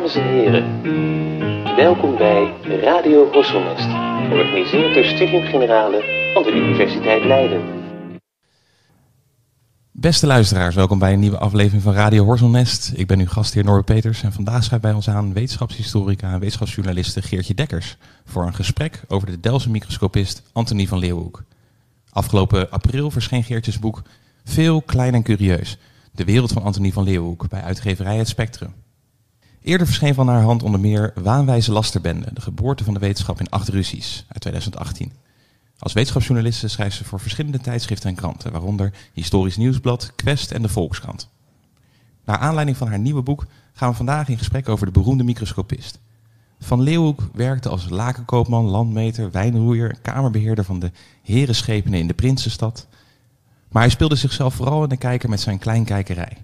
Dames 0.00 0.14
en 0.14 0.28
heren, 0.28 0.82
welkom 1.76 2.16
bij 2.16 2.52
Radio 2.64 3.30
Horselnest, 3.32 3.88
georganiseerd 4.28 4.94
door 4.94 5.04
Studium 5.04 5.42
Generale 5.42 6.30
van 6.34 6.42
de 6.42 6.52
Universiteit 6.52 7.24
Leiden. 7.24 7.62
Beste 9.90 10.26
luisteraars, 10.26 10.74
welkom 10.74 10.98
bij 10.98 11.12
een 11.12 11.18
nieuwe 11.18 11.38
aflevering 11.38 11.82
van 11.82 11.92
Radio 11.92 12.24
Horselnest. 12.24 12.92
Ik 12.94 13.06
ben 13.06 13.18
uw 13.18 13.26
gastheer 13.26 13.64
Norbert 13.64 13.86
Peters 13.86 14.22
en 14.22 14.32
vandaag 14.32 14.64
schrijft 14.64 14.84
bij 14.84 14.92
ons 14.92 15.08
aan 15.08 15.32
wetenschapshistorica 15.32 16.32
en 16.32 16.40
wetenschapsjournaliste 16.40 17.22
Geertje 17.22 17.54
Dekkers 17.54 17.96
voor 18.24 18.46
een 18.46 18.54
gesprek 18.54 19.02
over 19.08 19.26
de 19.30 19.40
Delse 19.40 19.70
microscopist 19.70 20.42
Antonie 20.52 20.88
van 20.88 20.98
Leeuwenhoek. 20.98 21.44
Afgelopen 22.10 22.70
april 22.70 23.10
verscheen 23.10 23.44
Geertjes 23.44 23.78
boek 23.78 24.02
Veel, 24.44 24.82
Klein 24.82 25.14
en 25.14 25.22
Curieus, 25.22 25.78
de 26.12 26.24
wereld 26.24 26.52
van 26.52 26.62
Antonie 26.62 26.92
van 26.92 27.04
Leeuwenhoek 27.04 27.48
bij 27.48 27.62
uitgeverij 27.62 28.16
Het 28.16 28.28
Spectrum. 28.28 28.74
Eerder 29.62 29.86
verscheen 29.86 30.14
van 30.14 30.28
haar 30.28 30.42
hand 30.42 30.62
onder 30.62 30.80
meer 30.80 31.12
Waanwijze 31.14 31.72
Lasterbende, 31.72 32.30
de 32.32 32.40
geboorte 32.40 32.84
van 32.84 32.94
de 32.94 33.00
wetenschap 33.00 33.40
in 33.40 33.50
acht 33.50 33.68
Russies 33.68 34.24
uit 34.28 34.40
2018. 34.40 35.12
Als 35.78 35.92
wetenschapsjournaliste 35.92 36.68
schrijft 36.68 36.96
ze 36.96 37.04
voor 37.04 37.20
verschillende 37.20 37.58
tijdschriften 37.58 38.08
en 38.08 38.16
kranten, 38.16 38.52
waaronder 38.52 38.92
Historisch 39.12 39.56
Nieuwsblad, 39.56 40.12
Quest 40.16 40.50
en 40.50 40.62
de 40.62 40.68
Volkskrant. 40.68 41.28
Naar 42.24 42.38
aanleiding 42.38 42.76
van 42.76 42.88
haar 42.88 42.98
nieuwe 42.98 43.22
boek 43.22 43.46
gaan 43.72 43.90
we 43.90 43.96
vandaag 43.96 44.28
in 44.28 44.38
gesprek 44.38 44.68
over 44.68 44.86
de 44.86 44.92
beroemde 44.92 45.24
microscopist. 45.24 45.98
Van 46.60 46.80
Leeuwenhoek 46.80 47.20
werkte 47.32 47.68
als 47.68 47.88
lakenkoopman, 47.88 48.64
landmeter, 48.64 49.30
wijnroeier, 49.30 49.98
kamerbeheerder 50.02 50.64
van 50.64 50.78
de 50.78 50.90
herenschepenen 51.22 51.98
in 51.98 52.06
de 52.06 52.14
Prinsenstad. 52.14 52.86
Maar 53.68 53.82
hij 53.82 53.90
speelde 53.90 54.16
zichzelf 54.16 54.54
vooral 54.54 54.82
in 54.82 54.88
de 54.88 54.96
kijker 54.96 55.28
met 55.28 55.40
zijn 55.40 55.58
kleinkijkerij. 55.58 56.36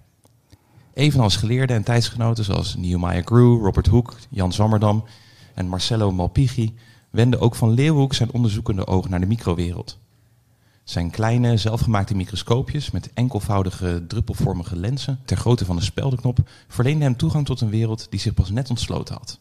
Evenals 0.97 1.37
geleerden 1.37 1.77
en 1.77 1.83
tijdsgenoten 1.83 2.45
zoals 2.45 2.77
Nehemiah 2.77 3.27
Grew, 3.27 3.65
Robert 3.65 3.87
Hooke, 3.87 4.13
Jan 4.31 4.53
Zwammerdam 4.53 5.05
en 5.55 5.69
Marcello 5.69 6.13
Malpighi 6.13 6.75
wende 7.11 7.39
ook 7.39 7.55
Van 7.55 7.71
Leeuwenhoek 7.71 8.15
zijn 8.15 8.33
onderzoekende 8.33 8.87
oog 8.87 9.09
naar 9.09 9.21
de 9.21 9.27
microwereld. 9.27 9.99
Zijn 10.85 11.11
kleine, 11.11 11.57
zelfgemaakte 11.57 12.15
microscoopjes 12.15 12.91
met 12.91 13.11
enkelvoudige, 13.15 14.05
druppelvormige 14.09 14.77
lenzen 14.77 15.19
ter 15.25 15.37
grootte 15.37 15.65
van 15.65 15.77
een 15.77 15.83
speldenknop 15.83 16.39
verleenden 16.69 17.03
hem 17.03 17.17
toegang 17.17 17.47
tot 17.47 17.61
een 17.61 17.71
wereld 17.71 18.07
die 18.11 18.21
zich 18.21 18.35
pas 18.35 18.51
net 18.51 18.71
ontsloten 18.71 19.15
had. 19.15 19.39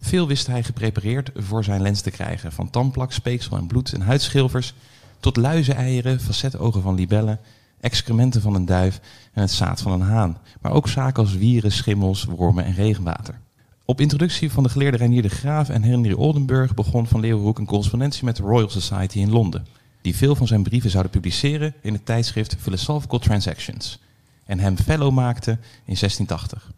Veel 0.00 0.26
wist 0.26 0.46
hij 0.46 0.62
geprepareerd 0.62 1.30
voor 1.34 1.64
zijn 1.64 1.82
lens 1.82 2.00
te 2.00 2.10
krijgen, 2.10 2.52
van 2.52 2.70
tandplak, 2.70 3.12
speeksel 3.12 3.56
en 3.56 3.66
bloed 3.66 3.92
en 3.92 4.00
huidschilvers 4.00 4.74
tot 5.20 5.36
luizeneieren, 5.36 6.20
facetogen 6.20 6.82
van 6.82 6.94
libellen, 6.94 7.40
excrementen 7.80 8.40
van 8.42 8.54
een 8.54 8.64
duif 8.64 9.00
en 9.32 9.40
het 9.40 9.50
zaad 9.50 9.80
van 9.80 9.92
een 9.92 10.08
haan, 10.08 10.38
maar 10.60 10.72
ook 10.72 10.88
zaken 10.88 11.22
als 11.22 11.34
wieren, 11.34 11.72
schimmels, 11.72 12.24
wormen 12.24 12.64
en 12.64 12.74
regenwater. 12.74 13.40
Op 13.84 14.00
introductie 14.00 14.52
van 14.52 14.62
de 14.62 14.68
geleerde 14.68 14.96
Reinier 14.96 15.22
de 15.22 15.28
Graaf 15.28 15.68
en 15.68 15.82
Henry 15.82 16.12
Oldenburg 16.12 16.74
begon 16.74 17.06
Van 17.06 17.20
Leeuwenhoek 17.20 17.58
een 17.58 17.66
correspondentie 17.66 18.24
met 18.24 18.36
de 18.36 18.42
Royal 18.42 18.70
Society 18.70 19.18
in 19.18 19.30
Londen, 19.30 19.66
die 20.00 20.16
veel 20.16 20.34
van 20.34 20.46
zijn 20.46 20.62
brieven 20.62 20.90
zouden 20.90 21.12
publiceren 21.12 21.74
in 21.82 21.92
het 21.92 22.06
tijdschrift 22.06 22.56
Philosophical 22.58 23.18
Transactions 23.18 23.98
en 24.44 24.58
hem 24.58 24.76
fellow 24.76 25.12
maakte 25.12 25.50
in 25.84 25.96
1680. 25.98 26.72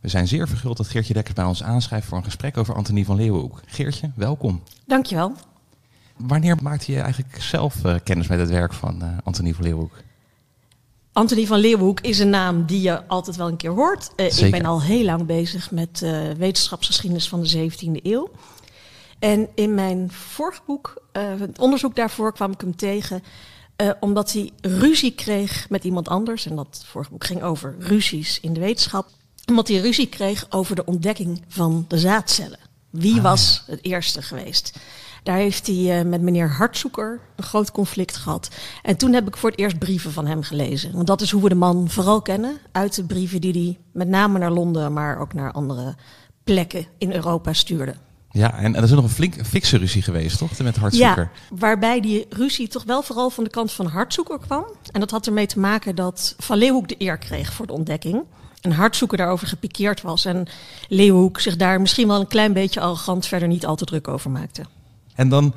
We 0.00 0.08
zijn 0.08 0.28
zeer 0.28 0.48
verguld 0.48 0.76
dat 0.76 0.88
Geertje 0.88 1.14
Dekkers 1.14 1.34
bij 1.34 1.44
ons 1.44 1.62
aanschrijft 1.62 2.06
voor 2.06 2.18
een 2.18 2.24
gesprek 2.24 2.56
over 2.56 2.74
Antonie 2.74 3.04
van 3.04 3.16
Leeuwenhoek. 3.16 3.60
Geertje, 3.66 4.10
welkom. 4.14 4.62
Dankjewel. 4.86 5.32
Wanneer 6.16 6.56
maakte 6.62 6.92
je 6.92 7.00
eigenlijk 7.00 7.42
zelf 7.42 7.84
uh, 7.84 7.94
kennis 8.04 8.26
met 8.26 8.38
het 8.38 8.50
werk 8.50 8.72
van 8.72 9.02
uh, 9.02 9.08
Antonie 9.24 9.54
van 9.54 9.64
Leeuwenhoek? 9.64 10.02
Antonie 11.12 11.46
van 11.46 11.58
Leeuwenhoek 11.58 12.00
is 12.00 12.18
een 12.18 12.30
naam 12.30 12.66
die 12.66 12.80
je 12.80 13.06
altijd 13.06 13.36
wel 13.36 13.48
een 13.48 13.56
keer 13.56 13.70
hoort. 13.70 14.10
Uh, 14.16 14.38
ik 14.38 14.50
ben 14.50 14.64
al 14.64 14.82
heel 14.82 15.04
lang 15.04 15.26
bezig 15.26 15.70
met 15.70 16.00
wetenschapsgeschiedenis 16.38 17.28
van 17.28 17.42
de 17.42 17.70
17e 17.70 18.02
eeuw. 18.02 18.30
En 19.18 19.48
in 19.54 19.74
mijn 19.74 20.10
vorige 20.10 20.60
boek, 20.66 21.02
het 21.12 21.58
onderzoek 21.58 21.96
daarvoor, 21.96 22.32
kwam 22.32 22.52
ik 22.52 22.60
hem 22.60 22.76
tegen 22.76 23.22
omdat 24.00 24.32
hij 24.32 24.50
ruzie 24.60 25.14
kreeg 25.14 25.66
met 25.68 25.84
iemand 25.84 26.08
anders. 26.08 26.46
En 26.46 26.56
dat 26.56 26.84
vorige 26.86 27.10
boek 27.10 27.24
ging 27.24 27.42
over 27.42 27.76
ruzies 27.78 28.40
in 28.40 28.52
de 28.52 28.60
wetenschap. 28.60 29.08
Omdat 29.46 29.68
hij 29.68 29.76
ruzie 29.76 30.08
kreeg 30.08 30.46
over 30.50 30.76
de 30.76 30.84
ontdekking 30.84 31.42
van 31.48 31.84
de 31.88 31.98
zaadcellen. 31.98 32.58
Wie 32.90 33.16
ah, 33.16 33.22
was 33.22 33.62
ja. 33.66 33.72
het 33.72 33.84
eerste 33.84 34.22
geweest? 34.22 34.78
Daar 35.22 35.36
heeft 35.36 35.66
hij 35.66 35.76
uh, 35.76 36.10
met 36.10 36.20
meneer 36.20 36.50
Hartzoeker 36.50 37.20
een 37.36 37.44
groot 37.44 37.70
conflict 37.70 38.16
gehad. 38.16 38.48
En 38.82 38.96
toen 38.96 39.12
heb 39.12 39.26
ik 39.26 39.36
voor 39.36 39.50
het 39.50 39.58
eerst 39.58 39.78
brieven 39.78 40.12
van 40.12 40.26
hem 40.26 40.42
gelezen. 40.42 40.92
Want 40.92 41.06
dat 41.06 41.20
is 41.20 41.30
hoe 41.30 41.42
we 41.42 41.48
de 41.48 41.54
man 41.54 41.90
vooral 41.90 42.22
kennen. 42.22 42.58
Uit 42.72 42.94
de 42.94 43.04
brieven 43.04 43.40
die 43.40 43.52
hij 43.52 43.78
met 43.92 44.08
name 44.08 44.38
naar 44.38 44.50
Londen, 44.50 44.92
maar 44.92 45.18
ook 45.18 45.32
naar 45.32 45.52
andere 45.52 45.94
plekken 46.44 46.86
in 46.98 47.12
Europa 47.12 47.52
stuurde. 47.52 47.94
Ja, 48.32 48.54
en, 48.54 48.64
en 48.64 48.74
er 48.74 48.82
is 48.82 48.90
nog 48.90 49.04
een 49.04 49.10
flink 49.10 49.46
fikse 49.46 49.76
ruzie 49.76 50.02
geweest, 50.02 50.38
toch? 50.38 50.58
Met 50.58 50.76
Hartzoeker. 50.76 51.30
Ja, 51.32 51.56
waarbij 51.56 52.00
die 52.00 52.26
ruzie 52.28 52.68
toch 52.68 52.84
wel 52.84 53.02
vooral 53.02 53.30
van 53.30 53.44
de 53.44 53.50
kant 53.50 53.72
van 53.72 53.86
Hartzoeker 53.86 54.38
kwam. 54.38 54.64
En 54.92 55.00
dat 55.00 55.10
had 55.10 55.26
ermee 55.26 55.46
te 55.46 55.58
maken 55.58 55.94
dat 55.94 56.34
Van 56.38 56.58
Leeuwenhoek 56.58 56.88
de 56.88 56.94
eer 56.98 57.18
kreeg 57.18 57.52
voor 57.52 57.66
de 57.66 57.72
ontdekking. 57.72 58.22
En 58.60 58.72
Hartzoeker 58.72 59.18
daarover 59.18 59.46
gepikeerd 59.46 60.02
was. 60.02 60.24
En 60.24 60.46
Leeuwenhoek 60.88 61.40
zich 61.40 61.56
daar 61.56 61.80
misschien 61.80 62.08
wel 62.08 62.20
een 62.20 62.26
klein 62.26 62.52
beetje 62.52 62.80
arrogant 62.80 63.26
verder 63.26 63.48
niet 63.48 63.66
al 63.66 63.76
te 63.76 63.84
druk 63.84 64.08
over 64.08 64.30
maakte. 64.30 64.62
En 65.14 65.28
dan, 65.28 65.54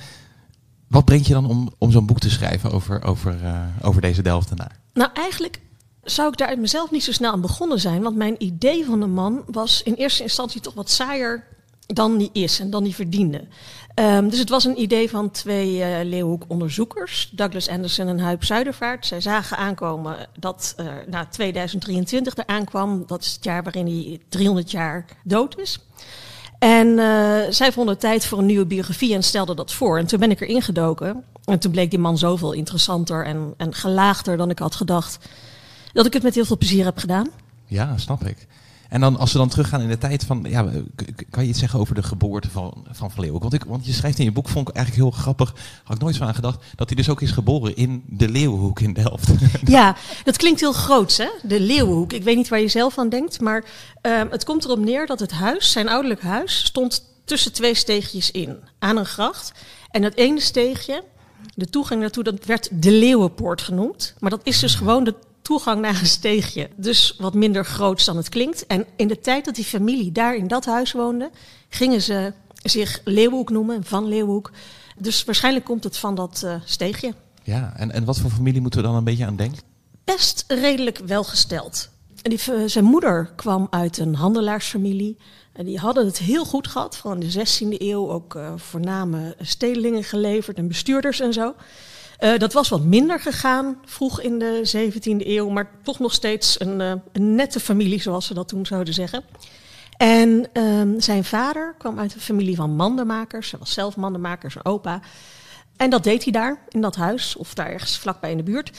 wat 0.87 1.05
brengt 1.05 1.27
je 1.27 1.33
dan 1.33 1.45
om, 1.45 1.73
om 1.77 1.91
zo'n 1.91 2.05
boek 2.05 2.19
te 2.19 2.29
schrijven 2.29 2.71
over, 2.71 3.03
over, 3.03 3.43
uh, 3.43 3.65
over 3.81 4.01
deze 4.01 4.21
Delftenaar? 4.21 4.79
Nou, 4.93 5.09
eigenlijk 5.13 5.61
zou 6.03 6.29
ik 6.29 6.37
daar 6.37 6.47
uit 6.47 6.59
mezelf 6.59 6.91
niet 6.91 7.03
zo 7.03 7.11
snel 7.11 7.31
aan 7.31 7.41
begonnen 7.41 7.79
zijn. 7.79 8.01
Want 8.01 8.15
mijn 8.15 8.35
idee 8.43 8.85
van 8.85 8.99
de 8.99 9.07
man 9.07 9.43
was 9.47 9.83
in 9.83 9.93
eerste 9.93 10.23
instantie 10.23 10.61
toch 10.61 10.73
wat 10.73 10.89
saaier 10.89 11.47
dan 11.85 12.17
die 12.17 12.29
is 12.33 12.59
en 12.59 12.69
dan 12.69 12.83
die 12.83 12.95
verdiende. 12.95 13.47
Um, 13.95 14.29
dus 14.29 14.39
het 14.39 14.49
was 14.49 14.63
een 14.63 14.81
idee 14.81 15.09
van 15.09 15.31
twee 15.31 15.77
uh, 15.77 15.85
Leeuwenhoek-onderzoekers, 16.03 17.29
Douglas 17.31 17.69
Anderson 17.69 18.07
en 18.07 18.19
Huip 18.19 18.43
Zuidervaart. 18.43 19.05
Zij 19.05 19.21
zagen 19.21 19.57
aankomen 19.57 20.27
dat 20.39 20.75
uh, 20.79 20.85
nou, 21.07 21.25
2023 21.29 22.37
er 22.37 22.47
aankwam. 22.47 23.03
Dat 23.07 23.21
is 23.21 23.33
het 23.33 23.43
jaar 23.43 23.63
waarin 23.63 23.85
hij 23.85 24.19
300 24.29 24.71
jaar 24.71 25.05
dood 25.23 25.59
is. 25.59 25.79
En 26.63 26.87
uh, 26.87 27.39
zij 27.49 27.71
vonden 27.71 27.97
tijd 27.97 28.25
voor 28.25 28.37
een 28.37 28.45
nieuwe 28.45 28.65
biografie 28.65 29.13
en 29.13 29.23
stelden 29.23 29.55
dat 29.55 29.73
voor. 29.73 29.97
En 29.97 30.05
toen 30.05 30.19
ben 30.19 30.31
ik 30.31 30.41
erin 30.41 30.61
gedoken. 30.61 31.23
En 31.45 31.59
toen 31.59 31.71
bleek 31.71 31.89
die 31.89 31.99
man 31.99 32.17
zoveel 32.17 32.51
interessanter 32.51 33.25
en, 33.25 33.53
en 33.57 33.73
gelaagder 33.73 34.37
dan 34.37 34.49
ik 34.49 34.59
had 34.59 34.75
gedacht. 34.75 35.17
Dat 35.93 36.05
ik 36.05 36.13
het 36.13 36.23
met 36.23 36.35
heel 36.35 36.45
veel 36.45 36.57
plezier 36.57 36.85
heb 36.85 36.97
gedaan. 36.97 37.29
Ja, 37.65 37.97
snap 37.97 38.23
ik. 38.23 38.47
En 38.93 39.01
dan 39.01 39.17
als 39.17 39.31
we 39.31 39.37
dan 39.37 39.49
teruggaan 39.49 39.81
in 39.81 39.87
de 39.87 39.97
tijd 39.97 40.23
van, 40.23 40.45
ja, 40.49 40.71
kan 41.29 41.43
je 41.43 41.49
iets 41.49 41.59
zeggen 41.59 41.79
over 41.79 41.95
de 41.95 42.03
geboorte 42.03 42.49
van 42.49 42.85
Van, 42.91 43.11
van 43.11 43.23
Leeuwenhoek? 43.23 43.41
Want, 43.41 43.53
ik, 43.53 43.63
want 43.63 43.85
je 43.85 43.93
schrijft 43.93 44.19
in 44.19 44.25
je 44.25 44.31
boek, 44.31 44.49
vond 44.49 44.69
ik 44.69 44.75
eigenlijk 44.75 45.05
heel 45.05 45.21
grappig, 45.21 45.55
had 45.83 45.95
ik 45.95 46.01
nooit 46.01 46.15
zo 46.15 46.23
aan 46.23 46.35
gedacht, 46.35 46.63
dat 46.75 46.87
hij 46.87 46.97
dus 46.97 47.09
ook 47.09 47.21
is 47.21 47.31
geboren 47.31 47.75
in 47.75 48.03
de 48.07 48.29
Leeuwenhoek 48.29 48.79
in 48.79 48.93
Delft. 48.93 49.27
Ja, 49.65 49.95
dat 50.23 50.37
klinkt 50.37 50.59
heel 50.59 50.73
groots, 50.73 51.17
hè? 51.17 51.27
De 51.41 51.59
Leeuwenhoek. 51.59 52.13
Ik 52.13 52.23
weet 52.23 52.35
niet 52.35 52.47
waar 52.47 52.59
je 52.59 52.67
zelf 52.67 52.97
aan 52.97 53.09
denkt, 53.09 53.41
maar 53.41 53.63
um, 54.01 54.27
het 54.29 54.43
komt 54.43 54.65
erop 54.65 54.79
neer 54.79 55.05
dat 55.05 55.19
het 55.19 55.31
huis, 55.31 55.71
zijn 55.71 55.89
ouderlijk 55.89 56.21
huis, 56.21 56.65
stond 56.65 57.03
tussen 57.25 57.53
twee 57.53 57.75
steegjes 57.75 58.31
in, 58.31 58.57
aan 58.79 58.97
een 58.97 59.05
gracht. 59.05 59.51
En 59.91 60.01
dat 60.01 60.13
ene 60.13 60.39
steegje, 60.39 61.03
de 61.55 61.69
toegang 61.69 62.01
naartoe, 62.01 62.23
dat 62.23 62.45
werd 62.45 62.69
de 62.71 62.91
Leeuwenpoort 62.91 63.61
genoemd. 63.61 64.13
Maar 64.19 64.29
dat 64.29 64.41
is 64.43 64.59
dus 64.59 64.75
gewoon 64.75 65.03
de 65.03 65.15
toegang 65.43 65.81
naar 65.81 65.99
een 65.99 66.05
steegje. 66.05 66.69
Dus 66.75 67.15
wat 67.17 67.33
minder 67.33 67.65
groots 67.65 68.05
dan 68.05 68.17
het 68.17 68.29
klinkt. 68.29 68.65
En 68.67 68.85
in 68.95 69.07
de 69.07 69.19
tijd 69.19 69.45
dat 69.45 69.55
die 69.55 69.65
familie 69.65 70.11
daar 70.11 70.35
in 70.35 70.47
dat 70.47 70.65
huis 70.65 70.91
woonde, 70.91 71.31
gingen 71.69 72.01
ze 72.01 72.33
zich 72.63 73.01
Leeuwenhoek 73.03 73.49
noemen, 73.49 73.83
van 73.83 74.07
Leeuwenhoek. 74.07 74.51
Dus 74.97 75.23
waarschijnlijk 75.23 75.65
komt 75.65 75.83
het 75.83 75.97
van 75.97 76.15
dat 76.15 76.41
uh, 76.45 76.55
steegje. 76.65 77.13
Ja, 77.43 77.73
en, 77.75 77.91
en 77.91 78.05
wat 78.05 78.19
voor 78.19 78.29
familie 78.29 78.61
moeten 78.61 78.81
we 78.81 78.87
dan 78.87 78.95
een 78.95 79.03
beetje 79.03 79.25
aan 79.25 79.35
denken? 79.35 79.61
Best 80.03 80.43
redelijk 80.47 80.97
welgesteld. 80.97 81.89
En 82.21 82.29
die, 82.29 82.39
uh, 82.51 82.67
zijn 82.67 82.85
moeder 82.85 83.31
kwam 83.35 83.67
uit 83.69 83.97
een 83.97 84.15
handelaarsfamilie. 84.15 85.17
En 85.53 85.65
die 85.65 85.79
hadden 85.79 86.05
het 86.05 86.17
heel 86.17 86.45
goed 86.45 86.67
gehad, 86.67 86.97
vooral 86.97 87.21
in 87.21 87.29
de 87.29 87.39
16e 87.39 87.81
eeuw 87.81 88.11
ook 88.11 88.35
uh, 88.35 88.53
voorname 88.55 89.35
stedelingen 89.39 90.03
geleverd 90.03 90.57
en 90.57 90.67
bestuurders 90.67 91.19
en 91.19 91.33
zo. 91.33 91.53
Uh, 92.23 92.37
dat 92.37 92.53
was 92.53 92.69
wat 92.69 92.83
minder 92.83 93.19
gegaan 93.19 93.77
vroeg 93.85 94.21
in 94.21 94.39
de 94.39 94.89
17e 94.89 95.27
eeuw, 95.27 95.49
maar 95.49 95.69
toch 95.81 95.99
nog 95.99 96.13
steeds 96.13 96.59
een, 96.59 96.79
uh, 96.79 96.93
een 97.11 97.35
nette 97.35 97.59
familie, 97.59 98.01
zoals 98.01 98.25
ze 98.25 98.33
dat 98.33 98.47
toen 98.47 98.65
zouden 98.65 98.93
zeggen. 98.93 99.23
En 99.97 100.49
um, 100.53 101.01
zijn 101.01 101.23
vader 101.23 101.75
kwam 101.77 101.99
uit 101.99 102.13
een 102.13 102.21
familie 102.21 102.55
van 102.55 102.75
mandenmakers. 102.75 103.51
Hij 103.51 103.59
was 103.59 103.73
zelf 103.73 103.95
mandenmaker, 103.95 104.51
zijn 104.51 104.65
opa. 104.65 105.01
En 105.77 105.89
dat 105.89 106.03
deed 106.03 106.23
hij 106.23 106.31
daar, 106.31 106.59
in 106.69 106.81
dat 106.81 106.95
huis, 106.95 107.35
of 107.35 107.53
daar 107.53 107.69
ergens 107.69 107.97
vlakbij 107.97 108.31
in 108.31 108.37
de 108.37 108.43
buurt. 108.43 108.71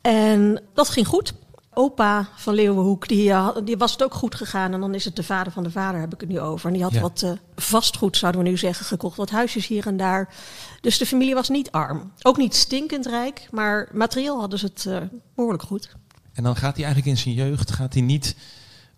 En 0.00 0.62
dat 0.74 0.88
ging 0.88 1.06
goed 1.06 1.32
opa 1.78 2.28
van 2.34 2.54
Leeuwenhoek, 2.54 3.08
die, 3.08 3.28
uh, 3.28 3.48
die 3.64 3.76
was 3.76 3.92
het 3.92 4.02
ook 4.02 4.14
goed 4.14 4.34
gegaan. 4.34 4.72
En 4.72 4.80
dan 4.80 4.94
is 4.94 5.04
het 5.04 5.16
de 5.16 5.22
vader 5.22 5.52
van 5.52 5.62
de 5.62 5.70
vader, 5.70 6.00
heb 6.00 6.14
ik 6.14 6.20
het 6.20 6.28
nu 6.28 6.40
over. 6.40 6.66
En 6.66 6.72
die 6.72 6.82
had 6.82 6.92
ja. 6.92 7.00
wat 7.00 7.22
uh, 7.24 7.30
vastgoed, 7.56 8.16
zouden 8.16 8.42
we 8.42 8.48
nu 8.48 8.56
zeggen, 8.56 8.86
gekocht. 8.86 9.16
Wat 9.16 9.30
huisjes 9.30 9.66
hier 9.66 9.86
en 9.86 9.96
daar. 9.96 10.34
Dus 10.80 10.98
de 10.98 11.06
familie 11.06 11.34
was 11.34 11.48
niet 11.48 11.70
arm. 11.70 12.12
Ook 12.22 12.36
niet 12.36 12.54
stinkend 12.54 13.06
rijk, 13.06 13.48
maar 13.50 13.88
materieel 13.92 14.40
hadden 14.40 14.58
ze 14.58 14.66
het 14.66 14.84
uh, 14.88 14.98
behoorlijk 15.34 15.62
goed. 15.62 15.96
En 16.32 16.42
dan 16.42 16.56
gaat 16.56 16.76
hij 16.76 16.84
eigenlijk 16.84 17.16
in 17.16 17.22
zijn 17.22 17.34
jeugd, 17.34 17.70
gaat 17.70 17.92
hij 17.92 18.02
niet 18.02 18.36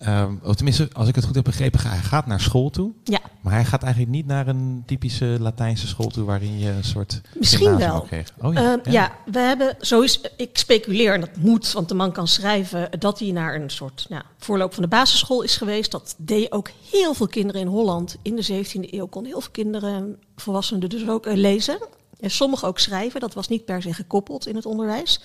Ehm, 0.01 0.35
of 0.43 0.55
tenminste, 0.55 0.89
als 0.93 1.09
ik 1.09 1.15
het 1.15 1.25
goed 1.25 1.35
heb 1.35 1.45
begrepen, 1.45 1.81
hij 1.89 1.99
gaat 1.99 2.27
naar 2.27 2.41
school 2.41 2.71
toe. 2.71 2.93
Ja, 3.05 3.21
Maar 3.41 3.53
hij 3.53 3.65
gaat 3.65 3.83
eigenlijk 3.83 4.13
niet 4.13 4.27
naar 4.27 4.47
een 4.47 4.83
typische 4.87 5.37
Latijnse 5.41 5.87
school 5.87 6.07
toe 6.07 6.25
waarin 6.25 6.59
je 6.59 6.69
een 6.71 6.85
soort 6.85 7.21
Misschien 7.35 7.77
wel. 7.77 8.01
kreeg. 8.01 8.33
Oh 8.41 8.53
ja. 8.53 8.61
ja, 8.61 8.81
ja. 8.85 9.13
we 9.25 9.39
hebben, 9.39 9.77
zo 9.81 10.01
is, 10.01 10.21
ik 10.37 10.59
speculeer, 10.59 11.15
en 11.15 11.21
dat 11.21 11.37
moet, 11.37 11.73
want 11.73 11.89
de 11.89 11.95
man 11.95 12.13
kan 12.13 12.29
schrijven, 12.29 12.89
dat 12.99 13.19
hij 13.19 13.31
naar 13.31 13.55
een 13.55 13.71
soort 13.71 14.07
nou, 14.09 14.23
voorloop 14.39 14.75
van 14.75 14.83
de 14.83 14.89
basisschool 14.89 15.43
is 15.43 15.57
geweest. 15.57 15.91
Dat 15.91 16.15
deed 16.19 16.53
ook 16.53 16.71
heel 16.91 17.15
veel 17.15 17.29
kinderen 17.29 17.61
in 17.61 17.67
Holland. 17.67 18.17
In 18.23 18.37
de 18.37 18.65
17e 18.65 18.91
eeuw 18.91 19.07
konden 19.07 19.33
heel 19.33 19.41
veel 19.41 19.53
kinderen, 19.53 20.19
volwassenen 20.37 20.89
dus 20.89 21.09
ook 21.09 21.27
eh, 21.27 21.37
lezen. 21.37 21.79
En 22.21 22.31
sommigen 22.31 22.69
ook 22.69 22.79
schrijven, 22.79 23.21
dat 23.21 23.35
was 23.35 23.49
niet 23.49 23.65
per 23.65 23.83
se 23.83 23.93
gekoppeld 23.93 24.47
in 24.47 24.57
het 24.57 24.67
onderwijs. 24.67 25.21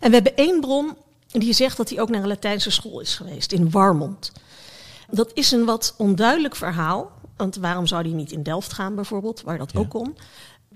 En 0.00 0.08
we 0.08 0.14
hebben 0.14 0.36
één 0.36 0.60
bron 0.60 0.96
die 1.40 1.52
zegt 1.52 1.76
dat 1.76 1.88
hij 1.88 2.00
ook 2.00 2.08
naar 2.08 2.22
een 2.22 2.28
Latijnse 2.28 2.70
school 2.70 3.00
is 3.00 3.14
geweest, 3.14 3.52
in 3.52 3.70
Warmond. 3.70 4.32
Dat 5.10 5.30
is 5.34 5.50
een 5.50 5.64
wat 5.64 5.94
onduidelijk 5.98 6.56
verhaal. 6.56 7.10
Want 7.36 7.56
waarom 7.56 7.86
zou 7.86 8.02
hij 8.02 8.12
niet 8.12 8.32
in 8.32 8.42
Delft 8.42 8.72
gaan 8.72 8.94
bijvoorbeeld, 8.94 9.42
waar 9.42 9.58
dat 9.58 9.72
Ja. 9.72 9.78
ook 9.78 9.88
kon? 9.88 10.16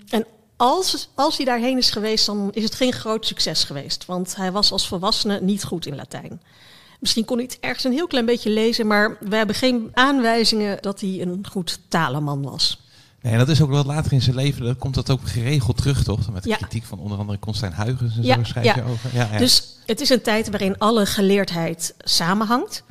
En 0.09 0.25
als, 0.55 1.09
als 1.15 1.37
hij 1.37 1.45
daarheen 1.45 1.77
is 1.77 1.89
geweest, 1.89 2.25
dan 2.25 2.49
is 2.53 2.63
het 2.63 2.75
geen 2.75 2.93
groot 2.93 3.25
succes 3.25 3.63
geweest. 3.63 4.05
Want 4.05 4.35
hij 4.35 4.51
was 4.51 4.71
als 4.71 4.87
volwassene 4.87 5.39
niet 5.41 5.63
goed 5.63 5.85
in 5.85 5.95
Latijn. 5.95 6.41
Misschien 6.99 7.25
kon 7.25 7.37
hij 7.37 7.45
het 7.45 7.59
ergens 7.59 7.83
een 7.83 7.91
heel 7.91 8.07
klein 8.07 8.25
beetje 8.25 8.49
lezen, 8.49 8.87
maar 8.87 9.17
we 9.19 9.35
hebben 9.35 9.55
geen 9.55 9.91
aanwijzingen 9.93 10.77
dat 10.81 10.99
hij 10.99 11.21
een 11.21 11.45
goed 11.51 11.79
talenman 11.87 12.41
was. 12.43 12.81
Nee, 13.21 13.33
en 13.33 13.39
dat 13.39 13.49
is 13.49 13.61
ook 13.61 13.69
wat 13.69 13.85
later 13.85 14.13
in 14.13 14.21
zijn 14.21 14.35
leven, 14.35 14.63
dan 14.65 14.77
komt 14.77 14.95
dat 14.95 15.09
ook 15.09 15.19
geregeld 15.23 15.77
terug, 15.77 16.03
toch? 16.03 16.31
Met 16.31 16.43
de 16.43 16.49
Ja. 16.49 16.55
kritiek 16.55 16.83
van 16.83 16.99
onder 16.99 17.17
andere 17.17 17.39
Constijn 17.39 17.73
Huygens 17.73 18.17
en 18.17 18.23
Ja, 18.23 18.35
zo 18.35 18.43
schrijf 18.43 18.75
je 18.75 18.83
over. 18.83 19.09
Ja, 19.13 19.29
ja. 19.31 19.37
Dus 19.37 19.77
het 19.85 20.01
is 20.01 20.09
een 20.09 20.21
tijd 20.21 20.49
waarin 20.49 20.77
alle 20.77 21.05
geleerdheid 21.05 21.93
samenhangt. 21.99 22.83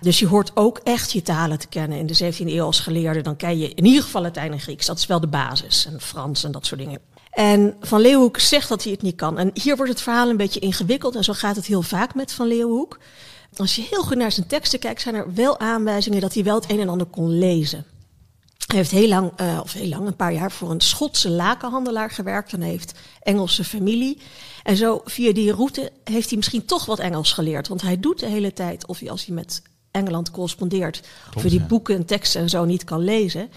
Dus 0.00 0.18
je 0.18 0.26
hoort 0.26 0.50
ook 0.54 0.78
echt 0.84 1.12
je 1.12 1.22
talen 1.22 1.58
te 1.58 1.66
kennen. 1.68 1.98
In 1.98 2.06
de 2.06 2.14
17e 2.14 2.52
eeuw 2.52 2.64
als 2.64 2.80
geleerde, 2.80 3.20
dan 3.20 3.36
ken 3.36 3.58
je 3.58 3.74
in 3.74 3.84
ieder 3.84 4.02
geval 4.02 4.22
Latijn 4.22 4.52
en 4.52 4.60
Grieks. 4.60 4.86
Dat 4.86 4.98
is 4.98 5.06
wel 5.06 5.20
de 5.20 5.26
basis. 5.26 5.86
En 5.86 6.00
Frans 6.00 6.44
en 6.44 6.52
dat 6.52 6.66
soort 6.66 6.80
dingen. 6.80 6.98
En 7.30 7.76
Van 7.80 8.00
Leeuwenhoek 8.00 8.38
zegt 8.38 8.68
dat 8.68 8.82
hij 8.82 8.92
het 8.92 9.02
niet 9.02 9.16
kan. 9.16 9.38
En 9.38 9.50
hier 9.54 9.76
wordt 9.76 9.92
het 9.92 10.00
verhaal 10.00 10.28
een 10.28 10.36
beetje 10.36 10.60
ingewikkeld. 10.60 11.16
En 11.16 11.24
zo 11.24 11.32
gaat 11.32 11.56
het 11.56 11.66
heel 11.66 11.82
vaak 11.82 12.14
met 12.14 12.32
Van 12.32 12.46
Leeuwenhoek. 12.46 12.98
Als 13.56 13.76
je 13.76 13.86
heel 13.90 14.02
goed 14.02 14.16
naar 14.16 14.32
zijn 14.32 14.46
teksten 14.46 14.78
kijkt, 14.78 15.00
zijn 15.00 15.14
er 15.14 15.34
wel 15.34 15.58
aanwijzingen 15.58 16.20
dat 16.20 16.34
hij 16.34 16.44
wel 16.44 16.54
het 16.54 16.70
een 16.70 16.80
en 16.80 16.88
ander 16.88 17.06
kon 17.06 17.38
lezen. 17.38 17.84
Hij 18.66 18.76
heeft 18.76 18.90
heel 18.90 19.08
lang, 19.08 19.32
eh, 19.36 19.60
of 19.62 19.72
heel 19.72 19.88
lang, 19.88 20.06
een 20.06 20.16
paar 20.16 20.32
jaar 20.32 20.52
voor 20.52 20.70
een 20.70 20.80
Schotse 20.80 21.30
lakenhandelaar 21.30 22.10
gewerkt. 22.10 22.52
En 22.52 22.60
heeft 22.60 22.98
Engelse 23.22 23.64
familie. 23.64 24.18
En 24.62 24.76
zo 24.76 25.00
via 25.04 25.32
die 25.32 25.52
route 25.52 25.92
heeft 26.04 26.28
hij 26.28 26.36
misschien 26.36 26.64
toch 26.64 26.84
wat 26.84 26.98
Engels 26.98 27.32
geleerd. 27.32 27.68
Want 27.68 27.82
hij 27.82 28.00
doet 28.00 28.18
de 28.18 28.26
hele 28.26 28.52
tijd, 28.52 28.86
of 28.86 28.98
hij 28.98 29.10
als 29.10 29.26
hij 29.26 29.34
met 29.34 29.62
Engeland 29.90 30.30
correspondeert, 30.30 31.00
of 31.34 31.42
hij 31.42 31.50
die 31.50 31.60
ja. 31.60 31.66
boeken 31.66 31.96
en 31.96 32.04
teksten 32.04 32.40
en 32.40 32.48
zo 32.48 32.64
niet 32.64 32.84
kan 32.84 33.04
lezen. 33.04 33.50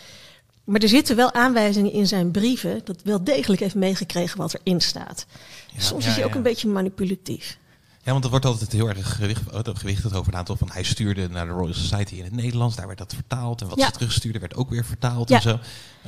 Maar 0.63 0.81
er 0.81 0.89
zitten 0.89 1.15
wel 1.15 1.33
aanwijzingen 1.33 1.91
in 1.91 2.07
zijn 2.07 2.31
brieven 2.31 2.81
dat 2.83 3.01
wel 3.03 3.23
degelijk 3.23 3.61
heeft 3.61 3.75
meegekregen 3.75 4.37
wat 4.37 4.59
erin 4.63 4.81
staat. 4.81 5.25
Ja, 5.73 5.81
Soms 5.81 6.03
ja, 6.03 6.09
is 6.09 6.15
hij 6.15 6.25
ook 6.25 6.35
een 6.35 6.41
beetje 6.41 6.67
manipulatief. 6.67 7.57
Ja, 8.05 8.11
want 8.11 8.23
er 8.23 8.29
wordt 8.29 8.45
altijd 8.45 8.71
heel 8.71 8.87
erg 8.89 9.15
gewicht, 9.15 9.41
gewichtigd 9.73 10.15
over 10.15 10.33
een 10.33 10.39
aantal 10.39 10.55
van 10.55 10.69
hij 10.71 10.83
stuurde 10.83 11.29
naar 11.29 11.45
de 11.45 11.51
Royal 11.51 11.73
Society 11.73 12.15
in 12.15 12.23
het 12.23 12.33
Nederlands, 12.35 12.75
daar 12.75 12.85
werd 12.87 12.97
dat 12.99 13.13
vertaald 13.13 13.61
en 13.61 13.67
wat 13.67 13.77
Ja. 13.79 13.85
ze 13.85 13.91
terugstuurde 13.91 14.39
werd 14.39 14.55
ook 14.55 14.69
weer 14.69 14.85
vertaald 14.85 15.29
Ja. 15.29 15.35
en 15.35 15.41
zo. 15.41 15.59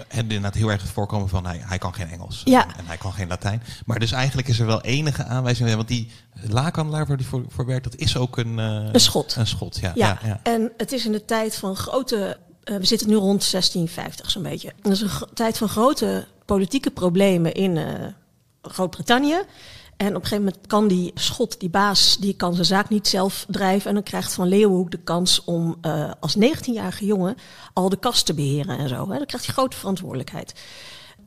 En 0.07 0.19
inderdaad 0.19 0.53
heel 0.53 0.71
erg 0.71 0.81
het 0.81 0.91
voorkomen 0.91 1.29
van 1.29 1.45
hij, 1.45 1.61
hij 1.65 1.77
kan 1.77 1.93
geen 1.93 2.07
Engels 2.09 2.41
Ja. 2.45 2.67
en, 2.67 2.75
en 2.77 2.85
hij 2.85 2.97
kan 2.97 3.13
geen 3.13 3.27
Latijn. 3.27 3.63
Maar 3.85 3.99
dus 3.99 4.11
eigenlijk 4.11 4.47
is 4.47 4.59
er 4.59 4.65
wel 4.65 4.81
enige 4.81 5.23
aanwijzing, 5.23 5.75
want 5.75 5.87
die 5.87 6.11
laakhandelaar 6.41 7.05
waar 7.07 7.17
die 7.17 7.25
voor, 7.27 7.43
voor 7.47 7.65
werkt, 7.65 7.83
dat 7.83 7.95
is 7.95 8.17
ook 8.17 8.37
een, 8.37 8.59
eh, 8.59 8.89
Een 8.91 8.99
schot. 8.99 9.35
Een 9.35 9.47
schot, 9.47 9.77
ja. 9.81 9.91
Ja, 9.95 10.39
en 10.43 10.71
het 10.77 10.91
is 10.91 11.05
in 11.05 11.11
de 11.11 11.25
tijd 11.25 11.55
van 11.55 11.75
grote. 11.75 12.37
eh, 12.63 12.75
we 12.77 12.85
zitten 12.85 13.07
nu 13.07 13.15
rond 13.15 13.43
1650 13.43 14.31
zo'n 14.31 14.43
beetje. 14.43 14.73
Dat 14.81 14.91
is 14.91 15.01
een 15.01 15.09
tijd 15.33 15.57
van 15.57 15.69
grote 15.69 16.27
politieke 16.45 16.91
problemen 16.91 17.53
in 17.53 17.77
eh, 17.77 18.05
Groot-Brittannië. 18.61 19.37
En 19.97 20.07
op 20.07 20.21
een 20.21 20.27
gegeven 20.27 20.43
moment 20.43 20.67
kan 20.67 20.87
die 20.87 21.11
schot, 21.13 21.59
die 21.59 21.69
baas, 21.69 22.17
die 22.17 22.35
kan 22.35 22.53
zijn 22.53 22.65
zaak 22.65 22.89
niet 22.89 23.07
zelf 23.07 23.45
drijven. 23.49 23.87
En 23.87 23.93
dan 23.93 24.03
krijgt 24.03 24.33
Van 24.33 24.47
Leeuwenhoek 24.47 24.91
de 24.91 24.99
kans 25.03 25.43
om 25.43 25.77
eh, 25.81 26.11
als 26.19 26.35
19-jarige 26.37 27.05
jongen 27.05 27.35
al 27.73 27.89
de 27.89 27.99
kast 27.99 28.25
te 28.25 28.33
beheren 28.33 28.77
en 28.77 28.89
zo. 28.89 29.09
Hè. 29.09 29.17
Dan 29.17 29.25
krijgt 29.25 29.45
hij 29.45 29.55
grote 29.55 29.77
verantwoordelijkheid. 29.77 30.53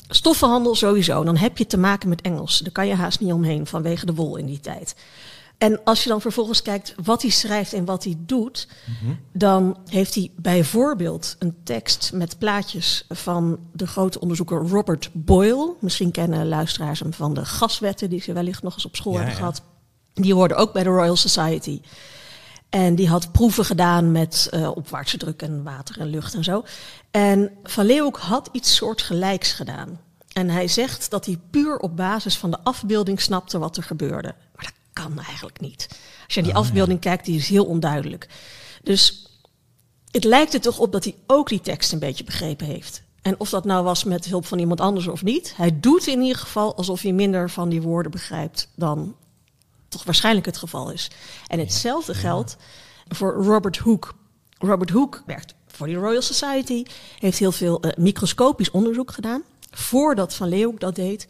Stoffenhandel 0.09 0.75
sowieso. 0.75 1.25
Dan 1.25 1.37
heb 1.37 1.59
je 1.59 1.67
te 1.67 1.79
maken 1.79 2.09
met 2.09 2.20
Engels. 2.20 2.59
Daar 2.59 2.73
kan 2.73 2.87
je 2.87 2.94
haast 2.94 3.20
niet 3.20 3.32
omheen 3.32 3.67
vanwege 3.67 4.06
de 4.06 4.15
wol 4.15 4.37
in 4.37 4.47
die 4.47 4.61
tijd. 4.61 4.94
En 5.58 5.84
als 5.84 6.02
je 6.02 6.08
dan 6.08 6.20
vervolgens 6.20 6.62
kijkt 6.62 6.94
wat 7.05 7.22
hij 7.22 7.31
schrijft 7.31 7.72
en 7.72 7.84
wat 7.84 8.05
hij 8.05 8.14
doet, 8.19 8.69
dan 9.32 9.76
heeft 9.87 10.14
hij 10.14 10.31
bijvoorbeeld 10.37 11.37
een 11.38 11.56
tekst 11.64 12.10
met 12.12 12.38
plaatjes 12.38 13.05
van 13.08 13.58
de 13.72 13.87
grote 13.87 14.20
onderzoeker 14.20 14.58
Robert 14.58 15.10
Boyle. 15.12 15.75
Misschien 15.81 16.10
kennen 16.10 16.49
luisteraars 16.49 17.00
hem 17.00 17.12
van 17.12 17.34
de 17.34 17.44
gaswetten 17.44 18.10
die 18.10 18.20
ze 18.20 18.32
wellicht 18.32 18.62
nog 18.62 18.75
eens 18.75 18.87
op 18.87 18.96
school 18.96 19.12
Ja, 19.12 19.19
hebben 19.19 19.37
ja. 19.37 19.40
gehad. 19.40 19.62
Die 20.14 20.34
hoorden 20.34 20.56
ook 20.56 20.72
bij 20.72 20.82
de 20.82 20.88
Royal 20.88 21.16
Society. 21.16 21.81
En 22.69 22.94
die 22.94 23.08
had 23.08 23.32
proeven 23.32 23.64
gedaan 23.64 24.12
met 24.12 24.49
eh, 24.50 24.70
opwaartse 24.75 25.16
druk 25.16 25.43
en 25.43 25.62
water 25.62 26.00
en 26.00 26.06
lucht 26.06 26.34
en 26.34 26.44
zo. 26.44 26.64
En 27.10 27.50
Van 27.62 27.87
Leeuwenhoek 27.87 28.19
had 28.19 28.49
iets 28.52 28.76
soortgelijks 28.76 29.52
gedaan. 29.52 30.00
En 30.32 30.50
hij 30.50 30.69
zegt 30.69 31.10
dat 31.10 31.26
hij 31.26 31.38
puur 31.50 31.78
op 31.78 31.96
basis 31.96 32.37
van 32.37 32.50
de 32.50 32.58
afbeelding 32.62 33.20
snapte 33.20 33.58
wat 33.58 33.76
er 33.76 33.82
gebeurde. 33.82 34.34
Kan 35.02 35.18
eigenlijk 35.18 35.60
niet. 35.60 35.86
Als 36.24 36.34
je 36.34 36.40
naar 36.40 36.50
die 36.50 36.58
afbeelding 36.58 37.00
kijkt, 37.00 37.24
die 37.24 37.36
is 37.36 37.48
heel 37.48 37.64
onduidelijk. 37.64 38.28
Dus 38.82 39.26
het 40.10 40.24
lijkt 40.24 40.54
er 40.54 40.60
toch 40.60 40.78
op 40.78 40.92
dat 40.92 41.04
hij 41.04 41.14
ook 41.26 41.48
die 41.48 41.60
tekst 41.60 41.92
een 41.92 41.98
beetje 41.98 42.24
begrepen 42.24 42.66
heeft. 42.66 43.02
En 43.22 43.40
of 43.40 43.50
dat 43.50 43.64
nou 43.64 43.84
was 43.84 44.04
met 44.04 44.24
hulp 44.24 44.46
van 44.46 44.58
iemand 44.58 44.80
anders 44.80 45.06
of 45.06 45.22
niet, 45.22 45.56
hij 45.56 45.80
doet 45.80 46.06
in 46.06 46.20
ieder 46.20 46.38
geval 46.38 46.76
alsof 46.76 47.02
hij 47.02 47.12
minder 47.12 47.50
van 47.50 47.68
die 47.68 47.82
woorden 47.82 48.12
begrijpt 48.12 48.68
dan 48.74 49.16
toch 49.88 50.04
waarschijnlijk 50.04 50.46
het 50.46 50.56
geval 50.56 50.90
is. 50.90 51.10
En 51.46 51.58
hetzelfde 51.58 52.14
geldt 52.14 52.56
voor 53.08 53.32
Robert 53.32 53.76
Hooke. 53.76 54.08
Robert 54.58 54.90
Hooke 54.90 55.20
werkt 55.26 55.54
voor 55.66 55.86
de 55.86 55.94
Royal 55.94 56.22
Society, 56.22 56.84
heeft 57.18 57.38
heel 57.38 57.52
veel 57.52 57.80
eh, 57.80 57.96
microscopisch 57.96 58.70
onderzoek 58.70 59.10
gedaan, 59.10 59.42
voordat 59.70 60.34
Van 60.34 60.48
Leeuwenhoek 60.48 60.80
dat 60.80 60.94
deed. 60.94 61.26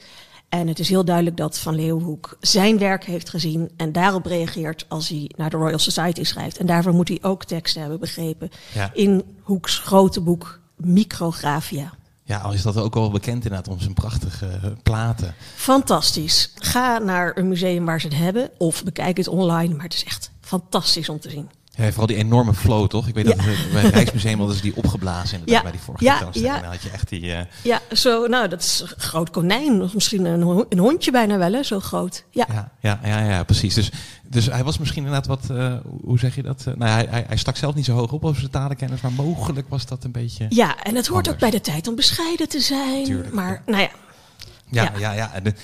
En 0.48 0.68
het 0.68 0.78
is 0.78 0.88
heel 0.88 1.04
duidelijk 1.04 1.36
dat 1.36 1.58
Van 1.58 1.74
Leeuwenhoek 1.74 2.36
zijn 2.40 2.78
werk 2.78 3.04
heeft 3.04 3.28
gezien 3.28 3.70
en 3.76 3.92
daarop 3.92 4.26
reageert 4.26 4.84
als 4.88 5.08
hij 5.08 5.30
naar 5.36 5.50
de 5.50 5.56
Royal 5.56 5.78
Society 5.78 6.24
schrijft. 6.24 6.56
En 6.58 6.66
daarvoor 6.66 6.92
moet 6.94 7.08
hij 7.08 7.18
ook 7.22 7.44
teksten 7.44 7.80
hebben 7.80 8.00
begrepen 8.00 8.50
Ja. 8.74 8.90
in 8.94 9.22
Hoeks 9.42 9.78
grote 9.78 10.20
boek 10.20 10.60
Micrographia. 10.76 11.92
Ja, 12.24 12.38
al 12.38 12.52
is 12.52 12.62
dat 12.62 12.76
ook 12.76 12.94
wel 12.94 13.10
bekend 13.10 13.44
inderdaad 13.44 13.68
om 13.68 13.80
zijn 13.80 13.94
prachtige 13.94 14.46
eh, 14.46 14.70
platen. 14.82 15.34
Fantastisch. 15.54 16.52
Ga 16.54 16.98
naar 16.98 17.36
een 17.36 17.48
museum 17.48 17.84
waar 17.84 18.00
ze 18.00 18.06
het 18.06 18.16
hebben 18.16 18.50
of 18.58 18.84
bekijk 18.84 19.16
het 19.16 19.28
online, 19.28 19.74
maar 19.74 19.84
het 19.84 19.94
is 19.94 20.04
echt 20.04 20.30
fantastisch 20.40 21.08
om 21.08 21.20
te 21.20 21.30
zien. 21.30 21.50
Ja, 21.78 21.88
vooral 21.88 22.06
die 22.06 22.16
enorme 22.16 22.54
flow, 22.54 22.86
toch? 22.88 23.08
Ik 23.08 23.14
weet 23.14 23.26
Ja. 23.26 23.34
dat 23.34 23.44
we 23.44 23.68
bij 23.72 23.82
het 23.82 23.94
Rijksmuseum 23.94 24.38
hadden 24.38 24.56
ze 24.56 24.62
die 24.62 24.76
opgeblazen 24.76 25.38
inderdaad 25.38 25.56
Ja. 25.56 25.62
bij 25.62 25.70
die 25.70 25.80
vorige 25.80 26.04
Ja, 26.04 26.16
tentoonstelling. 26.16 26.60
Dan 26.60 26.70
had 26.70 26.82
je 26.82 26.90
echt 26.90 27.08
die... 27.08 27.32
eh, 27.32 27.44
Ja, 27.62 27.80
zo, 27.92 28.26
nou, 28.26 28.48
dat 28.48 28.60
is 28.62 28.80
een 28.80 29.00
groot 29.00 29.30
konijn. 29.30 29.82
Of 29.82 29.94
misschien 29.94 30.24
een, 30.24 30.42
ho- 30.42 30.66
een 30.68 30.78
hondje 30.78 31.10
bijna 31.10 31.38
wel, 31.38 31.52
hè? 31.52 31.62
Zo 31.62 31.80
groot. 31.80 32.24
Ja. 32.30 32.46
Ja, 32.48 32.72
ja, 32.80 33.00
ja, 33.04 33.30
ja, 33.30 33.42
precies. 33.44 33.74
Dus, 33.74 33.90
dus 34.28 34.46
hij 34.46 34.64
was 34.64 34.78
misschien 34.78 35.04
inderdaad 35.04 35.26
wat, 35.26 35.50
eh, 35.50 35.74
hoe 36.04 36.18
zeg 36.18 36.34
je 36.34 36.42
dat? 36.42 36.64
Eh, 36.66 36.74
nou, 36.74 36.90
hij, 36.90 37.06
hij, 37.10 37.24
hij 37.28 37.36
stak 37.36 37.56
zelf 37.56 37.74
niet 37.74 37.84
zo 37.84 37.94
hoog 37.94 38.12
op 38.12 38.24
over 38.24 38.38
zijn 38.40 38.50
talenkennis, 38.52 39.00
maar 39.00 39.12
mogelijk 39.12 39.68
was 39.68 39.86
dat 39.86 40.04
een 40.04 40.12
beetje. 40.12 40.46
Ja, 40.48 40.82
en 40.82 40.94
het 40.94 41.06
hoort 41.06 41.28
ook 41.30 41.38
bij 41.38 41.50
de 41.50 41.60
tijd 41.60 41.88
om 41.88 41.94
bescheiden 41.94 42.48
te 42.48 42.60
zijn. 42.60 43.04
Tuurlijk, 43.04 43.32
maar, 43.34 43.62
ja. 43.66 43.72
nou 43.72 43.82
ja. 43.82 43.90
Ja, 44.70 44.92
Ja. 44.98 45.12
ja. 45.12 45.32
En, 45.34 45.42
de- 45.42 45.54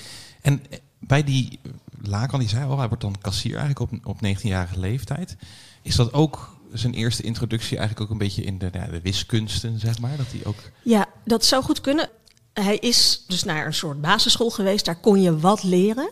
en 0.43 0.63
bij 0.99 1.25
die 1.25 1.61
Lakan, 2.03 2.39
die 2.41 2.49
zei 2.49 2.65
al, 2.65 2.79
hij 2.79 2.89
wordt 2.89 3.03
dan 3.03 3.17
kassier 3.21 3.57
eigenlijk 3.57 3.81
op, 3.81 4.07
op 4.07 4.17
19-jarige 4.27 4.79
leeftijd. 4.81 5.37
Is 5.85 5.97
dat 5.97 6.13
ook 6.13 6.57
zijn 6.73 6.95
eerste 6.95 7.23
introductie 7.23 7.79
eigenlijk 7.79 8.01
ook 8.01 8.13
een 8.13 8.27
beetje 8.27 8.43
in 8.43 8.59
de, 8.59 8.69
ja, 8.73 8.87
de 8.87 9.01
wiskunsten, 9.01 9.79
zeg 9.79 9.99
maar? 9.99 10.17
Dat 10.17 10.27
hij 10.31 10.41
ook. 10.45 10.57
Ja, 10.83 11.07
dat 11.25 11.45
zou 11.45 11.63
goed 11.63 11.81
kunnen. 11.81 12.09
Hij 12.53 12.77
is 12.77 13.25
dus 13.27 13.45
naar 13.45 13.67
een 13.67 13.75
soort 13.75 14.01
basisschool 14.01 14.51
geweest. 14.51 14.85
Daar 14.85 15.01
kon 15.01 15.23
je 15.23 15.39
wat 15.39 15.63
leren. 15.63 16.11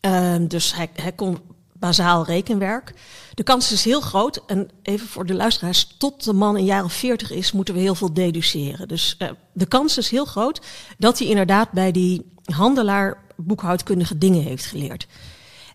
Ehm, 0.00 0.46
dus 0.46 0.74
hij, 0.74 0.90
hij 0.94 1.12
kon 1.12 1.38
bazaal 1.72 2.24
rekenwerk. 2.24 2.94
De 3.34 3.42
kans 3.42 3.72
is 3.72 3.84
heel 3.84 4.00
groot. 4.00 4.40
En 4.46 4.70
even 4.82 5.06
voor 5.08 5.26
de 5.26 5.34
luisteraars, 5.34 5.94
tot 5.98 6.24
de 6.24 6.32
man 6.32 6.56
een 6.56 6.64
jaar 6.64 6.84
of 6.84 6.92
veertig 6.92 7.30
is, 7.30 7.52
moeten 7.52 7.74
we 7.74 7.80
heel 7.80 7.94
veel 7.94 8.12
deduceren. 8.12 8.88
Dus 8.88 9.14
eh, 9.18 9.30
de 9.52 9.66
kans 9.66 9.98
is 9.98 10.10
heel 10.10 10.24
groot 10.24 10.60
dat 10.98 11.18
hij 11.18 11.28
inderdaad 11.28 11.72
bij 11.72 11.92
die 11.92 12.32
handelaar 12.44 13.22
boekhoudkundige 13.36 14.18
dingen 14.18 14.42
heeft 14.42 14.66
geleerd. 14.66 15.06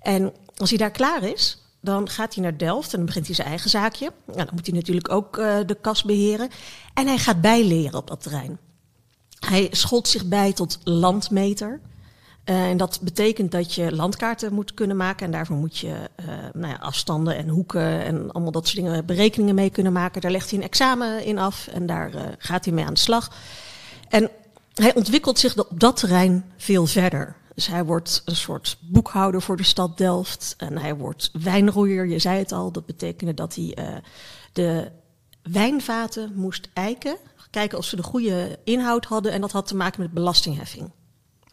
En 0.02 0.34
als 0.58 0.70
hij 0.70 0.78
daar 0.78 0.92
klaar 0.92 1.24
is, 1.24 1.58
dan 1.84 2.10
gaat 2.10 2.34
hij 2.34 2.44
naar 2.44 2.58
Delft 2.58 2.92
en 2.92 2.98
dan 2.98 3.06
begint 3.06 3.26
hij 3.26 3.36
zijn 3.36 3.48
eigen 3.48 3.70
zaakje. 3.70 4.12
Nou, 4.26 4.38
dan 4.38 4.50
moet 4.54 4.66
hij 4.66 4.76
natuurlijk 4.76 5.12
ook 5.12 5.38
eh, 5.38 5.58
de 5.66 5.78
kas 5.82 6.04
beheren. 6.04 6.50
En 6.94 7.08
hij 7.08 7.18
gaat 7.18 7.42
bijleren 7.42 8.00
op 8.00 8.08
dat 8.08 8.22
terrein. 8.22 8.58
Hij 9.40 9.68
scholt 9.72 10.08
zich 10.08 10.26
bij 10.26 10.54
tot 10.54 10.80
landmeter. 10.84 11.80
Uh, 12.46 12.70
en 12.70 12.78
dat 12.78 13.00
betekent 13.02 13.52
dat 13.52 13.74
je 13.74 13.96
landkaarten 13.96 14.54
moet 14.54 14.74
kunnen 14.74 14.98
maken. 14.98 15.26
En 15.26 15.32
daarvoor 15.32 15.56
moet 15.56 15.78
je 15.78 15.88
uh, 15.88 16.26
nou 16.54 16.68
ja, 16.68 16.78
afstanden 16.82 17.38
en 17.38 17.48
hoeken 17.48 18.04
en 18.04 18.32
allemaal 18.32 18.52
dat 18.52 18.68
soort 18.68 18.84
dingen, 18.84 19.06
berekeningen 19.06 19.56
mee 19.56 19.70
kunnen 19.70 19.94
maken. 19.94 20.22
Daar 20.22 20.32
legt 20.32 20.50
hij 20.50 20.60
een 20.60 20.66
examen 20.66 21.26
in 21.26 21.38
af 21.38 21.68
en 21.68 21.86
daar 21.86 22.36
gaat 22.38 22.66
hij 22.66 22.74
mee 22.74 22.86
aan 22.86 22.94
de 22.94 23.00
slag. 23.00 23.32
En 24.10 24.30
hij 24.74 24.96
ontwikkelt 24.96 25.40
zich 25.40 25.58
op 25.58 25.80
dat 25.80 25.98
terrein 25.98 26.46
veel 26.58 26.86
verder. 26.86 27.36
Dus 27.56 27.68
hij 27.68 27.86
wordt 27.86 28.22
een 28.26 28.36
soort 28.36 28.78
boekhouder 28.82 29.42
voor 29.42 29.58
de 29.58 29.64
stad 29.64 29.98
Delft. 29.98 30.54
En 30.58 30.78
hij 30.78 30.96
wordt 30.96 31.30
wijnroeier, 31.34 32.08
je 32.08 32.20
zei 32.20 32.38
het 32.38 32.52
al. 32.52 32.72
Dat 32.72 32.86
betekende 32.86 33.34
dat 33.34 33.56
hij 33.56 33.78
uh, 33.80 33.96
de 34.54 34.92
wijnvaten 35.42 36.32
moest 36.36 36.70
eiken. 36.74 37.18
Kijken 37.50 37.78
of 37.78 37.86
ze 37.86 37.96
de 37.96 38.04
goede 38.04 38.60
inhoud 38.64 39.06
hadden. 39.06 39.32
En 39.32 39.42
dat 39.42 39.52
had 39.52 39.68
te 39.68 39.76
maken 39.76 40.02
met 40.02 40.12
belastingheffing. 40.12 40.92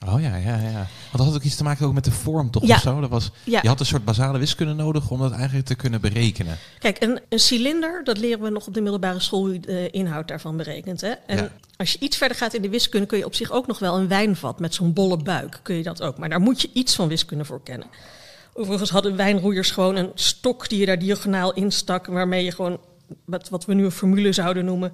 Oh 0.07 0.21
ja, 0.21 0.37
ja, 0.37 0.57
ja. 0.57 0.73
Want 0.73 1.13
dat 1.13 1.27
had 1.27 1.35
ook 1.35 1.43
iets 1.43 1.57
te 1.57 1.63
maken 1.63 1.87
ook 1.87 1.93
met 1.93 2.05
de 2.05 2.11
vorm, 2.11 2.51
toch? 2.51 2.67
Ja. 2.67 2.75
Of 2.75 2.81
zo? 2.81 3.01
Dat 3.01 3.11
was, 3.11 3.31
Ja. 3.45 3.59
Je 3.63 3.69
had 3.69 3.81
een 3.81 3.87
soort 3.87 4.05
basale 4.05 4.39
wiskunde 4.39 4.73
nodig 4.75 5.11
om 5.11 5.19
dat 5.19 5.33
eigenlijk 5.33 5.67
te 5.67 5.75
kunnen 5.75 6.01
berekenen. 6.01 6.59
Kijk, 6.79 7.03
een, 7.03 7.21
een 7.29 7.39
cilinder, 7.39 8.05
dat 8.05 8.19
leren 8.19 8.41
we 8.43 8.51
nog 8.51 8.67
op 8.67 8.75
de 8.75 8.81
middelbare 8.81 9.21
school 9.21 9.41
hoe 9.41 9.53
je 9.53 9.61
de 9.61 9.91
inhoud 9.91 10.29
daarvan 10.29 10.57
berekent. 10.57 11.01
Hè? 11.01 11.09
En 11.27 11.37
Ja. 11.37 11.51
als 11.77 11.93
je 11.93 11.99
iets 11.99 12.17
verder 12.17 12.37
gaat 12.37 12.55
in 12.55 12.63
de 12.63 12.69
wiskunde, 12.69 13.07
kun 13.07 13.19
je 13.19 13.25
op 13.25 13.35
zich 13.35 13.51
ook 13.51 13.67
nog 13.67 13.79
wel 13.79 13.97
een 13.99 14.09
wijnvat 14.09 14.61
met 14.61 14.75
zo'n 14.75 14.93
bolle 14.93 15.17
buik. 15.17 15.61
Kun 15.63 15.75
je 15.77 15.83
dat 15.83 16.03
ook. 16.03 16.19
Maar 16.19 16.29
daar 16.29 16.41
moet 16.41 16.61
je 16.61 16.71
iets 16.73 16.95
van 16.95 17.09
wiskunde 17.09 17.45
voor 17.45 17.63
kennen. 17.63 17.87
Overigens 18.53 18.91
hadden 18.91 19.17
wijnroeiers 19.17 19.71
gewoon 19.71 19.97
een 19.97 20.11
stok 20.15 20.69
die 20.69 20.79
je 20.81 20.87
daar 20.87 20.99
diagonaal 20.99 21.53
instak, 21.55 22.07
waarmee 22.07 22.45
je 22.45 22.53
gewoon, 22.53 22.79
wat, 23.25 23.49
wat 23.49 23.65
we 23.65 23.75
nu 23.75 23.85
een 23.85 23.91
formule 23.91 24.33
zouden 24.33 24.65
noemen, 24.65 24.93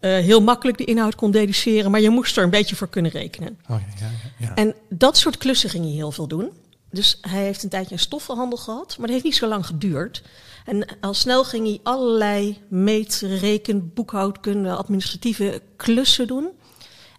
heel 0.00 0.42
makkelijk 0.42 0.78
de 0.78 0.84
inhoud 0.84 1.14
kon 1.14 1.30
deduceren. 1.30 1.90
Maar 1.90 2.00
je 2.00 2.10
moest 2.10 2.36
er 2.36 2.42
een 2.42 2.50
beetje 2.50 2.76
voor 2.76 2.88
kunnen 2.88 3.10
rekenen. 3.10 3.58
Oh 3.68 3.80
ja, 3.80 4.06
ja, 4.06 4.10
ja. 4.38 4.46
ja. 4.46 4.54
En 4.54 4.74
dat 4.88 5.16
soort 5.16 5.38
klussen 5.38 5.70
ging 5.70 5.84
hij 5.84 5.92
heel 5.92 6.12
veel 6.12 6.28
doen. 6.28 6.50
Dus 6.90 7.18
hij 7.20 7.42
heeft 7.42 7.62
een 7.62 7.68
tijdje 7.68 7.94
een 7.94 8.00
stoffenhandel 8.00 8.58
gehad, 8.58 8.88
maar 8.88 9.06
dat 9.06 9.10
heeft 9.10 9.24
niet 9.24 9.36
zo 9.36 9.46
lang 9.46 9.66
geduurd. 9.66 10.22
En 10.64 10.86
al 11.00 11.14
snel 11.14 11.44
ging 11.44 11.66
hij 11.66 11.80
allerlei 11.82 12.58
meet, 12.68 13.22
reken, 13.40 13.92
boekhoudkunde, 13.94 14.74
administratieve 14.74 15.62
klussen 15.76 16.26
doen. 16.26 16.48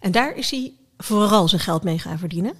En 0.00 0.12
daar 0.12 0.36
is 0.36 0.50
hij 0.50 0.72
vooral 0.98 1.48
zijn 1.48 1.60
geld 1.60 1.82
mee 1.82 1.98
gaan 1.98 2.18
verdienen. 2.18 2.54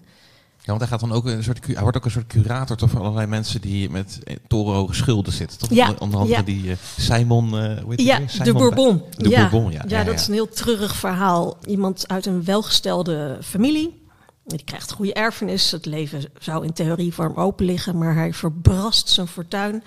Ja, 0.63 0.67
want 0.67 0.81
hij, 0.81 0.89
gaat 0.89 1.01
dan 1.01 1.13
ook 1.13 1.25
een 1.25 1.43
soort, 1.45 1.67
hij 1.67 1.83
wordt 1.83 1.97
ook 1.97 2.05
een 2.05 2.11
soort 2.11 2.27
curator 2.27 2.77
toch, 2.77 2.91
voor 2.91 3.01
allerlei 3.01 3.27
mensen 3.27 3.61
die 3.61 3.91
met 3.91 4.19
eh, 4.25 4.37
torenhoge 4.49 4.95
schulden 4.95 5.33
zitten. 5.33 5.59
Toch? 5.59 5.71
Ja, 5.71 5.95
Onder- 5.99 6.19
andere 6.19 6.27
ja. 6.27 6.43
die 6.43 6.71
eh, 6.71 6.77
Simon, 6.99 7.45
eh 7.59 7.83
hoe 7.83 7.91
heet 7.95 8.01
Ja, 8.01 8.19
weer? 8.19 8.27
de 8.27 8.33
Simon 8.33 8.53
Bourbon. 8.53 9.03
De 9.17 9.29
ja. 9.29 9.49
Bourbon, 9.49 9.73
ja. 9.73 9.85
Ja, 9.89 10.05
dat 10.05 10.15
is 10.15 10.27
een 10.27 10.33
heel 10.35 10.49
treurig 10.49 10.97
verhaal. 10.97 11.59
Iemand 11.67 12.09
uit 12.09 12.27
een 12.27 12.45
welgestelde 12.45 13.39
familie. 13.43 13.99
Die 14.45 14.65
krijgt 14.65 14.93
goede 14.93 15.13
erfenis. 15.13 15.71
Het 15.71 15.87
leven 15.87 16.25
zou 16.39 16.65
in 16.65 16.73
theorie 16.73 17.15
voor 17.15 17.25
hem 17.25 17.37
open 17.37 17.65
liggen, 17.65 17.99
maar 17.99 18.15
hij 18.15 18.33
verbrast 18.33 19.09
zijn 19.09 19.27
fortuin. 19.29 19.83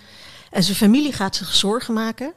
En 0.52 0.64
zijn 0.64 0.78
familie 0.78 1.14
gaat 1.14 1.36
zich 1.36 1.54
zorgen 1.54 1.94
maken, 1.94 2.34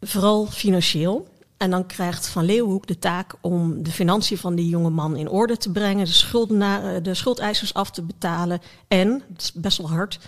vooral 0.00 0.46
financieel. 0.46 1.28
En 1.56 1.70
dan 1.70 1.86
krijgt 1.86 2.26
Van 2.28 2.44
Leeuwenhoek 2.44 2.86
de 2.86 2.98
taak 2.98 3.34
om 3.40 3.82
de 3.82 3.90
financiën 3.90 4.38
van 4.38 4.54
die 4.54 4.68
jonge 4.68 4.90
man 4.90 5.16
in 5.16 5.28
orde 5.28 5.56
te 5.56 5.70
brengen, 5.70 6.04
de, 6.04 6.12
schuldenaren, 6.12 7.02
de 7.02 7.14
schuldeisers 7.14 7.74
af 7.74 7.90
te 7.90 8.02
betalen 8.02 8.60
en, 8.88 9.22
dat 9.28 9.42
is 9.42 9.52
best 9.52 9.78
wel 9.78 9.90
hard, 9.90 10.18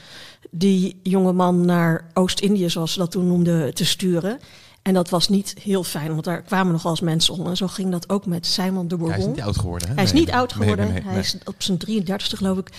die 0.50 1.00
jonge 1.02 1.32
man 1.32 1.64
naar 1.64 2.10
Oost-Indië, 2.14 2.70
zoals 2.70 2.92
ze 2.92 2.98
dat 2.98 3.10
toen 3.10 3.26
noemden, 3.26 3.74
te 3.74 3.84
sturen. 3.84 4.38
En 4.82 4.94
dat 4.94 5.08
was 5.10 5.28
niet 5.28 5.54
heel 5.62 5.84
fijn, 5.84 6.12
want 6.12 6.24
daar 6.24 6.42
kwamen 6.42 6.72
nog 6.72 6.82
wel 6.82 6.92
eens 6.92 7.00
mensen 7.00 7.34
om. 7.34 7.46
En 7.46 7.56
zo 7.56 7.66
ging 7.66 7.90
dat 7.90 8.08
ook 8.08 8.26
met 8.26 8.46
Simon 8.46 8.88
de 8.88 8.96
Ja, 8.98 9.04
hij 9.04 9.10
is 9.10 9.16
Bourbon. 9.16 9.34
niet 9.36 9.44
oud 9.44 9.56
geworden. 9.58 9.88
Hè? 9.88 9.94
Hij 9.94 10.04
is 10.04 10.12
Nee, 10.12 10.20
niet 10.20 10.30
oud 10.30 10.52
geworden. 10.52 10.92
nee, 10.92 11.02
hij 11.02 11.18
is 11.18 11.36
op 11.44 11.54
zijn 11.58 11.78
33ste 11.88 12.36
geloof 12.36 12.58
ik 12.58 12.70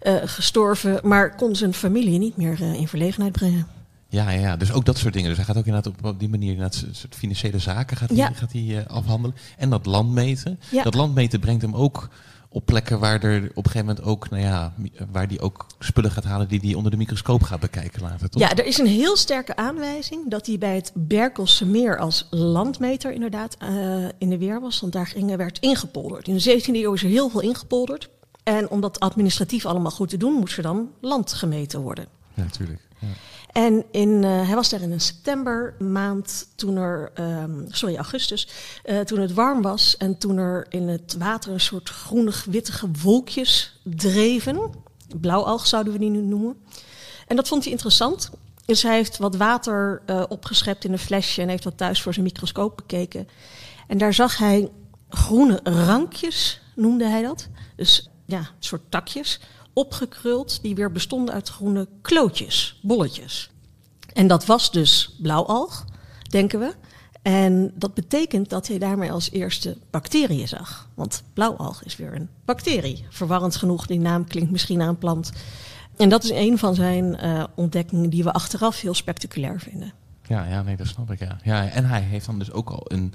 eh, 0.00 0.14
gestorven, 0.24 1.00
maar 1.02 1.36
kon 1.36 1.56
zijn 1.56 1.74
familie 1.74 2.18
niet 2.18 2.36
meer 2.36 2.62
eh, 2.62 2.74
in 2.74 2.88
verlegenheid 2.88 3.32
brengen. 3.32 3.66
Ja, 4.16 4.30
ja, 4.30 4.40
ja, 4.40 4.56
dus 4.56 4.72
ook 4.72 4.84
dat 4.84 4.98
soort 4.98 5.12
dingen. 5.12 5.28
Dus 5.28 5.36
hij 5.36 5.46
gaat 5.46 5.56
ook 5.56 5.66
inderdaad 5.66 5.92
op, 5.98 6.04
op 6.04 6.18
die 6.18 6.28
manier 6.28 6.48
inderdaad 6.52 6.84
soort 6.92 7.14
financiële 7.14 7.58
zaken 7.58 7.96
gaat 7.96 8.08
hij, 8.08 8.18
Ja. 8.18 8.30
gaat 8.34 8.52
hij, 8.52 8.78
eh, 8.78 8.86
afhandelen. 8.86 9.36
En 9.56 9.70
dat 9.70 9.86
landmeten. 9.86 10.60
Ja. 10.70 10.82
Dat 10.82 10.94
landmeten 10.94 11.40
brengt 11.40 11.62
hem 11.62 11.74
ook 11.74 12.08
op 12.48 12.66
plekken 12.66 12.98
waar 12.98 13.22
er 13.22 13.42
op 13.54 13.64
een 13.64 13.70
gegeven 13.70 13.86
moment 13.86 14.04
ook, 14.04 14.30
nou 14.30 14.42
ja, 14.42 14.72
mi- 14.76 14.92
waar 15.12 15.26
hij 15.26 15.40
ook 15.40 15.66
spullen 15.78 16.10
gaat 16.10 16.24
halen 16.24 16.48
die 16.48 16.60
hij 16.62 16.74
onder 16.74 16.90
de 16.90 16.96
microscoop 16.96 17.42
gaat 17.42 17.60
bekijken 17.60 18.02
later, 18.02 18.28
toch? 18.30 18.42
Ja, 18.42 18.54
er 18.54 18.66
is 18.66 18.78
een 18.78 18.86
heel 18.86 19.16
sterke 19.16 19.56
aanwijzing 19.56 20.30
dat 20.30 20.46
hij 20.46 20.58
bij 20.58 20.74
het 20.74 20.92
Berkelse 20.94 21.66
Meer 21.66 21.98
als 21.98 22.26
landmeter 22.30 23.12
inderdaad 23.12 23.56
eh, 23.58 24.04
in 24.18 24.28
de 24.28 24.38
weer 24.38 24.60
was. 24.60 24.80
Want 24.80 24.92
daar 24.92 25.06
ging, 25.06 25.36
werd 25.36 25.58
ingepolderd. 25.58 26.28
In 26.28 26.34
de 26.34 26.40
17e 26.40 26.82
eeuw 26.82 26.92
is 26.92 27.02
er 27.02 27.08
heel 27.08 27.28
veel 27.30 27.40
ingepolderd. 27.42 28.08
En 28.42 28.68
om 28.70 28.80
dat 28.80 29.00
administratief 29.00 29.66
allemaal 29.66 29.90
goed 29.90 30.08
te 30.08 30.16
doen, 30.16 30.32
moest 30.32 30.56
er 30.56 30.62
dan 30.62 30.88
land 31.00 31.32
gemeten 31.32 31.80
worden. 31.80 32.06
Ja, 32.34 32.42
natuurlijk. 32.42 32.80
Ja. 32.98 33.08
En 33.56 33.84
in, 33.90 34.24
eh, 34.24 34.46
hij 34.46 34.54
was 34.54 34.68
daar 34.68 34.80
in 34.80 34.92
een 34.92 35.00
septembermaand, 35.00 36.48
toen 36.54 36.76
er, 36.76 37.10
ehm, 37.14 37.64
sorry, 37.68 37.96
augustus, 37.96 38.48
eh, 38.84 39.00
toen 39.00 39.20
het 39.20 39.32
warm 39.32 39.62
was 39.62 39.96
en 39.96 40.18
toen 40.18 40.36
er 40.36 40.66
in 40.68 40.88
het 40.88 41.16
water 41.18 41.52
een 41.52 41.60
soort 41.60 41.88
groenig-wittige 41.88 42.88
wolkjes 43.02 43.80
dreven. 43.82 44.70
Blauwalg 45.20 45.66
zouden 45.66 45.92
we 45.92 45.98
die 45.98 46.10
nu 46.10 46.20
noemen. 46.20 46.56
En 47.26 47.36
dat 47.36 47.48
vond 47.48 47.62
hij 47.62 47.72
interessant. 47.72 48.30
Dus 48.64 48.82
hij 48.82 48.94
heeft 48.94 49.18
wat 49.18 49.36
water 49.36 50.02
eh, 50.06 50.22
opgeschept 50.28 50.84
in 50.84 50.92
een 50.92 50.98
flesje 50.98 51.42
en 51.42 51.48
heeft 51.48 51.64
wat 51.64 51.76
thuis 51.76 52.02
voor 52.02 52.12
zijn 52.12 52.26
microscoop 52.26 52.76
bekeken. 52.76 53.28
En 53.86 53.98
daar 53.98 54.14
zag 54.14 54.38
hij 54.38 54.70
groene 55.08 55.60
rankjes, 55.62 56.60
noemde 56.74 57.06
hij 57.08 57.22
dat. 57.22 57.48
Dus 57.76 58.10
ja, 58.26 58.50
soort 58.58 58.82
takjes, 58.88 59.40
opgekruld, 59.76 60.62
die 60.62 60.74
weer 60.74 60.92
bestonden 60.92 61.34
uit 61.34 61.48
groene 61.48 61.88
klootjes, 62.02 62.78
bolletjes. 62.82 63.50
En 64.12 64.26
dat 64.26 64.46
was 64.46 64.70
dus 64.70 65.16
blauwalg, 65.22 65.84
denken 66.30 66.58
we. 66.60 66.74
En 67.22 67.72
dat 67.74 67.94
betekent 67.94 68.50
dat 68.50 68.66
hij 68.66 68.78
daarmee 68.78 69.12
als 69.12 69.30
eerste 69.30 69.76
bacteriën 69.90 70.48
zag. 70.48 70.88
Want 70.94 71.22
blauwalg 71.32 71.84
is 71.84 71.96
weer 71.96 72.14
een 72.14 72.28
bacterie. 72.44 73.04
Verwarrend 73.10 73.56
genoeg, 73.56 73.86
die 73.86 73.98
naam 73.98 74.26
klinkt 74.26 74.50
misschien 74.50 74.78
naar 74.78 74.88
een 74.88 74.98
plant. 74.98 75.32
En 75.96 76.08
dat 76.08 76.24
is 76.24 76.30
een 76.30 76.58
van 76.58 76.74
zijn 76.74 77.16
eh, 77.16 77.44
ontdekkingen 77.54 78.10
die 78.10 78.24
we 78.24 78.32
achteraf 78.32 78.80
heel 78.80 78.94
spectaculair 78.94 79.60
vinden. 79.60 79.92
Ja, 80.26 80.44
ja, 80.44 80.62
nee, 80.62 80.76
dat 80.76 80.86
snap 80.86 81.10
ik, 81.10 81.18
ja. 81.18 81.38
ja. 81.42 81.68
En 81.68 81.84
hij 81.84 82.00
heeft 82.00 82.26
dan 82.26 82.38
dus 82.38 82.52
ook 82.52 82.70
al 82.70 82.82
een, 82.84 83.14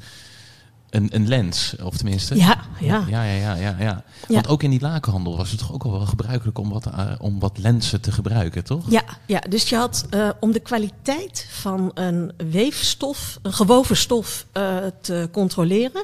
een, 0.92 1.08
een 1.12 1.28
lens, 1.28 1.76
of 1.84 1.98
tenminste... 1.98 2.36
Ja, 2.36 2.58
ja. 2.80 3.06
Ja, 3.08 3.24
ja, 3.24 3.34
ja, 3.34 3.56
ja, 3.56 3.76
ja. 3.80 4.04
Want 4.28 4.48
ook 4.48 4.64
in 4.64 4.70
die 4.70 4.82
lakenhandel 4.82 5.38
was 5.38 5.50
het 5.50 5.60
toch 5.60 5.74
ook 5.74 5.84
al 5.84 5.92
wel 5.92 6.06
gebruikelijk 6.06 6.58
om 6.58 6.70
wat, 6.70 6.86
eh, 6.86 7.12
om 7.18 7.40
wat 7.40 7.58
lenzen 7.58 8.02
te 8.02 8.12
gebruiken, 8.12 8.64
toch? 8.64 8.86
Ja, 8.90 9.04
ja 9.26 9.40
dus 9.40 9.70
je 9.70 9.76
had 9.76 10.06
eh, 10.10 10.30
om 10.40 10.52
de 10.52 10.60
kwaliteit 10.60 11.48
van 11.50 11.92
een 11.94 12.32
weefstof, 12.38 13.40
een 13.42 13.54
gewoven 13.54 13.98
stof, 13.98 14.46
eh, 14.52 14.78
te 15.02 15.30
controleren. 15.32 16.04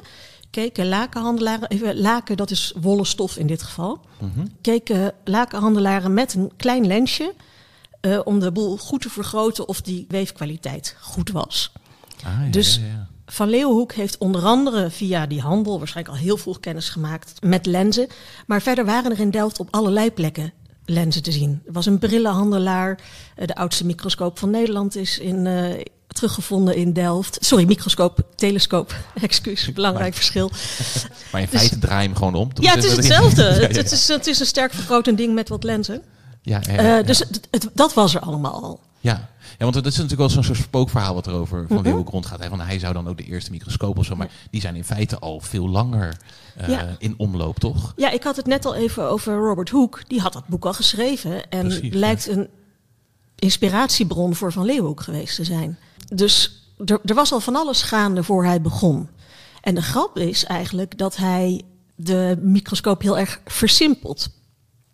Keken 0.50 0.88
lakenhandelaren, 0.88 1.68
even 1.68 2.00
laken 2.00 2.36
dat 2.36 2.50
is 2.50 2.72
wollen 2.80 3.06
stof 3.06 3.36
in 3.36 3.46
dit 3.46 3.62
geval. 3.62 4.00
Mhm. 4.18 4.46
Keken 4.60 5.12
lakenhandelaren 5.24 6.14
met 6.14 6.34
een 6.34 6.52
klein 6.56 6.86
lensje 6.86 7.34
om 8.24 8.40
de 8.40 8.52
boel 8.52 8.76
goed 8.76 9.02
te 9.02 9.10
vergroten 9.10 9.68
of 9.68 9.80
die 9.80 10.04
weefkwaliteit 10.08 10.96
goed 11.00 11.30
was. 11.30 11.72
Ah, 12.24 12.44
ja, 12.44 12.50
Dus- 12.50 12.76
ja, 12.76 12.86
ja. 12.86 13.08
Van 13.30 13.48
Leeuwenhoek 13.48 13.92
heeft 13.92 14.18
onder 14.18 14.44
andere 14.44 14.90
via 14.90 15.26
die 15.26 15.40
handel 15.40 15.78
waarschijnlijk 15.78 16.16
al 16.16 16.22
heel 16.22 16.36
vroeg 16.36 16.60
kennis 16.60 16.88
gemaakt 16.88 17.32
met 17.40 17.66
lenzen. 17.66 18.06
Maar 18.46 18.62
verder 18.62 18.84
waren 18.84 19.10
er 19.12 19.20
in 19.20 19.30
Delft 19.30 19.60
op 19.60 19.68
allerlei 19.70 20.12
plekken 20.12 20.52
lenzen 20.84 21.22
te 21.22 21.32
zien. 21.32 21.62
Er 21.66 21.72
was 21.72 21.86
een 21.86 21.98
brillenhandelaar. 21.98 22.98
eh, 23.36 23.46
De 23.46 23.54
oudste 23.54 23.86
microscoop 23.86 24.38
van 24.38 24.50
Nederland 24.50 24.96
is 24.96 25.18
in, 25.18 25.46
eh, 25.46 25.84
teruggevonden 26.08 26.76
in 26.76 26.92
Delft. 26.92 27.38
Sorry, 27.40 27.64
microscoop, 27.64 28.20
telescoop. 28.34 28.94
Excuus, 29.22 29.72
belangrijk 29.72 30.14
verschil. 30.14 30.50
Maar 31.32 31.40
in 31.40 31.48
Dus- 31.50 31.58
feite 31.60 31.78
draai 31.78 32.02
je 32.02 32.08
hem 32.08 32.16
gewoon 32.16 32.34
om. 32.34 32.50
Ja, 32.60 32.74
het 32.74 32.84
is 32.84 32.96
hetzelfde. 32.96 33.42
Ja, 33.42 33.48
ja, 33.54 33.60
Het, 33.60 33.76
het 33.76 33.92
is, 33.92 34.08
het 34.08 34.26
is 34.26 34.40
een 34.40 34.46
sterk 34.46 34.72
vergroot 34.72 35.16
ding 35.16 35.34
met 35.34 35.48
wat 35.48 35.62
lenzen. 35.64 36.02
Ja, 36.42 36.62
Eh. 36.62 37.06
Dus 37.06 37.18
het, 37.18 37.40
het- 37.50 37.68
dat 37.74 37.94
was 37.94 38.14
er 38.14 38.20
allemaal 38.20 38.62
al. 38.62 38.80
Ja. 39.00 39.28
Ja, 39.58 39.64
want 39.64 39.74
dat 39.74 39.86
is 39.86 39.92
natuurlijk 39.92 40.20
wel 40.20 40.30
zo'n 40.30 40.42
soort 40.44 40.58
spookverhaal 40.58 41.14
wat 41.14 41.26
er 41.26 41.32
over 41.32 41.58
Van 41.66 41.76
Mhm. 41.76 41.84
Leeuwenhoek 41.84 42.10
rondgaat. 42.12 42.38
Hè? 42.42 42.48
Want 42.48 42.62
hij 42.62 42.78
zou 42.78 42.92
dan 42.92 43.08
ook 43.08 43.16
de 43.16 43.24
eerste 43.24 43.50
microscoop 43.50 43.98
of 43.98 44.04
zo, 44.04 44.16
maar 44.16 44.30
die 44.50 44.60
zijn 44.60 44.76
in 44.76 44.84
feite 44.84 45.18
al 45.18 45.40
veel 45.40 45.68
langer 45.68 46.16
eh, 46.56 46.68
Ja. 46.68 46.96
in 46.98 47.14
omloop, 47.16 47.58
toch? 47.58 47.92
Ja, 47.96 48.10
ik 48.10 48.22
had 48.22 48.36
het 48.36 48.46
net 48.46 48.64
al 48.64 48.74
even 48.74 49.10
over 49.10 49.36
Robert 49.36 49.70
Hooke. 49.70 49.98
Die 50.06 50.20
had 50.20 50.32
dat 50.32 50.46
boek 50.46 50.64
al 50.66 50.72
geschreven. 50.74 51.50
En 51.50 51.66
Precies, 51.66 51.94
lijkt 51.94 52.26
een 52.28 52.48
inspiratiebron 53.34 54.34
voor 54.34 54.52
Van 54.52 54.64
Leeuwenhoek 54.64 55.00
geweest 55.00 55.36
te 55.36 55.44
zijn. 55.44 55.78
Dus 56.14 56.62
er, 56.86 57.00
er 57.04 57.14
was 57.14 57.32
al 57.32 57.40
van 57.40 57.56
alles 57.56 57.82
gaande 57.82 58.22
voor 58.22 58.44
hij 58.44 58.60
begon. 58.60 59.08
En 59.60 59.74
de 59.74 59.82
grap 59.82 60.18
is 60.18 60.44
eigenlijk 60.44 60.98
dat 60.98 61.16
hij 61.16 61.62
de 61.94 62.38
microscoop 62.42 63.02
heel 63.02 63.18
erg 63.18 63.40
versimpelt. 63.44 64.28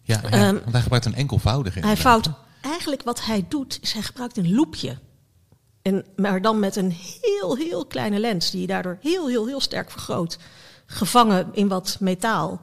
Ja, 0.03 0.21
ja 0.23 0.31
Ehm, 0.31 0.55
want 0.55 0.73
hij 0.73 0.81
gebruikt 0.81 1.07
een 1.07 1.15
enkelvoudige. 1.15 1.81
Hij 1.81 1.97
fout. 1.97 2.31
Eigenlijk 2.65 3.03
wat 3.03 3.25
hij 3.25 3.45
doet, 3.49 3.79
is 3.83 3.93
hij 3.93 4.03
gebruikt 4.03 4.37
een 4.37 4.55
loepje. 4.55 4.99
En, 5.83 6.05
maar 6.17 6.43
dan 6.43 6.59
met 6.59 6.77
een 6.77 6.97
heel, 7.21 7.57
heel 7.57 7.87
kleine 7.87 8.19
lens, 8.19 8.51
die 8.51 8.61
je 8.61 8.67
daardoor 8.67 8.99
heel, 9.01 9.29
heel, 9.29 9.47
heel 9.47 9.61
sterk 9.61 9.91
vergroot. 9.91 10.39
Gevangen 10.87 11.49
in 11.53 11.69
wat 11.69 11.97
metaal. 12.01 12.61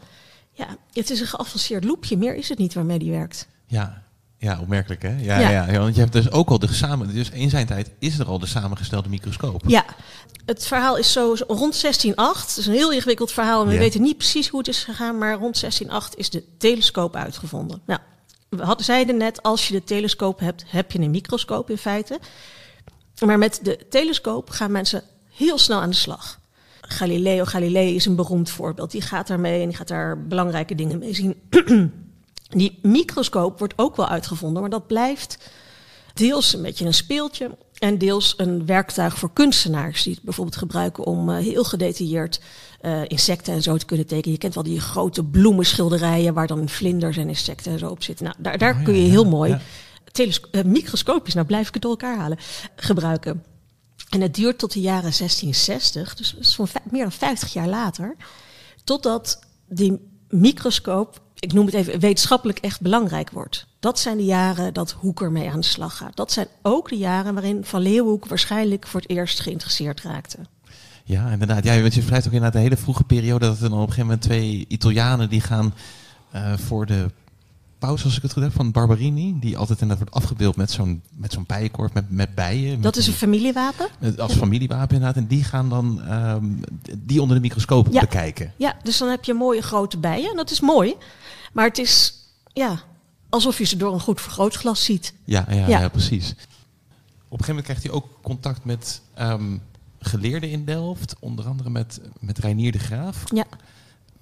Ja, 0.51 0.67
het 0.93 1.09
is 1.09 1.19
een 1.19 1.27
geavanceerd 1.27 1.83
loepje. 1.83 2.17
Meer 2.17 2.35
is 2.35 2.49
het 2.49 2.57
niet 2.57 2.73
waarmee 2.73 2.99
die 2.99 3.11
werkt. 3.11 3.47
Ja, 3.67 4.03
ja, 4.37 4.59
opmerkelijk 4.59 5.01
hè? 5.01 5.15
Ja, 5.19 5.39
Ja. 5.39 5.49
ja. 5.49 5.71
Ja, 5.71 5.79
want 5.79 5.95
je 5.95 6.01
hebt 6.01 6.13
dus 6.13 6.31
ook 6.31 6.49
al 6.49 6.59
de 6.59 6.73
samen, 6.73 7.13
dus 7.13 7.29
in 7.29 7.49
zijn 7.49 7.65
tijd 7.67 7.91
is 7.99 8.19
er 8.19 8.25
al 8.25 8.39
de 8.39 8.45
samengestelde 8.45 9.09
microscoop. 9.09 9.63
Ja, 9.67 9.85
het 10.45 10.67
verhaal 10.67 10.97
is 10.97 11.11
zo 11.11 11.35
rond 11.47 11.81
1608. 11.81 12.47
Het 12.49 12.57
is 12.57 12.65
een 12.67 12.73
heel 12.73 12.91
ingewikkeld 12.91 13.31
verhaal 13.31 13.61
en 13.61 13.67
we 13.67 13.73
Ja. 13.73 13.79
weten 13.79 14.01
niet 14.01 14.17
precies 14.17 14.47
hoe 14.47 14.59
het 14.59 14.67
is 14.69 14.83
gegaan. 14.83 15.17
Maar 15.17 15.33
rond 15.33 15.59
1608 15.59 16.15
is 16.17 16.29
de 16.29 16.43
telescoop 16.57 17.15
uitgevonden. 17.15 17.81
Nou, 17.85 17.99
we 18.57 18.75
zeiden 18.77 19.17
net, 19.17 19.43
als 19.43 19.67
je 19.67 19.73
de 19.73 19.83
telescoop 19.83 20.39
hebt, 20.39 20.63
heb 20.67 20.91
je 20.91 20.99
een 20.99 21.11
microscoop 21.11 21.69
in 21.69 21.77
feite. 21.77 22.19
Maar 23.25 23.37
met 23.37 23.59
de 23.63 23.87
telescoop 23.89 24.49
gaan 24.49 24.71
mensen 24.71 25.03
heel 25.29 25.57
snel 25.57 25.81
aan 25.81 25.89
de 25.89 25.95
slag. 25.95 26.39
Galileo 26.81 27.45
Galilei 27.45 27.95
is 27.95 28.05
een 28.05 28.15
beroemd 28.15 28.49
voorbeeld. 28.49 28.91
Die 28.91 29.01
gaat 29.01 29.27
daarmee 29.27 29.61
en 29.61 29.67
die 29.67 29.77
gaat 29.77 29.87
daar 29.87 30.27
belangrijke 30.27 30.75
dingen 30.75 30.99
mee 30.99 31.13
zien. 31.13 31.35
Die 32.49 32.79
microscoop 32.81 33.59
wordt 33.59 33.73
ook 33.75 33.95
wel 33.95 34.07
uitgevonden, 34.07 34.61
maar 34.61 34.71
dat 34.71 34.87
blijft 34.87 35.37
deels 36.13 36.53
een 36.53 36.61
beetje 36.61 36.85
een 36.85 36.93
speeltje 36.93 37.57
en 37.77 37.97
deels 37.97 38.33
een 38.37 38.65
werktuig 38.65 39.17
voor 39.17 39.33
kunstenaars 39.33 40.03
die 40.03 40.13
het 40.13 40.23
bijvoorbeeld 40.23 40.57
gebruiken 40.57 41.05
om 41.05 41.29
eh, 41.29 41.37
heel 41.37 41.63
gedetailleerd 41.63 42.41
eh, 42.81 43.01
insecten 43.07 43.53
en 43.53 43.61
zo 43.61 43.77
te 43.77 43.85
kunnen 43.85 44.05
tekenen. 44.05 44.31
Je 44.31 44.37
kent 44.37 44.53
wel 44.53 44.63
die 44.63 44.79
grote 44.79 45.23
bloemenschilderijen 45.23 46.33
waar 46.33 46.47
dan 46.47 46.69
vlinders 46.69 47.17
en 47.17 47.27
insecten 47.27 47.71
en 47.71 47.79
zo 47.79 47.87
op 47.87 48.03
zitten. 48.03 48.25
Nou, 48.25 48.37
daar, 48.39 48.57
daar 48.57 48.75
Oh 48.75 48.83
kun 48.83 48.95
je 48.95 49.09
heel 49.09 49.25
mooi 49.25 49.57
telesco- 50.11 50.49
eh, 50.51 50.63
microscopisch, 50.63 51.33
nou 51.33 51.45
blijf 51.45 51.67
ik 51.67 51.73
het 51.73 51.81
door 51.81 51.91
elkaar 51.91 52.17
halen, 52.17 52.37
gebruiken. 52.75 53.43
En 54.09 54.21
het 54.21 54.35
duurt 54.35 54.57
tot 54.57 54.73
de 54.73 54.81
jaren 54.81 55.13
1660, 55.13 56.15
dus 56.15 56.37
zo'n 56.39 56.67
meer 56.91 57.01
dan 57.01 57.11
50 57.11 57.53
jaar 57.53 57.67
later, 57.67 58.15
totdat 58.83 59.39
die 59.67 59.99
microscoop, 60.29 61.21
ik 61.39 61.53
noem 61.53 61.65
het 61.65 61.75
even 61.75 61.99
wetenschappelijk 61.99 62.59
echt 62.59 62.81
belangrijk 62.81 63.29
wordt. 63.29 63.65
Dat 63.79 63.99
zijn 63.99 64.17
de 64.17 64.25
jaren 64.25 64.73
dat 64.73 64.91
Hoek 64.91 65.21
ermee 65.21 65.49
aan 65.49 65.59
de 65.59 65.65
slag 65.65 65.97
gaat. 65.97 66.15
Dat 66.15 66.31
zijn 66.31 66.47
ook 66.61 66.89
de 66.89 66.97
jaren 66.97 67.33
waarin 67.33 67.65
Van 67.65 67.81
Leeuwenhoek 67.81 68.25
waarschijnlijk 68.25 68.87
voor 68.87 68.99
het 68.99 69.09
eerst 69.09 69.39
geïnteresseerd 69.39 70.01
raakte. 70.01 70.37
Ja, 71.11 71.29
inderdaad. 71.31 71.63
Ja, 71.63 71.73
je 71.73 71.91
schrijft 71.91 72.27
ook 72.27 72.33
inderdaad 72.33 72.55
een 72.55 72.61
hele 72.61 72.77
vroege 72.77 73.03
periode 73.03 73.45
dat 73.45 73.55
er 73.55 73.61
dan 73.69 73.71
op 73.71 73.77
een 73.79 73.83
gegeven 73.93 74.03
moment 74.05 74.21
twee 74.21 74.65
Italianen 74.67 75.29
die 75.29 75.41
gaan 75.41 75.73
eh, 76.31 76.57
voor 76.57 76.85
de 76.85 77.11
paus, 77.79 78.03
als 78.03 78.15
ik 78.15 78.21
het 78.21 78.31
goed 78.33 78.43
heb, 78.43 78.53
van 78.53 78.71
Barberini, 78.71 79.39
die 79.39 79.57
altijd 79.57 79.81
inderdaad 79.81 80.07
wordt 80.07 80.23
afgebeeld 80.23 80.55
met 80.55 80.71
zo'n 80.71 81.01
met 81.15 81.31
zo'n 81.33 81.43
bijenkorf, 81.47 81.93
met, 81.93 82.11
met 82.11 82.35
bijen. 82.35 82.71
met 82.71 82.83
Dat 82.83 82.95
is 82.95 83.07
een 83.07 83.13
familiewapen. 83.13 83.87
als 84.17 84.33
familiewapen 84.33 84.95
inderdaad. 84.95 85.17
En 85.23 85.27
die 85.27 85.43
gaan 85.43 85.69
dan 85.69 86.01
ehm, 86.01 86.45
die 86.97 87.21
onder 87.21 87.35
de 87.35 87.41
microscoop 87.41 87.87
Ja. 87.91 87.99
bekijken. 87.99 88.53
Ja, 88.57 88.75
dus 88.83 88.97
dan 88.97 89.09
heb 89.09 89.23
je 89.23 89.33
mooie 89.33 89.61
grote 89.61 89.97
bijen. 89.97 90.29
En 90.29 90.35
dat 90.35 90.51
is 90.51 90.59
mooi. 90.59 90.95
Maar 91.53 91.65
het 91.67 91.77
is 91.77 92.13
ja, 92.53 92.81
alsof 93.29 93.57
je 93.57 93.63
ze 93.65 93.77
door 93.77 93.93
een 93.93 93.99
goed 93.99 94.21
vergrootglas 94.21 94.83
ziet. 94.83 95.13
Ja, 95.23 95.45
ja, 95.49 95.55
Ja. 95.55 95.67
ja. 95.79 95.89
precies. 95.89 96.29
Op 96.29 97.39
een 97.39 97.45
gegeven 97.45 97.47
moment 97.47 97.63
krijgt 97.65 97.83
hij 97.83 97.91
ook 97.91 98.07
contact 98.21 98.65
met 98.65 99.01
ehm, 99.13 99.57
geleerden 100.01 100.49
in 100.49 100.65
Delft, 100.65 101.15
onder 101.19 101.45
andere 101.45 101.69
met, 101.69 102.01
met 102.19 102.37
Reinier 102.37 102.71
de 102.71 102.79
Graaf. 102.79 103.23
Ja. 103.33 103.45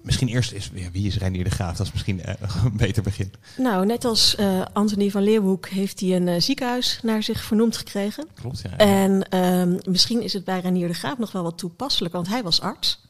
Misschien 0.02 0.28
eerst 0.28 0.52
is, 0.52 0.72
ja, 0.74 0.92
wie 0.92 1.08
is 1.08 1.18
Reinier 1.18 1.44
de 1.44 1.50
Graaf? 1.50 1.78
Dat 1.78 1.86
is 1.86 1.92
misschien 1.92 2.24
eh, 2.24 2.34
een 2.66 2.78
beter 2.78 3.04
begin. 3.04 3.34
Nou, 3.58 3.86
net 3.86 4.06
als 4.06 4.36
eh 4.36 4.62
Anthony 4.74 5.10
van 5.10 5.24
Leeuwenhoek 5.24 5.68
heeft 5.68 6.00
hij 6.00 6.16
een 6.16 6.28
eh, 6.28 6.42
ziekenhuis 6.42 7.00
naar 7.04 7.24
zich 7.24 7.44
vernoemd 7.44 7.78
gekregen. 7.78 8.28
Klopt, 8.34 8.62
ja. 8.62 8.78
En 8.78 9.30
ehm, 9.30 9.78
misschien 9.84 10.22
is 10.22 10.34
het 10.34 10.44
bij 10.44 10.60
Renier 10.60 10.88
de 10.88 10.94
Graaf 10.94 11.18
nog 11.18 11.32
wel 11.32 11.44
wat 11.44 11.58
toepasselijk, 11.58 12.14
want 12.14 12.28
hij 12.28 12.44
was 12.44 12.62
arts. 12.62 13.02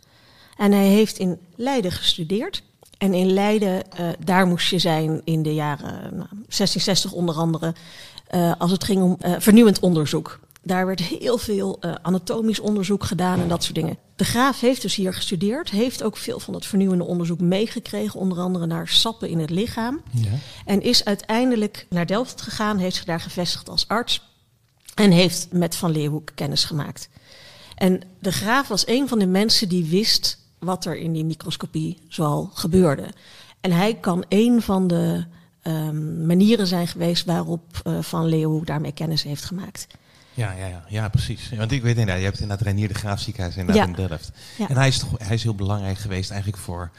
En 0.58 0.72
hij 0.72 0.88
heeft 0.88 1.18
in 1.18 1.40
Leiden 1.56 1.92
gestudeerd. 1.92 2.64
En 2.98 3.14
in 3.14 3.34
Leiden, 3.34 3.84
daar 4.20 4.48
moest 4.48 4.70
je 4.70 4.80
zijn 4.80 5.22
in 5.24 5.44
de 5.44 5.54
jaren 5.54 5.94
nou, 6.02 6.28
1660 6.30 7.12
onder 7.12 7.36
andere, 7.36 7.76
als 8.58 8.72
het 8.72 8.84
ging 8.84 9.02
om 9.02 9.18
vernieuwend 9.40 9.80
onderzoek. 9.80 10.40
Daar 10.63 10.86
werd 10.86 11.00
heel 11.00 11.38
veel 11.38 11.78
eh, 11.80 11.94
anatomisch 12.01 12.60
onderzoek 12.60 13.03
gedaan 13.03 13.40
en 13.40 13.48
dat 13.48 13.64
soort 13.64 13.75
dingen. 13.75 13.98
De 14.16 14.24
Graaf 14.25 14.60
heeft 14.60 14.81
dus 14.81 14.96
hier 14.96 15.14
gestudeerd, 15.14 15.70
heeft 15.70 16.03
ook 16.03 16.18
veel 16.18 16.40
van 16.40 16.53
dat 16.53 16.66
vernieuwende 16.66 17.03
onderzoek 17.03 17.40
meegekregen, 17.40 18.20
onder 18.20 18.38
andere 18.38 18.66
naar 18.66 18.88
sappen 18.88 19.29
in 19.29 19.40
het 19.40 19.50
lichaam. 19.50 20.01
ja. 20.12 20.29
En 20.66 20.81
is 20.81 21.05
uiteindelijk 21.05 21.86
naar 21.90 22.05
Delft 22.05 22.42
gegaan, 22.42 22.77
heeft 22.77 22.96
zich 22.96 23.05
daar 23.05 23.20
gevestigd 23.20 23.70
als 23.70 23.88
arts. 23.88 24.27
En 24.96 25.12
heeft 25.12 25.48
met 25.51 25.75
Van 25.75 25.92
Leeuwenhoek 25.92 26.31
kennis 26.36 26.64
gemaakt. 26.64 27.10
En 27.75 28.01
de 28.20 28.31
graaf 28.31 28.68
was 28.68 28.88
een 28.88 29.07
van 29.07 29.20
de 29.20 29.27
mensen 29.27 29.70
die 29.70 29.86
wist 29.86 30.40
wat 30.60 30.86
er 30.86 30.98
in 30.98 31.12
die 31.14 31.25
microscopie 31.25 31.98
zoal 32.07 32.50
gebeurde. 32.53 33.07
En 33.62 33.72
hij 33.72 33.96
kan 33.96 34.25
een 34.29 34.62
van 34.62 34.88
de 34.88 35.25
ehm, 35.62 36.25
manieren 36.25 36.68
zijn 36.68 36.88
geweest 36.88 37.25
waarop 37.25 37.81
eh, 37.83 38.00
Van 38.01 38.25
Leeuwenhoek 38.25 38.66
daarmee 38.66 38.92
kennis 38.92 39.24
heeft 39.24 39.44
gemaakt. 39.44 39.88
Ja, 40.40 40.52
ja, 40.52 40.66
ja, 40.68 40.84
ja, 40.88 41.10
precies. 41.10 41.50
Want 41.58 41.72
ik 41.72 41.82
weet 41.82 41.92
inderdaad, 41.92 42.18
je 42.18 42.24
hebt 42.24 42.40
inderdaad 42.40 42.66
Reinier 42.66 42.88
de 42.88 42.94
Graaf 42.94 43.20
ziekenhuis 43.20 43.56
inderdaad 43.56 43.88
Ja. 43.96 44.02
in 44.02 44.08
Delft. 44.08 44.32
Ja. 44.58 44.70
En 44.70 44.75
hij 44.75 44.88
is, 44.88 44.98
toch, 45.00 45.10
hij 45.18 45.36
is 45.36 45.44
heel 45.44 45.56
belangrijk 45.56 45.98
geweest 45.98 46.30
eigenlijk 46.32 46.62
voor 46.62 46.92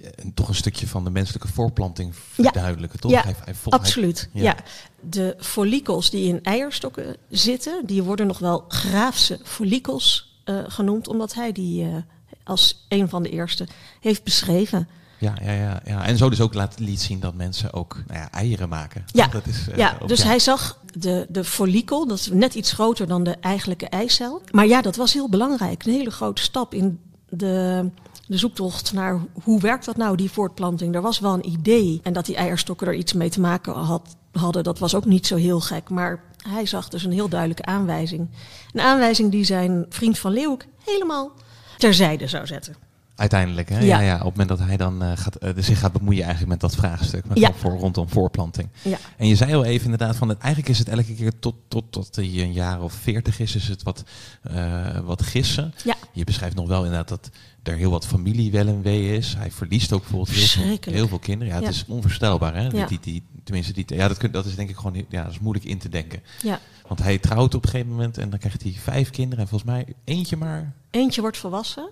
eh, 0.00 0.10
toch 0.34 0.48
een 0.48 0.54
stukje 0.54 0.86
van 0.88 1.04
de 1.04 1.10
menselijke 1.10 1.48
voorplanting 1.48 2.16
verduidelijken, 2.16 3.00
toch? 3.00 3.10
Ja, 3.10 3.22
Hij- 3.22 3.34
hij 3.44 3.54
Absoluut, 3.68 4.28
ja. 4.32 4.42
ja. 4.42 4.56
De 5.00 5.36
follicels 5.40 6.10
die 6.10 6.28
in 6.28 6.42
eierstokken 6.42 7.16
zitten, 7.28 7.86
die 7.86 8.02
worden 8.02 8.26
nog 8.26 8.38
wel 8.38 8.64
graafse 8.68 9.40
follicels 9.44 10.38
eh, 10.44 10.58
genoemd, 10.66 11.08
omdat 11.08 11.34
hij 11.34 11.52
die 11.52 11.84
eh, 11.84 11.96
als 12.44 12.84
een 12.88 13.08
van 13.08 13.22
de 13.22 13.30
eerste 13.30 13.68
heeft 14.00 14.24
beschreven. 14.24 14.88
Ja, 15.24 15.34
ja, 15.42 15.52
ja, 15.52 15.80
ja. 15.84 16.06
En 16.06 16.16
zo 16.16 16.28
dus 16.28 16.40
ook 16.40 16.54
laat, 16.54 16.78
liet 16.78 17.00
zien 17.00 17.20
dat 17.20 17.34
mensen 17.34 17.72
ook 17.72 17.96
nou 18.06 18.18
ja, 18.18 18.30
eieren 18.30 18.68
maken. 18.68 19.04
Ja, 19.06 19.26
dat 19.26 19.46
is, 19.46 19.68
eh, 19.68 19.76
ja 19.76 19.96
ook- 20.02 20.08
dus 20.08 20.22
hij 20.22 20.38
zag 20.38 20.78
de, 20.98 21.26
de 21.28 21.44
follikel, 21.44 22.06
dat 22.06 22.18
is 22.18 22.28
net 22.32 22.54
iets 22.54 22.72
groter 22.72 23.06
dan 23.06 23.24
de 23.24 23.36
eigenlijke 23.40 23.88
eicel. 23.88 24.42
Maar 24.50 24.66
ja, 24.66 24.82
dat 24.82 24.96
was 24.96 25.12
heel 25.12 25.28
belangrijk. 25.28 25.84
Een 25.84 25.92
hele 25.92 26.10
grote 26.10 26.42
stap 26.42 26.74
in 26.74 26.98
de, 27.28 27.90
de 28.26 28.36
zoektocht 28.38 28.92
naar 28.92 29.20
hoe 29.42 29.60
werkt 29.60 29.84
dat 29.84 29.96
nou, 29.96 30.16
die 30.16 30.30
voortplanting. 30.30 30.94
Er 30.94 31.02
was 31.02 31.18
wel 31.18 31.34
een 31.34 31.48
idee. 31.48 32.00
En 32.02 32.12
dat 32.12 32.26
die 32.26 32.36
eierstokken 32.36 32.86
er 32.86 32.94
iets 32.94 33.12
mee 33.12 33.30
te 33.30 33.40
maken 33.40 33.72
had, 33.74 34.16
hadden, 34.32 34.64
dat 34.64 34.78
was 34.78 34.94
ook 34.94 35.04
niet 35.04 35.26
zo 35.26 35.36
heel 35.36 35.60
gek. 35.60 35.88
Maar 35.90 36.22
hij 36.48 36.66
zag 36.66 36.88
dus 36.88 37.04
een 37.04 37.12
heel 37.12 37.28
duidelijke 37.28 37.64
aanwijzing. 37.64 38.28
Een 38.72 38.80
aanwijzing 38.80 39.30
die 39.30 39.44
zijn 39.44 39.86
vriend 39.88 40.18
van 40.18 40.32
Leeuwenhoek 40.32 40.64
helemaal 40.84 41.30
terzijde 41.78 42.26
zou 42.26 42.46
zetten. 42.46 42.74
Uiteindelijk, 43.16 43.68
hè? 43.68 43.78
Ja. 43.78 43.84
Ja. 43.84 44.00
Ja, 44.00 44.14
op 44.14 44.20
het 44.24 44.30
moment 44.36 44.48
dat 44.48 44.58
hij 44.68 44.76
dan 44.76 45.02
eh, 45.02 45.12
gaat, 45.14 45.34
eh, 45.36 45.50
zich 45.56 45.78
gaat 45.78 45.92
bemoeien 45.92 46.22
eigenlijk 46.22 46.50
met 46.50 46.60
dat 46.60 46.74
vraagstuk. 46.74 47.24
Met 47.26 47.38
Ja. 47.38 47.52
voor, 47.52 47.70
rondom 47.78 48.08
voorplanting. 48.08 48.68
Ja. 48.82 48.98
En 49.16 49.26
je 49.28 49.36
zei 49.36 49.54
al 49.54 49.64
even 49.64 49.84
inderdaad 49.84 50.16
van, 50.16 50.28
het, 50.28 50.38
eigenlijk 50.38 50.72
is 50.72 50.78
het 50.78 50.88
elke 50.88 51.14
keer 51.14 51.38
tot, 51.38 51.54
tot, 51.68 51.92
tot 51.92 52.16
hij 52.16 52.24
een 52.24 52.52
jaar 52.52 52.82
of 52.82 52.92
veertig 52.92 53.38
is, 53.40 53.54
is 53.56 53.68
het 53.68 53.82
wat, 53.82 54.04
eh, 54.42 54.98
wat 54.98 55.22
gissen. 55.22 55.74
Ja. 55.84 55.94
Je 56.12 56.24
beschrijft 56.24 56.56
nog 56.56 56.68
wel 56.68 56.84
inderdaad 56.84 57.08
dat 57.08 57.30
er 57.62 57.76
heel 57.76 57.90
wat 57.90 58.06
familie 58.06 58.50
wel 58.50 58.66
en 58.66 58.82
wee 58.82 59.16
is. 59.16 59.34
Hij 59.38 59.50
verliest 59.50 59.92
ook 59.92 60.00
bijvoorbeeld 60.00 60.30
heel 60.36 60.46
veel, 60.80 60.92
heel 60.92 61.08
veel 61.08 61.18
kinderen. 61.18 61.54
Ja, 61.54 61.60
het 61.60 61.74
is 61.74 61.84
onvoorstelbaar. 61.88 62.54
Hè? 62.54 62.66
Ja. 62.68 62.86
Die, 62.86 62.98
die, 63.02 63.22
tenminste, 63.44 63.72
die, 63.72 63.84
ja, 63.88 64.08
dat, 64.08 64.18
kun- 64.18 64.30
dat 64.32 64.46
is 64.46 64.54
denk 64.54 64.68
ik 64.70 64.76
gewoon 64.76 65.04
ja, 65.08 65.22
dat 65.22 65.32
is 65.32 65.38
moeilijk 65.38 65.66
in 65.66 65.78
te 65.78 65.88
denken. 65.88 66.22
Ja. 66.42 66.60
Want 66.88 67.02
hij 67.02 67.18
trouwt 67.18 67.54
op 67.54 67.64
een 67.64 67.70
gegeven 67.70 67.92
moment 67.92 68.18
en 68.18 68.30
dan 68.30 68.38
krijgt 68.38 68.62
hij 68.62 68.74
vijf 68.78 69.10
kinderen. 69.10 69.44
En 69.44 69.48
volgens 69.50 69.70
mij 69.70 69.86
eentje 70.04 70.36
maar 70.36 70.72
Eentje 70.90 71.20
wordt 71.20 71.36
volwassen. 71.36 71.90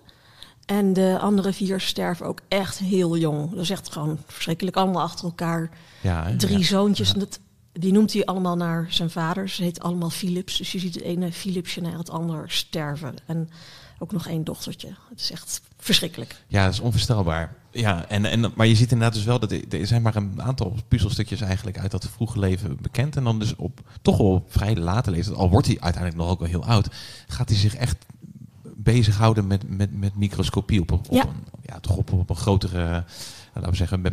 En 0.66 0.92
de 0.92 1.18
andere 1.20 1.52
vier 1.52 1.80
sterven 1.80 2.26
ook 2.26 2.40
echt 2.48 2.78
heel 2.78 3.16
jong. 3.16 3.50
Dat 3.50 3.60
is 3.60 3.70
echt 3.70 3.92
gewoon 3.92 4.18
verschrikkelijk. 4.26 4.76
Allemaal 4.76 5.02
achter 5.02 5.24
elkaar. 5.24 5.70
Ja, 6.00 6.24
hè? 6.24 6.36
Drie 6.36 6.58
Ja. 6.58 6.64
zoontjes. 6.64 7.12
En 7.12 7.18
dat, 7.18 7.40
die 7.72 7.92
noemt 7.92 8.12
hij 8.12 8.24
allemaal 8.24 8.56
naar 8.56 8.86
zijn 8.90 9.10
vader. 9.10 9.48
Ze 9.48 9.62
heet 9.62 9.80
allemaal 9.80 10.10
Philips. 10.10 10.56
Dus 10.56 10.72
je 10.72 10.78
ziet 10.78 10.94
het 10.94 11.02
ene 11.04 11.32
Philipsje 11.32 11.80
naar 11.80 11.98
het 11.98 12.10
ander 12.10 12.50
sterven. 12.50 13.14
En 13.26 13.50
ook 13.98 14.12
nog 14.12 14.26
één 14.26 14.44
dochtertje. 14.44 14.88
Het 15.10 15.20
is 15.20 15.30
echt 15.30 15.60
verschrikkelijk. 15.78 16.36
Ja, 16.48 16.64
dat 16.64 16.72
is 16.72 16.80
onvoorstelbaar. 16.80 17.54
Ja, 17.70 18.08
en, 18.08 18.24
en, 18.24 18.52
maar 18.54 18.66
je 18.66 18.74
ziet 18.74 18.92
inderdaad 18.92 19.14
dus 19.14 19.24
wel 19.24 19.38
dat 19.38 19.52
er 19.52 19.86
zijn 19.86 20.02
maar 20.02 20.16
een 20.16 20.42
aantal 20.42 20.76
puzzelstukjes 20.88 21.40
eigenlijk 21.40 21.78
uit 21.78 21.90
dat 21.90 22.08
vroege 22.14 22.38
leven 22.38 22.78
bekend. 22.80 23.16
En 23.16 23.24
dan 23.24 23.38
dus 23.38 23.56
op 23.56 23.80
toch 24.02 24.16
wel 24.16 24.44
vrij 24.48 24.76
late 24.76 25.10
leeftijd, 25.10 25.36
al 25.36 25.50
wordt 25.50 25.66
hij 25.66 25.76
uiteindelijk 25.80 26.22
nog 26.22 26.30
ook 26.32 26.38
wel 26.38 26.48
heel 26.48 26.64
oud, 26.64 26.88
gaat 27.26 27.48
hij 27.48 27.58
zich 27.58 27.74
echt 27.74 27.96
bezighouden 28.82 29.46
met, 29.46 29.68
met, 29.76 29.98
met 30.00 30.16
microscopie 30.16 30.80
op, 30.80 30.90
een- 30.90 30.98
op, 30.98 31.06
Ja. 31.10 31.22
een, 31.22 31.44
ja, 31.62 31.80
toch 31.80 31.96
op, 31.96 32.12
op 32.12 32.30
een 32.30 32.36
grotere, 32.36 32.82
eh, 32.82 32.90
laten 33.54 33.70
we 33.70 33.76
zeggen, 33.76 34.00
met, 34.00 34.12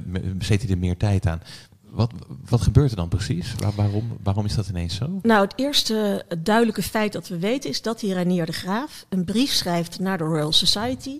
hij 0.62 0.70
er 0.72 0.78
meer 0.78 0.98
tijd 0.98 1.28
aan. 1.28 1.42
Wat, 1.90 2.12
wat 2.50 2.62
gebeurt 2.62 2.90
er 2.92 2.98
dan 2.98 3.08
precies? 3.10 3.56
Waar, 3.60 3.72
waarom, 3.76 4.18
waarom 4.24 4.46
is 4.46 4.56
dat 4.56 4.70
ineens 4.70 4.96
zo? 4.96 5.20
Nou, 5.22 5.42
het 5.44 5.54
eerste 5.56 6.26
duidelijke 6.44 6.82
feit 6.84 7.14
dat 7.14 7.28
we 7.28 7.40
weten 7.40 7.70
is 7.70 7.82
dat 7.82 8.00
die 8.00 8.14
Reinier 8.14 8.46
de 8.46 8.52
Graaf 8.52 9.06
een 9.10 9.26
brief 9.26 9.52
schrijft 9.52 10.00
naar 10.00 10.18
de 10.18 10.24
Royal 10.24 10.52
Society. 10.52 11.20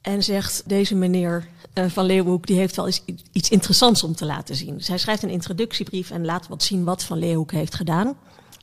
En 0.00 0.22
zegt, 0.22 0.62
deze 0.68 0.94
meneer 0.94 1.46
eh, 1.72 1.84
van 1.88 2.04
Leeuwenhoek 2.04 2.46
die 2.46 2.56
heeft 2.56 2.76
wel 2.76 2.86
eens 2.86 3.02
iets 3.32 3.50
interessants 3.50 4.02
om 4.02 4.14
te 4.14 4.24
laten 4.26 4.56
zien. 4.56 4.76
Dus 4.76 4.88
hij 4.88 4.98
schrijft 4.98 5.22
een 5.22 5.28
introductiebrief 5.30 6.10
en 6.10 6.24
laat 6.24 6.48
wat 6.48 6.62
zien 6.62 6.84
wat 6.84 7.04
Van 7.04 7.18
Leeuwenhoek 7.18 7.52
heeft 7.52 7.74
gedaan. 7.74 8.14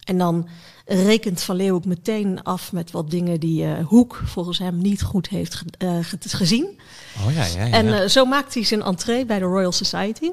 En 0.04 0.18
dan 0.18 0.48
rekent 0.86 1.42
Van 1.42 1.56
Leeuwenhoek 1.56 1.86
meteen 1.86 2.44
af 2.44 2.72
met 2.72 2.92
wat 2.92 3.10
dingen 3.10 3.40
die 3.40 3.64
uh, 3.64 3.86
Hoek 3.86 4.22
volgens 4.26 4.60
hem 4.60 4.78
niet 4.78 5.02
goed 5.02 5.28
heeft 5.28 5.56
ge 5.56 5.66
uh, 5.78 5.98
gezien. 6.20 6.80
Oh 7.26 7.34
ja, 7.34 7.46
ja, 7.46 7.66
ja. 7.66 7.72
En 7.72 7.86
uh, 7.86 8.06
zo 8.06 8.26
maakt 8.26 8.54
hij 8.54 8.64
zijn 8.64 8.82
entree 8.82 9.26
bij 9.26 9.40
de 9.40 9.46
Royal 9.46 9.72
Society. 9.72 10.32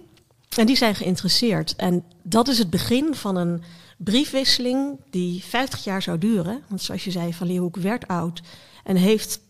En 0.56 0.66
die 0.66 0.76
zijn 0.76 0.94
geïnteresseerd. 0.94 1.76
En 1.76 2.04
dat 2.22 2.48
is 2.48 2.58
het 2.58 2.70
begin 2.70 3.14
van 3.14 3.36
een 3.36 3.62
briefwisseling 3.96 5.00
die 5.10 5.44
50 5.44 5.84
jaar 5.84 6.02
zou 6.02 6.18
duren. 6.18 6.62
Want 6.68 6.82
zoals 6.82 7.04
je 7.04 7.10
zei, 7.10 7.34
Van 7.34 7.46
Leeuwenhoek 7.46 7.76
werd 7.76 8.06
oud 8.06 8.42
en 8.84 8.96
heeft 8.96 9.40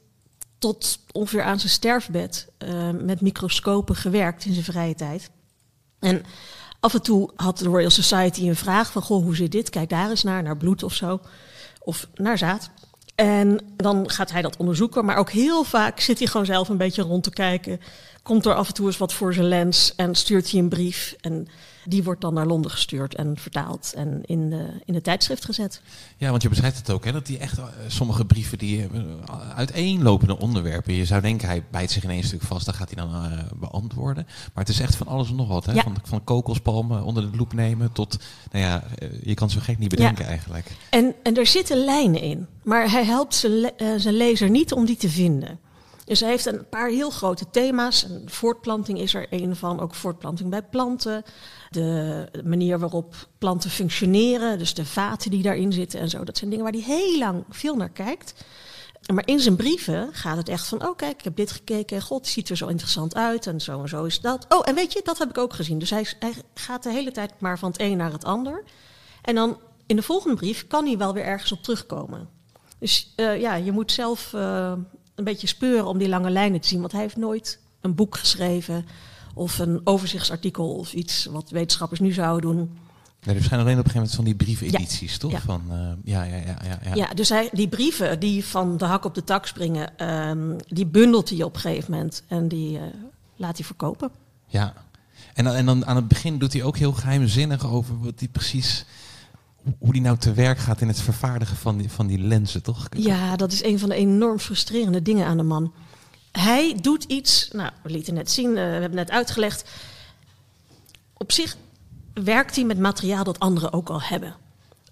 tot 0.59 1.01
ongeveer 1.13 1.43
aan 1.43 1.59
zijn 1.59 1.73
sterfbed 1.73 2.49
met 3.01 3.21
microscopen 3.21 3.97
gewerkt 3.97 4.45
in 4.45 4.53
zijn 4.53 4.65
vrije 4.65 4.95
tijd. 4.95 5.31
En 5.99 6.25
af 6.81 6.95
en 6.95 7.03
toe 7.03 7.31
had 7.37 7.59
de 7.59 7.65
Royal 7.65 7.91
Society 7.91 8.49
een 8.49 8.57
vraag 8.57 8.93
van, 8.93 9.03
goh, 9.03 9.23
hoe 9.23 9.37
zit 9.37 9.53
dit? 9.53 9.71
Kijk 9.71 9.89
daar 9.89 10.11
eens 10.11 10.23
naar, 10.23 10.43
naar 10.43 10.57
bloed 10.57 10.83
of 10.83 10.95
zo. 10.95 11.21
Of 11.79 12.09
naar 12.15 12.39
zaad. 12.39 12.71
En 13.15 13.61
dan 13.77 14.11
gaat 14.11 14.31
hij 14.31 14.43
dat 14.43 14.57
onderzoeken. 14.57 15.05
Maar 15.05 15.17
ook 15.17 15.31
heel 15.31 15.65
vaak 15.65 16.01
zit 16.01 16.19
hij 16.19 16.27
gewoon 16.27 16.47
zelf 16.47 16.69
een 16.69 16.77
beetje 16.77 17.03
rond 17.03 17.23
te 17.23 17.31
kijken. 17.31 17.81
Komt 18.23 18.47
er 18.47 18.55
af 18.55 18.69
en 18.69 18.75
toe 18.75 18.87
eens 18.87 18.99
wat 18.99 19.13
voor 19.13 19.35
zijn 19.35 19.49
lens 19.49 19.93
en 19.97 20.15
stuurt 20.15 20.51
hij 20.51 20.61
een 20.61 20.69
brief. 20.69 21.17
En 21.21 21.49
die 21.91 22.03
wordt 22.03 22.21
dan 22.21 22.35
naar 22.35 22.47
Londen 22.47 22.71
gestuurd 22.71 23.15
en 23.15 23.37
vertaald 23.39 23.93
en 23.97 24.21
in 24.25 24.51
de, 24.51 24.67
in 24.85 24.95
de 24.95 25.01
tijdschrift 25.01 25.45
gezet. 25.45 25.83
Ja, 26.17 26.31
want 26.31 26.43
je 26.43 26.49
beschrijft 26.49 26.77
het 26.79 26.91
ook, 26.91 27.05
hè, 27.05 27.13
dat 27.13 27.27
die 27.27 27.39
echt 27.39 27.59
uh, 27.59 27.65
sommige 27.87 28.25
brieven 28.25 28.59
die 28.59 28.79
uh, 28.79 28.87
uiteenlopende 29.55 30.39
onderwerpen. 30.39 30.95
Je 30.95 31.05
zou 31.05 31.21
denken, 31.21 31.49
hij 31.49 31.65
bijt 31.71 31.91
zich 31.91 32.05
in 32.05 32.11
één 32.11 32.25
stuk 32.25 32.43
vast, 32.43 32.65
dan 32.65 32.75
gaat 32.75 32.91
hij 32.95 33.05
dan 33.07 33.25
uh, 33.25 33.39
beantwoorden. 33.55 34.25
Maar 34.27 34.65
het 34.65 34.69
is 34.69 34.81
echt 34.81 34.97
van 34.97 35.07
alles 35.07 35.29
en 35.29 35.37
nog 35.37 35.49
wat. 35.49 35.67
Hè? 35.67 35.73
Ja. 35.73 35.83
Van, 35.83 35.97
van 36.03 36.25
kokelspalmen 36.25 37.03
onder 37.03 37.31
de 37.31 37.37
loep 37.37 37.53
nemen 37.53 37.93
tot, 37.93 38.17
nou 38.51 38.65
ja, 38.65 38.83
je 39.23 39.35
kan 39.35 39.51
zo 39.51 39.61
gek 39.63 39.79
niet 39.79 39.89
bedenken 39.89 40.25
Ja. 40.25 40.31
eigenlijk. 40.31 40.71
En, 40.91 41.15
en 41.23 41.37
er 41.37 41.47
zitten 41.47 41.85
lijnen 41.85 42.21
in. 42.21 42.47
Maar 42.63 42.91
hij 42.91 43.05
helpt 43.05 43.35
zijn, 43.35 43.61
le- 43.61 43.73
eh, 43.77 43.89
zijn 43.97 44.15
lezer 44.15 44.51
niet 44.51 44.73
om 44.73 44.85
die 44.85 44.97
te 44.97 45.09
vinden. 45.09 45.59
Dus 46.05 46.21
hij 46.21 46.29
heeft 46.29 46.47
een 46.47 46.69
paar 46.71 46.89
heel 46.89 47.11
grote 47.11 47.45
thema's. 47.51 48.05
En 48.05 48.23
voortplanting 48.27 48.99
is 48.99 49.15
er 49.15 49.27
een 49.31 49.57
van, 49.57 49.81
ook 49.81 49.95
voortplanting 49.95 50.51
bij 50.51 50.63
planten. 50.63 51.23
De 51.71 52.29
manier 52.45 52.79
waarop 52.79 53.15
planten 53.39 53.71
functioneren, 53.71 54.59
dus 54.59 54.75
de 54.75 54.85
vaten 54.85 55.31
die 55.31 55.43
daarin 55.43 55.73
zitten 55.73 56.01
en 56.01 56.09
zo. 56.09 56.25
Dat 56.25 56.39
zijn 56.39 56.51
dingen 56.51 56.65
waar 56.65 56.73
hij 56.73 56.83
heel 56.83 57.19
lang 57.19 57.45
veel 57.49 57.77
naar 57.77 57.91
kijkt. 57.91 58.45
Maar 59.13 59.27
in 59.27 59.41
zijn 59.41 59.57
brieven 59.57 60.09
gaat 60.13 60.37
het 60.37 60.49
echt 60.49 60.67
van, 60.67 60.87
oh 60.87 60.97
kijk, 60.97 61.19
ik 61.19 61.25
heb 61.25 61.37
dit 61.37 61.51
gekeken, 61.51 62.03
god, 62.03 62.19
het 62.19 62.29
ziet 62.29 62.49
er 62.49 62.57
zo 62.57 62.67
interessant 62.67 63.15
uit 63.15 63.47
en 63.47 63.61
zo 63.61 63.83
en 63.83 63.89
zo 63.89 64.05
is 64.05 64.21
dat. 64.21 64.47
Oh, 64.49 64.69
en 64.69 64.75
weet 64.75 64.93
je, 64.93 65.01
dat 65.05 65.19
heb 65.19 65.29
ik 65.29 65.39
ook 65.39 65.55
gezien. 65.55 65.79
Dus 65.79 65.91
hij, 65.91 66.07
gaat 66.55 66.83
de 66.83 66.93
hele 66.93 67.11
tijd 67.11 67.33
maar 67.39 67.59
van 67.59 67.71
het 67.71 67.81
een 67.81 67.97
naar 67.97 68.13
het 68.13 68.25
ander. 68.25 68.63
En 69.23 69.35
dan 69.35 69.59
in 69.87 69.97
de 69.97 70.03
volgende 70.03 70.37
brief 70.37 70.67
kan 70.67 70.87
hij 70.87 70.99
wel 70.99 71.15
weer 71.15 71.25
ergens 71.25 71.53
op 71.53 71.63
terugkomen. 71.63 72.29
Dus 72.79 73.13
eh, 73.17 73.41
ja, 73.41 73.55
je 73.55 73.73
moet 73.73 73.93
zelf 73.93 74.33
eh, 74.35 74.73
een 75.15 75.25
beetje 75.25 75.47
speuren 75.47 75.87
om 75.87 75.99
die 75.99 76.09
lange 76.09 76.31
lijnen 76.31 76.61
te 76.61 76.69
zien. 76.69 76.81
Want 76.81 76.93
hij 76.93 77.01
heeft 77.01 77.17
nooit 77.17 77.61
een 77.81 77.95
boek 77.95 78.17
geschreven 78.17 78.87
of 79.41 79.59
een 79.59 79.81
overzichtsartikel 79.85 80.75
of 80.75 80.93
iets 80.93 81.25
wat 81.25 81.51
wetenschappers 81.51 82.01
nu 82.01 82.13
zouden 82.13 82.51
doen. 82.55 82.71
Nee, 83.25 83.37
er 83.37 83.43
zijn 83.43 83.61
alleen 83.61 83.79
op 83.79 83.85
een 83.85 83.91
gegeven 83.91 83.95
moment 83.95 84.15
van 84.15 84.25
die 84.25 84.35
briefedities, 84.35 85.19
toch? 85.19 85.31
Ja. 85.33 85.41
Van, 85.41 85.63
eh, 85.71 85.77
ja, 86.05 86.23
ja, 86.23 86.37
ja, 86.37 86.57
ja, 86.65 86.79
ja. 86.85 86.95
Ja, 86.95 87.15
dus 87.15 87.29
hij, 87.29 87.49
die 87.53 87.69
brieven 87.69 88.21
die 88.21 88.45
van 88.45 88.77
de 88.77 88.85
hak 88.85 89.05
op 89.05 89.15
de 89.15 89.25
tak 89.25 89.47
springen, 89.47 89.99
ehm, 89.99 90.59
die 90.69 90.87
bundelt 90.87 91.31
hij 91.31 91.43
op 91.43 91.55
een 91.55 91.61
gegeven 91.61 91.91
moment 91.93 92.23
en 92.29 92.49
die 92.49 92.77
eh, 92.79 92.83
laat 93.37 93.57
hij 93.57 93.67
verkopen. 93.67 94.11
Ja. 94.47 94.75
En 95.35 95.45
dan, 95.45 95.55
en 95.55 95.67
dan 95.67 95.87
aan 95.87 95.97
het 95.97 96.09
begin 96.09 96.39
doet 96.39 96.53
hij 96.53 96.63
ook 96.63 96.77
heel 96.77 96.93
geheimzinnig 96.93 97.67
over 97.67 97.99
wat 98.01 98.19
hij 98.19 98.29
precies. 98.29 98.85
hoe- 99.63 99.75
Hoe 99.79 99.93
die 99.93 100.03
nou 100.03 100.17
te 100.19 100.33
werk 100.33 100.59
gaat 100.59 100.81
in 100.81 100.89
het 100.89 101.01
vervaardigen 101.01 101.57
van 101.57 101.77
die, 101.79 101.91
van 101.91 102.07
die 102.07 102.19
lenzen, 102.19 102.63
toch? 102.63 102.89
Ja, 102.97 103.37
dat 103.37 103.53
is 103.53 103.63
een 103.65 103.79
van 103.79 103.89
de 103.89 103.95
enorm 103.95 104.39
frustrerende 104.39 105.03
dingen 105.03 105.27
aan 105.27 105.37
de 105.37 105.43
man. 105.43 105.73
Hij 106.33 106.79
doet 106.81 107.05
iets, 107.05 107.49
nou, 107.53 107.71
we 107.83 107.91
lieten 107.91 108.15
net 108.15 108.31
zien, 108.31 108.49
eh, 108.49 108.55
we 108.55 108.61
hebben 108.61 108.95
net 108.95 109.11
uitgelegd. 109.11 109.71
Op 111.13 111.33
zich 111.33 111.57
werkt 112.15 112.57
hij 112.57 112.65
met 112.65 112.79
materiaal 112.79 113.25
dat 113.25 113.39
anderen 113.39 113.73
ook 113.73 113.89
al 113.89 114.03
hebben. 114.03 114.35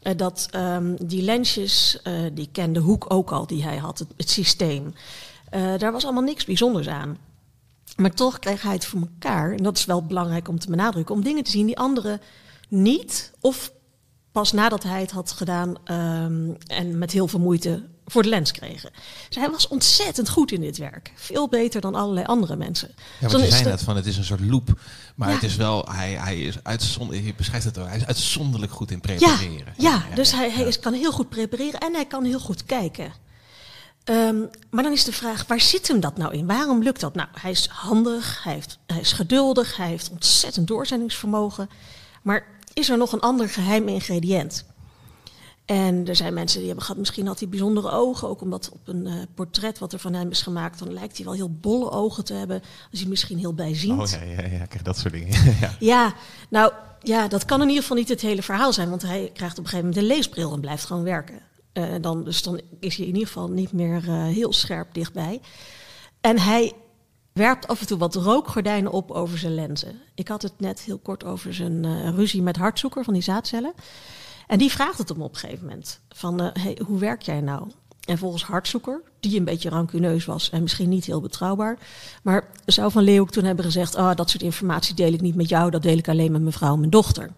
Eh, 0.03 0.17
dat 0.17 0.49
ehm, 0.51 0.95
die 1.01 1.23
lensjes, 1.23 2.03
eh, 2.03 2.15
die 2.33 2.49
kende 2.53 2.81
Hoek 2.81 3.13
ook 3.13 3.31
al, 3.33 3.47
die 3.47 3.63
hij 3.63 3.77
had, 3.77 3.99
het, 4.17 4.31
systeem. 4.31 4.95
Daar 5.51 5.93
was 5.93 6.05
allemaal 6.05 6.23
niks 6.23 6.45
bijzonders 6.45 6.89
aan. 6.89 7.19
Maar 7.97 8.15
toch 8.15 8.39
kreeg 8.39 8.63
hij 8.63 8.73
het 8.73 8.87
voor 8.87 9.01
elkaar, 9.01 9.53
en 9.53 9.63
dat 9.63 9.79
is 9.79 9.85
wel 9.85 10.07
belangrijk 10.07 10.49
om 10.49 10.59
te 10.59 10.71
benadrukken, 10.71 11.15
om 11.15 11.23
dingen 11.23 11.45
te 11.45 11.51
zien 11.51 11.67
die 11.67 11.79
anderen 11.79 12.21
niet, 12.69 13.33
of 13.41 13.73
pas 14.33 14.53
nadat 14.53 14.83
hij 14.83 15.01
het 15.01 15.11
had 15.11 15.33
gedaan 15.33 15.75
ehm, 15.85 16.51
en 16.67 16.99
met 16.99 17.13
heel 17.13 17.29
veel 17.29 17.41
moeite 17.41 17.85
voor 18.11 18.23
de 18.23 18.29
lens 18.29 18.53
kregen. 18.53 18.91
Dus 19.29 19.37
hij 19.37 19.51
was 19.51 19.69
ontzettend 19.69 20.29
goed 20.29 20.53
in 20.53 20.61
dit 20.61 20.77
werk. 20.79 21.13
Veel 21.15 21.49
beter 21.49 21.81
dan 21.81 21.95
allerlei 21.95 22.27
andere 22.27 22.57
mensen. 22.57 22.95
Ja, 23.21 23.29
want 23.29 23.45
je 23.45 23.51
zei 23.51 23.65
net 23.65 23.83
van 23.83 23.97
het 23.97 24.07
is 24.07 24.17
een 24.17 24.25
soort 24.25 24.41
loop. 24.41 24.69
Maar 25.17 25.29
Ja. 25.29 25.35
het 25.35 25.43
is 25.43 25.57
wel, 25.57 25.87
hij, 25.91 26.11
hij 26.13 26.41
is 26.41 26.55
uitzonderlijk, 26.63 27.27
je 27.27 27.35
beschrijft 27.35 27.65
het 27.65 27.77
hij 27.77 27.97
is 27.97 28.07
uitzonderlijk 28.07 28.73
goed 28.73 28.91
in 28.91 29.01
prepareren. 29.01 29.75
ja, 29.77 30.03
dus 30.15 30.33
hij, 30.33 30.51
hij 30.51 30.65
is, 30.65 30.79
kan 30.81 30.93
heel 30.93 31.13
goed 31.13 31.29
prepareren 31.29 31.81
en 31.81 31.95
hij 31.95 32.07
kan 32.07 32.25
heel 32.25 32.41
goed 32.41 32.65
kijken. 32.65 33.13
Ehm, 34.05 34.37
maar 34.71 34.83
dan 34.83 34.93
is 34.93 35.05
de 35.05 35.13
vraag, 35.13 35.45
waar 35.47 35.61
zit 35.61 35.89
hem 35.89 36.01
dat 36.01 36.17
nou 36.17 36.33
in? 36.35 36.47
Waarom 36.47 36.83
lukt 36.83 37.01
dat? 37.01 37.15
Nou, 37.15 37.29
hij 37.41 37.51
is 37.51 37.67
handig, 37.67 38.41
hij, 38.45 38.53
heeft, 38.53 38.79
hij 38.87 39.01
is 39.01 39.13
geduldig, 39.13 39.77
hij 39.77 39.89
heeft 39.89 40.11
ontzettend 40.11 40.67
doorzettingsvermogen. 40.67 41.69
Maar 42.23 42.47
is 42.73 42.89
er 42.89 42.99
nog 42.99 43.13
een 43.13 43.21
ander 43.21 43.49
geheim 43.49 43.89
ingrediënt? 43.89 44.65
En 45.69 46.07
er 46.07 46.17
zijn 46.17 46.35
mensen 46.35 46.59
die 46.59 46.67
hebben 46.67 46.85
gehad, 46.85 47.01
misschien 47.01 47.27
had 47.27 47.39
hij 47.39 47.49
bijzondere 47.49 47.91
ogen. 47.91 48.29
Ook 48.29 48.41
omdat 48.41 48.71
op 48.73 48.89
een 48.89 49.07
eh, 49.07 49.15
portret 49.35 49.79
wat 49.79 49.93
er 49.93 49.99
van 49.99 50.15
hem 50.15 50.31
is 50.31 50.43
gemaakt, 50.43 50.79
dan 50.79 50.93
lijkt 50.93 51.17
hij 51.17 51.27
wel 51.27 51.35
heel 51.35 51.51
bolle 51.51 51.91
ogen 51.91 52.25
te 52.25 52.35
hebben. 52.35 52.63
Is 52.91 53.01
hij 53.01 53.09
misschien 53.09 53.39
heel 53.39 53.55
bijziend. 53.55 54.01
Oh 54.01 54.07
ja, 54.07 54.23
ja, 54.23 54.49
ja, 54.49 54.65
kijk, 54.65 54.85
dat 54.85 54.99
soort 54.99 55.13
dingen. 55.13 55.45
ja. 55.61 55.75
Ja, 55.79 56.15
nou 56.51 56.73
ja, 57.03 57.29
dat 57.29 57.45
kan 57.45 57.61
in 57.61 57.67
ieder 57.67 57.83
geval 57.83 57.97
niet 57.97 58.09
het 58.09 58.21
hele 58.21 58.43
verhaal 58.43 58.73
zijn, 58.73 58.91
want 58.91 59.03
hij 59.03 59.31
krijgt 59.35 59.59
op 59.59 59.65
een 59.65 59.71
gegeven 59.71 59.89
moment 59.89 59.97
een 59.97 60.17
leesbril 60.17 60.53
en 60.53 60.61
blijft 60.61 60.85
gewoon 60.85 61.03
werken. 61.03 61.41
Eh, 61.73 61.85
dan, 62.01 62.25
dus 62.25 62.43
dan 62.43 62.61
is 62.81 62.97
hij 62.97 63.07
in 63.07 63.13
ieder 63.13 63.27
geval 63.27 63.49
niet 63.49 63.73
meer 63.73 64.09
eh, 64.09 64.25
heel 64.25 64.53
scherp 64.53 64.95
dichtbij. 64.95 65.41
En 66.21 66.39
hij 66.39 66.73
werpt 67.33 67.69
af 67.69 67.81
en 67.81 67.87
toe 67.87 67.99
wat 67.99 68.15
rookgordijnen 68.15 68.93
op 68.93 69.11
over 69.11 69.39
zijn 69.39 69.55
lenzen. 69.55 70.01
Ik 70.15 70.29
had 70.29 70.43
het 70.43 70.61
net 70.61 70.81
heel 70.81 70.99
kort 70.99 71.25
over 71.25 71.55
zijn 71.55 72.15
ruzie 72.15 72.43
met 72.43 72.57
hartzoeker 72.57 73.05
van 73.05 73.15
die 73.15 73.23
zaadcellen. 73.23 73.73
En 74.49 74.59
die 74.59 74.71
vraagt 74.71 74.99
het 74.99 75.09
hem 75.09 75.23
op 75.23 75.33
een 75.33 75.39
gegeven 75.39 75.67
moment: 75.67 76.01
van 76.09 76.41
eh, 76.41 76.63
hey, 76.63 76.79
hoe 76.87 76.99
werk 76.99 77.23
jij 77.23 77.41
nou? 77.41 77.71
En 78.05 78.19
volgens 78.19 78.45
Hartzoeker, 78.45 79.03
die 79.21 79.39
een 79.39 79.45
beetje 79.45 79.69
rancuneus 79.69 80.25
was 80.25 80.51
en 80.51 80.63
misschien 80.63 80.89
niet 80.89 81.05
heel 81.05 81.21
betrouwbaar, 81.21 81.79
maar 82.23 82.49
zou 82.67 82.91
Van 82.91 83.03
Leeuwen 83.03 83.33
toen 83.33 83.45
hebben 83.45 83.65
gezegd: 83.65 83.95
oh, 83.95 84.15
dat 84.15 84.31
soort 84.31 84.43
informatie 84.43 84.95
deel 84.95 85.13
ik 85.13 85.21
niet 85.21 85.35
met 85.35 85.49
jou, 85.49 85.71
dat 85.71 85.83
deel 85.83 85.97
ik 85.97 86.09
alleen 86.09 86.33
met 86.33 86.41
mijn 86.41 86.53
vrouw 86.53 86.73
en 86.73 86.79
mijn 86.79 86.91
dochter. 86.91 87.31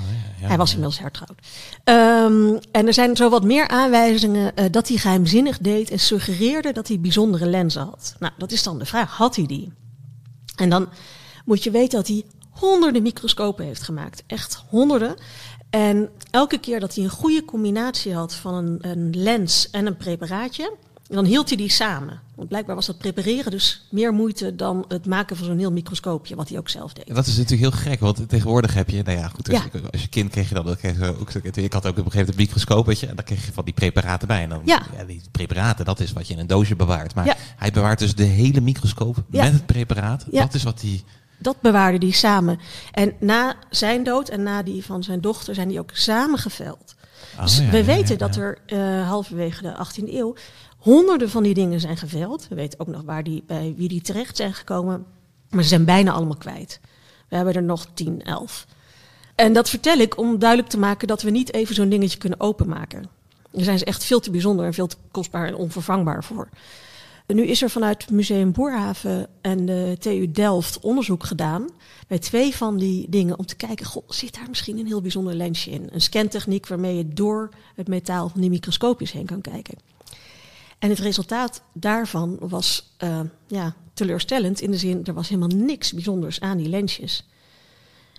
Oh, 0.00 0.06
ja, 0.06 0.40
ja, 0.40 0.46
hij 0.46 0.56
was 0.56 0.70
inmiddels 0.70 0.98
hertrouwd. 0.98 1.38
Ehm, 1.84 2.58
en 2.72 2.86
er 2.86 2.94
zijn 2.94 3.16
zo 3.16 3.30
wat 3.30 3.44
meer 3.44 3.68
aanwijzingen 3.68 4.56
eh, 4.56 4.64
dat 4.70 4.88
hij 4.88 4.96
geheimzinnig 4.96 5.58
deed 5.58 5.90
en 5.90 5.98
suggereerde 5.98 6.72
dat 6.72 6.88
hij 6.88 7.00
bijzondere 7.00 7.46
lenzen 7.46 7.82
had. 7.82 8.14
Nou, 8.18 8.32
dat 8.38 8.52
is 8.52 8.62
dan 8.62 8.78
de 8.78 8.86
vraag: 8.86 9.10
had 9.16 9.36
hij 9.36 9.46
die? 9.46 9.72
En 10.56 10.70
dan 10.70 10.88
moet 11.44 11.64
je 11.64 11.70
weten 11.70 11.98
dat 11.98 12.08
hij 12.08 12.24
honderden 12.50 13.02
microscopen 13.02 13.64
heeft 13.64 13.82
gemaakt. 13.82 14.22
Echt 14.26 14.64
honderden. 14.68 15.16
En 15.72 16.08
elke 16.30 16.58
keer 16.58 16.80
dat 16.80 16.94
hij 16.94 17.04
een 17.04 17.10
goede 17.10 17.44
combinatie 17.44 18.14
had 18.14 18.34
van 18.34 18.54
een, 18.54 18.78
een 18.80 19.10
lens 19.16 19.70
en 19.70 19.86
een 19.86 19.96
preparaatje, 19.96 20.72
dan 21.08 21.24
hield 21.24 21.48
hij 21.48 21.56
die 21.56 21.70
samen. 21.70 22.20
Want 22.34 22.48
blijkbaar 22.48 22.74
was 22.74 22.86
dat 22.86 22.98
prepareren 22.98 23.50
dus 23.50 23.86
meer 23.90 24.12
moeite 24.12 24.56
dan 24.56 24.84
het 24.88 25.06
maken 25.06 25.36
van 25.36 25.46
zo'n 25.46 25.58
heel 25.58 25.72
microscoopje, 25.72 26.34
wat 26.36 26.48
hij 26.48 26.58
ook 26.58 26.68
zelf 26.68 26.92
deed. 26.92 27.08
En 27.08 27.14
dat 27.14 27.26
is 27.26 27.36
natuurlijk 27.36 27.60
heel 27.72 27.80
gek, 27.92 28.00
want 28.00 28.28
tegenwoordig 28.28 28.74
heb 28.74 28.90
je, 28.90 29.02
nou 29.02 29.18
ja, 29.18 29.28
goed, 29.28 29.48
als, 29.50 29.58
Ja. 29.58 29.68
je, 29.72 29.90
als 29.90 30.02
je 30.02 30.08
kind 30.08 30.30
kreeg 30.30 30.48
je 30.48 30.54
dan, 30.54 30.76
kreeg 30.76 30.98
je 30.98 31.18
ook, 31.20 31.30
ik 31.56 31.72
had 31.72 31.86
ook 31.86 31.98
op 31.98 32.04
een 32.04 32.10
gegeven 32.10 32.18
moment 32.18 32.28
een 32.28 32.36
microscoop, 32.36 32.86
weet 32.86 33.00
je, 33.00 33.06
en 33.06 33.16
dan 33.16 33.24
kreeg 33.24 33.46
je 33.46 33.52
van 33.52 33.64
die 33.64 33.74
preparaten 33.74 34.28
bij. 34.28 34.42
En 34.42 34.48
dan, 34.48 34.62
Ja. 34.64 34.82
die 35.06 35.20
preparaten, 35.30 35.84
dat 35.84 36.00
is 36.00 36.12
wat 36.12 36.26
je 36.26 36.32
in 36.34 36.38
een 36.40 36.46
doosje 36.46 36.76
bewaart. 36.76 37.14
Maar 37.14 37.26
Ja. 37.26 37.36
hij 37.56 37.70
bewaart 37.70 37.98
dus 37.98 38.14
de 38.14 38.24
hele 38.24 38.60
microscoop 38.60 39.22
met 39.26 39.52
het 39.52 39.66
preparaat. 39.66 40.24
Dat 40.30 40.54
is 40.54 40.62
wat 40.62 40.80
hij, 40.80 41.02
Dat 41.42 41.60
bewaarde 41.60 42.06
hij 42.06 42.14
samen. 42.14 42.58
En 42.92 43.14
na 43.20 43.54
zijn 43.70 44.02
dood 44.02 44.28
en 44.28 44.42
na 44.42 44.62
die 44.62 44.84
van 44.84 45.02
zijn 45.02 45.20
dochter 45.20 45.54
zijn 45.54 45.68
die 45.68 45.78
ook 45.78 45.90
samen 45.92 46.38
geveld. 46.38 46.94
Oh, 47.36 47.42
dus 47.42 47.58
ja, 47.58 47.70
we 47.70 47.76
ja, 47.76 47.84
weten 47.84 48.18
dat 48.18 48.36
er 48.36 48.58
eh, 48.66 49.08
halverwege 49.08 49.62
de 49.62 49.74
18e 49.74 50.08
eeuw 50.08 50.34
honderden 50.78 51.30
van 51.30 51.42
die 51.42 51.54
dingen 51.54 51.80
zijn 51.80 51.96
geveld. 51.96 52.48
We 52.48 52.54
weten 52.54 52.80
ook 52.80 52.86
nog 52.86 53.02
waar 53.02 53.22
die, 53.22 53.44
bij 53.46 53.74
wie 53.76 53.88
die 53.88 54.00
terecht 54.00 54.36
zijn 54.36 54.54
gekomen. 54.54 55.04
Maar 55.50 55.62
ze 55.62 55.68
zijn 55.68 55.84
bijna 55.84 56.12
allemaal 56.12 56.36
kwijt. 56.36 56.80
We 57.28 57.36
hebben 57.36 57.54
er 57.54 57.62
nog 57.62 57.86
10, 57.94 58.22
11. 58.22 58.66
En 59.34 59.52
dat 59.52 59.68
vertel 59.68 59.98
ik 59.98 60.18
om 60.18 60.38
duidelijk 60.38 60.70
te 60.70 60.78
maken 60.78 61.08
dat 61.08 61.22
we 61.22 61.30
niet 61.30 61.54
even 61.54 61.74
zo'n 61.74 61.88
dingetje 61.88 62.18
kunnen 62.18 62.40
openmaken. 62.40 63.04
Daar 63.50 63.64
zijn 63.64 63.78
ze 63.78 63.84
echt 63.84 64.04
veel 64.04 64.20
te 64.20 64.30
bijzonder 64.30 64.66
en 64.66 64.74
veel 64.74 64.86
te 64.86 64.96
kostbaar 65.10 65.46
en 65.46 65.54
onvervangbaar 65.54 66.24
voor. 66.24 66.48
Nu 67.26 67.46
is 67.46 67.62
er 67.62 67.70
vanuit 67.70 68.10
Museum 68.10 68.52
Boerhaven 68.52 69.26
en 69.40 69.66
de 69.66 69.96
TU 69.98 70.30
Delft 70.30 70.80
onderzoek 70.80 71.24
gedaan 71.24 71.68
bij 72.08 72.18
twee 72.18 72.56
van 72.56 72.76
die 72.76 73.06
dingen 73.08 73.38
om 73.38 73.46
te 73.46 73.56
kijken, 73.56 73.86
goh, 73.86 74.08
zit 74.08 74.34
daar 74.34 74.48
misschien 74.48 74.78
een 74.78 74.86
heel 74.86 75.00
bijzonder 75.00 75.34
lensje 75.34 75.70
in? 75.70 75.88
Een 75.90 76.00
scantechniek 76.00 76.66
waarmee 76.66 76.96
je 76.96 77.08
door 77.08 77.48
het 77.74 77.88
metaal 77.88 78.28
van 78.28 78.40
die 78.40 78.50
microscoopjes 78.50 79.12
heen 79.12 79.26
kan 79.26 79.40
kijken. 79.40 79.78
En 80.78 80.88
het 80.88 80.98
resultaat 80.98 81.62
daarvan 81.72 82.36
was 82.40 82.94
uh, 83.04 83.20
ja, 83.46 83.74
teleurstellend 83.94 84.60
in 84.60 84.70
de 84.70 84.76
zin, 84.76 85.04
er 85.04 85.14
was 85.14 85.28
helemaal 85.28 85.56
niks 85.56 85.92
bijzonders 85.92 86.40
aan 86.40 86.56
die 86.56 86.68
lensjes. 86.68 87.26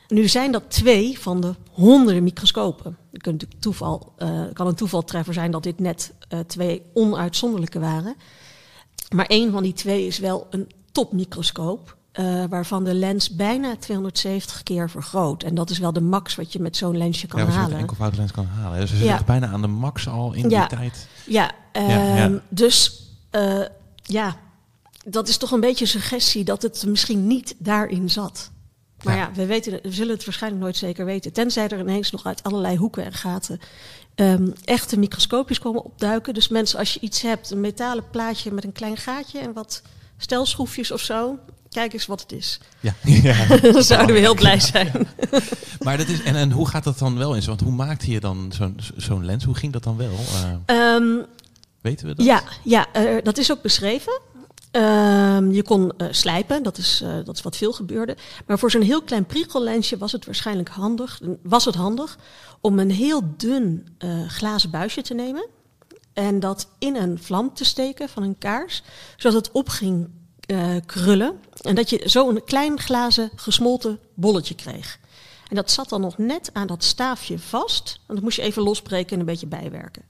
Nu 0.08 0.28
zijn 0.28 0.52
dat 0.52 0.64
twee 0.72 1.20
van 1.20 1.42
de 1.42 1.56
honderden 1.72 2.24
microscopen. 2.24 2.98
Het 3.12 3.22
kan, 3.22 3.40
toeval, 3.60 4.14
uh, 4.18 4.44
kan 4.54 4.68
een 4.68 4.76
toevaltreffer 4.76 5.34
zijn 5.34 5.52
dat 5.52 5.64
dit 5.64 5.80
net 5.80 6.14
uh, 6.34 6.40
twee 6.40 6.82
onuitzonderlijke 6.94 7.80
waren. 7.80 8.16
Maar 9.14 9.26
één 9.26 9.52
van 9.52 9.64
die 9.64 9.74
twee 9.74 10.08
is 10.08 10.20
wel 10.20 10.48
een 10.50 10.72
topmicroscoop. 10.92 11.98
Uh, 12.20 12.44
waarvan 12.50 12.84
de 12.84 12.94
lens 12.94 13.36
bijna 13.36 13.76
270 13.76 14.64
keer 14.64 14.90
vergroot. 14.90 15.44
En 15.44 15.56
dat 15.56 15.70
is 15.70 15.78
wel 15.78 15.94
de 15.94 16.02
max 16.02 16.36
wat 16.36 16.54
je 16.54 16.60
met 16.60 16.78
zo'n 16.78 16.98
lensje 16.98 17.28
kan 17.28 17.40
ja, 17.40 17.48
halen. 17.48 17.68
Ja, 17.70 17.74
een 17.74 17.80
enkelvoud 17.80 18.18
lens 18.18 18.32
kan 18.32 18.46
halen. 18.46 18.80
Dus 18.80 18.90
ze 18.90 18.96
ja. 18.96 19.08
zitten 19.08 19.26
bijna 19.26 19.48
aan 19.48 19.62
de 19.62 19.68
max 19.68 20.08
al 20.08 20.34
in 20.34 20.50
ja. 20.50 20.68
die 20.68 20.78
tijd. 20.78 21.08
Ja, 21.26 21.52
uh, 21.78 22.18
ja. 22.18 22.42
dus 22.50 23.04
uh, 23.32 23.66
ja, 23.96 24.36
dat 25.06 25.28
is 25.28 25.38
toch 25.38 25.52
een 25.52 25.60
beetje 25.60 25.84
een 25.86 25.92
suggestie 25.92 26.44
dat 26.44 26.62
het 26.62 26.86
misschien 26.88 27.28
niet 27.28 27.56
daarin 27.58 28.10
zat. 28.10 28.52
Maar 29.04 29.16
ja, 29.16 29.32
we, 29.34 29.46
weten, 29.46 29.80
we 29.84 29.92
zullen 29.92 30.14
het 30.14 30.26
waarschijnlijk 30.26 30.64
nooit 30.64 30.78
zeker 30.78 31.06
weten. 31.06 31.34
Tenzij 31.34 31.68
er 31.68 31.80
ineens 31.80 32.12
nog 32.12 32.26
uit 32.26 32.44
allerlei 32.44 32.78
hoeken 32.78 33.06
en 33.06 33.14
gaten 33.14 33.60
um, 34.16 34.54
echte 34.66 35.00
microscoopjes 35.00 35.60
komen 35.60 35.84
opduiken. 35.84 36.34
Dus 36.34 36.48
mensen, 36.48 36.80
als 36.80 36.94
je 36.94 37.00
iets 37.00 37.22
hebt, 37.22 37.52
een 37.52 37.62
metalen 37.62 38.10
plaatje 38.10 38.52
met 38.52 38.64
een 38.64 38.72
klein 38.72 38.98
gaatje 38.98 39.40
en 39.40 39.54
wat 39.54 39.82
stelschroefjes 40.18 40.92
of 40.92 41.02
zo. 41.02 41.38
Kijk 41.70 41.94
eens 41.94 42.06
wat 42.06 42.22
het 42.22 42.32
is. 42.32 42.60
Ja, 42.80 42.94
ja. 43.04 43.58
dan 43.58 43.84
zouden 43.84 44.16
we 44.16 44.22
heel 44.22 44.36
blij 44.36 44.60
zijn. 44.60 45.08
maar 45.80 45.98
dat 45.98 46.08
is, 46.08 46.22
en, 46.24 46.36
en 46.36 46.52
hoe 46.52 46.68
gaat 46.68 46.84
dat 46.84 47.00
dan 47.00 47.18
wel 47.18 47.36
in? 47.36 47.46
Want 47.46 47.62
hoe 47.62 47.72
maakte 47.72 48.12
je 48.12 48.20
dan 48.20 48.52
zo'n 48.56 48.80
zo'n 48.96 49.26
lens? 49.26 49.44
Hoe 49.44 49.56
ging 49.56 49.74
dat 49.74 49.84
dan 49.84 49.98
wel? 49.98 50.16
Uh, 50.70 50.96
um, 50.96 51.26
weten 51.82 52.08
we 52.08 52.16
dat? 52.16 52.26
Ja, 52.26 52.44
ja 52.64 52.88
uh, 52.98 53.22
dat 53.24 53.38
is 53.38 53.52
ook 53.52 53.62
beschreven. 53.62 54.22
Um, 54.76 55.52
je 55.52 55.64
kon 55.64 55.92
uh, 55.98 56.08
slijpen, 56.12 56.64
dat 56.64 56.78
is, 56.78 57.02
uh, 57.04 57.16
dat 57.26 57.36
is 57.36 57.42
wat 57.42 57.58
veel 57.58 57.74
gebeurde. 57.74 58.18
Maar 58.48 58.60
voor 58.60 58.72
zo'n 58.72 58.82
heel 58.82 59.02
klein 59.02 59.26
priegellensje 59.26 59.98
was 59.98 60.12
het 60.12 60.26
waarschijnlijk 60.26 60.70
handig, 60.70 61.20
was 61.44 61.66
het 61.66 61.76
handig 61.76 62.18
om 62.62 62.80
een 62.80 62.92
heel 62.92 63.22
dun 63.38 63.88
uh, 64.00 64.28
glazen 64.28 64.70
buisje 64.70 65.02
te 65.02 65.14
nemen. 65.14 65.48
En 66.14 66.40
dat 66.40 66.68
in 66.80 66.96
een 66.96 67.20
vlam 67.20 67.54
te 67.54 67.66
steken 67.66 68.10
van 68.10 68.24
een 68.24 68.38
kaars, 68.38 68.84
zodat 69.18 69.46
het 69.46 69.54
op 69.54 69.70
ging 69.70 70.10
krullen. 70.86 71.40
En 71.62 71.76
dat 71.76 71.90
je 71.90 72.10
zo 72.10 72.30
een 72.30 72.44
klein 72.44 72.80
glazen 72.80 73.32
gesmolten 73.36 74.00
bolletje 74.14 74.56
kreeg. 74.56 75.00
En 75.50 75.56
dat 75.56 75.72
zat 75.72 75.90
dan 75.90 76.02
nog 76.02 76.18
net 76.18 76.50
aan 76.54 76.68
dat 76.68 76.84
staafje 76.84 77.40
vast. 77.40 78.00
En 78.08 78.16
dat 78.16 78.24
moest 78.24 78.36
je 78.36 78.44
even 78.44 78.64
losbreken 78.64 79.14
en 79.14 79.20
een 79.20 79.26
beetje 79.26 79.48
bijwerken. 79.48 80.04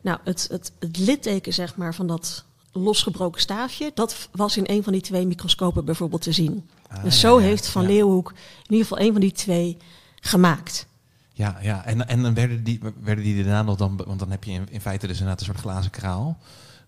Nou, 0.00 0.18
het, 0.24 0.48
het, 0.50 0.72
het 0.78 0.98
litteken 0.98 1.52
zeg 1.52 1.76
maar, 1.76 1.94
van 1.94 2.06
dat 2.06 2.44
losgebroken 2.74 3.40
staafje, 3.40 3.90
dat 3.94 4.28
was 4.32 4.56
in 4.56 4.64
een 4.66 4.82
van 4.82 4.92
die 4.92 5.02
twee 5.02 5.26
microscopen 5.26 5.84
bijvoorbeeld 5.84 6.22
te 6.22 6.32
zien. 6.32 6.68
Ah, 6.88 7.02
dus 7.04 7.20
zo 7.20 7.36
ja, 7.36 7.42
ja, 7.42 7.48
heeft 7.48 7.66
Van 7.66 7.82
ja. 7.82 7.88
Leeuwenhoek 7.88 8.30
in 8.30 8.72
ieder 8.72 8.86
geval 8.86 9.04
een 9.04 9.12
van 9.12 9.20
die 9.20 9.32
twee 9.32 9.76
gemaakt. 10.20 10.86
Ja, 11.32 11.58
ja. 11.62 11.84
En, 11.84 12.08
en 12.08 12.22
dan 12.22 12.34
werden 12.34 12.64
die, 12.64 12.80
werden 13.00 13.24
die 13.24 13.44
daarna 13.44 13.62
nog 13.62 13.76
dan, 13.76 14.02
want 14.06 14.18
dan 14.18 14.30
heb 14.30 14.44
je 14.44 14.50
in, 14.50 14.66
in 14.70 14.80
feite 14.80 15.06
dus 15.06 15.18
inderdaad 15.18 15.40
een 15.40 15.46
soort 15.46 15.60
glazen 15.60 15.90
kraal. 15.90 16.38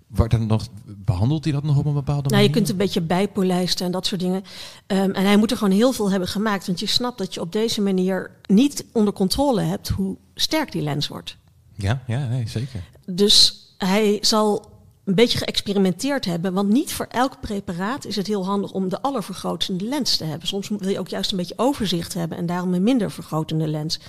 Wordt 0.07 0.33
dan 0.33 0.47
nog, 0.47 0.67
behandelt 0.85 1.45
hij 1.45 1.53
dat 1.53 1.63
nog 1.63 1.77
op 1.77 1.85
een 1.87 1.95
bepaalde 1.95 2.23
Nou, 2.29 2.35
manier? 2.35 2.49
je 2.49 2.53
kunt 2.53 2.69
een 2.69 2.77
beetje 2.77 3.01
bijpolijsten 3.01 3.87
en 3.87 3.93
dat 3.93 4.07
soort 4.07 4.21
dingen. 4.21 4.43
Um, 4.87 5.13
en 5.13 5.25
hij 5.25 5.37
moet 5.37 5.51
er 5.51 5.57
gewoon 5.57 5.73
heel 5.73 5.93
veel 5.93 6.11
hebben 6.11 6.29
gemaakt. 6.29 6.67
Want 6.67 6.81
je 6.81 6.87
snapt 6.87 7.19
dat 7.19 7.35
je 7.35 7.41
op 7.41 7.53
deze 7.53 7.81
manier 7.81 8.31
niet 8.47 8.85
onder 8.93 9.13
controle 9.13 9.61
hebt 9.61 9.89
hoe 9.89 10.17
sterk 10.35 10.73
die 10.73 10.83
lens 10.83 11.09
wordt. 11.09 11.37
Ja, 11.75 12.03
ja 12.07 12.27
nee, 12.27 12.49
zeker. 12.49 12.83
Dus 13.07 13.67
hij 13.79 14.19
zal 14.21 14.71
een 15.07 15.15
beetje 15.15 15.39
geëxperimenteerd 15.39 16.25
hebben. 16.25 16.53
Want 16.53 16.69
niet 16.69 16.93
voor 16.93 17.07
elk 17.11 17.41
preparaat 17.41 18.05
is 18.05 18.17
het 18.17 18.27
heel 18.27 18.45
handig 18.45 18.73
om 18.73 18.89
de 18.89 19.03
allervergrotende 19.03 19.85
lens 19.85 20.17
te 20.17 20.25
hebben. 20.25 20.49
Soms 20.49 20.69
wil 20.69 20.89
je 20.89 20.99
ook 20.99 21.09
juist 21.09 21.31
een 21.31 21.37
beetje 21.37 21.59
overzicht 21.59 22.15
hebben 22.15 22.39
en 22.39 22.47
daarom 22.47 22.75
een 22.75 22.83
minder 22.83 23.11
vergrotende 23.11 23.67
lens. 23.67 24.01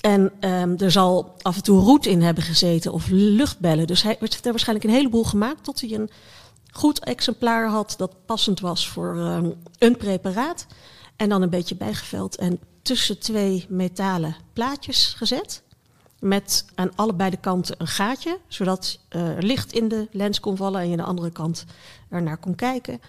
En 0.00 0.32
um, 0.40 0.76
er 0.78 0.90
zal 0.90 1.34
af 1.42 1.56
en 1.56 1.62
toe 1.62 1.80
roet 1.80 2.06
in 2.06 2.22
hebben 2.22 2.42
gezeten 2.42 2.92
of 2.92 3.06
luchtbellen. 3.10 3.86
Dus 3.86 4.02
hij 4.02 4.16
heeft 4.20 4.44
er 4.44 4.50
waarschijnlijk 4.50 4.88
een 4.88 4.94
heleboel 4.94 5.24
gemaakt 5.24 5.64
tot 5.64 5.80
hij 5.80 5.90
een 5.90 6.10
goed 6.70 7.04
exemplaar 7.04 7.68
had 7.68 7.94
dat 7.96 8.14
passend 8.26 8.60
was 8.60 8.88
voor 8.88 9.16
um, 9.16 9.54
een 9.78 9.96
preparaat. 9.96 10.66
En 11.16 11.28
dan 11.28 11.42
een 11.42 11.50
beetje 11.50 11.76
bijgeveld 11.76 12.36
en 12.36 12.60
tussen 12.82 13.18
twee 13.18 13.66
metalen 13.68 14.36
plaatjes 14.52 15.14
gezet. 15.16 15.62
Met 16.20 16.64
aan 16.74 16.90
allebei 16.94 17.30
de 17.30 17.36
kanten 17.36 17.74
een 17.78 17.86
gaatje, 17.86 18.38
zodat 18.48 18.98
uh, 19.10 19.36
er 19.36 19.42
licht 19.42 19.72
in 19.72 19.88
de 19.88 20.08
lens 20.10 20.40
kon 20.40 20.56
vallen 20.56 20.80
en 20.80 20.86
je 20.86 20.92
aan 20.92 20.98
de 20.98 21.04
andere 21.04 21.30
kant 21.30 21.64
ernaar 22.10 22.36
kon 22.36 22.54
kijken. 22.54 23.00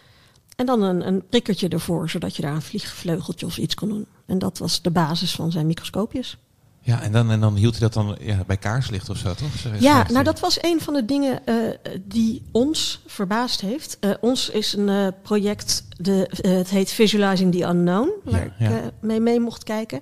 En 0.55 0.65
dan 0.65 0.81
een, 0.81 1.07
een 1.07 1.27
prikkertje 1.29 1.69
ervoor, 1.69 2.09
zodat 2.09 2.35
je 2.35 2.41
daar 2.41 2.55
een 2.55 2.61
vliegvleugeltje 2.61 3.45
of 3.45 3.57
iets 3.57 3.75
kon 3.75 3.89
doen. 3.89 4.05
En 4.25 4.39
dat 4.39 4.57
was 4.57 4.81
de 4.81 4.91
basis 4.91 5.35
van 5.35 5.51
zijn 5.51 5.65
microscoopjes. 5.65 6.37
Ja, 6.81 7.01
en 7.01 7.11
dan, 7.11 7.31
en 7.31 7.39
dan 7.39 7.55
hield 7.55 7.71
hij 7.71 7.89
dat 7.89 7.93
dan 7.93 8.17
ja, 8.19 8.43
bij 8.47 8.57
kaarslicht 8.57 9.09
of 9.09 9.17
zo, 9.17 9.33
toch? 9.33 9.57
Zo, 9.57 9.69
Ja, 9.79 10.05
nou 10.11 10.23
dat 10.23 10.39
was 10.39 10.63
een 10.63 10.81
van 10.81 10.93
de 10.93 11.05
dingen 11.05 11.41
uh, 11.45 11.55
die 12.01 12.41
ons 12.51 13.01
verbaasd 13.05 13.61
heeft. 13.61 13.97
Uh, 14.01 14.11
ons 14.21 14.49
is 14.49 14.73
een 14.73 14.87
uh, 14.87 15.07
project, 15.21 15.85
de, 15.97 16.29
het 16.41 16.69
heet 16.69 16.91
Visualizing 16.91 17.55
the 17.55 17.63
Unknown, 17.63 18.11
waar 18.23 18.53
Ja, 18.59 18.69
ja. 18.69 18.77
ik 18.77 18.91
mee 18.99 19.19
mee 19.19 19.39
mocht 19.39 19.63
kijken. 19.63 20.01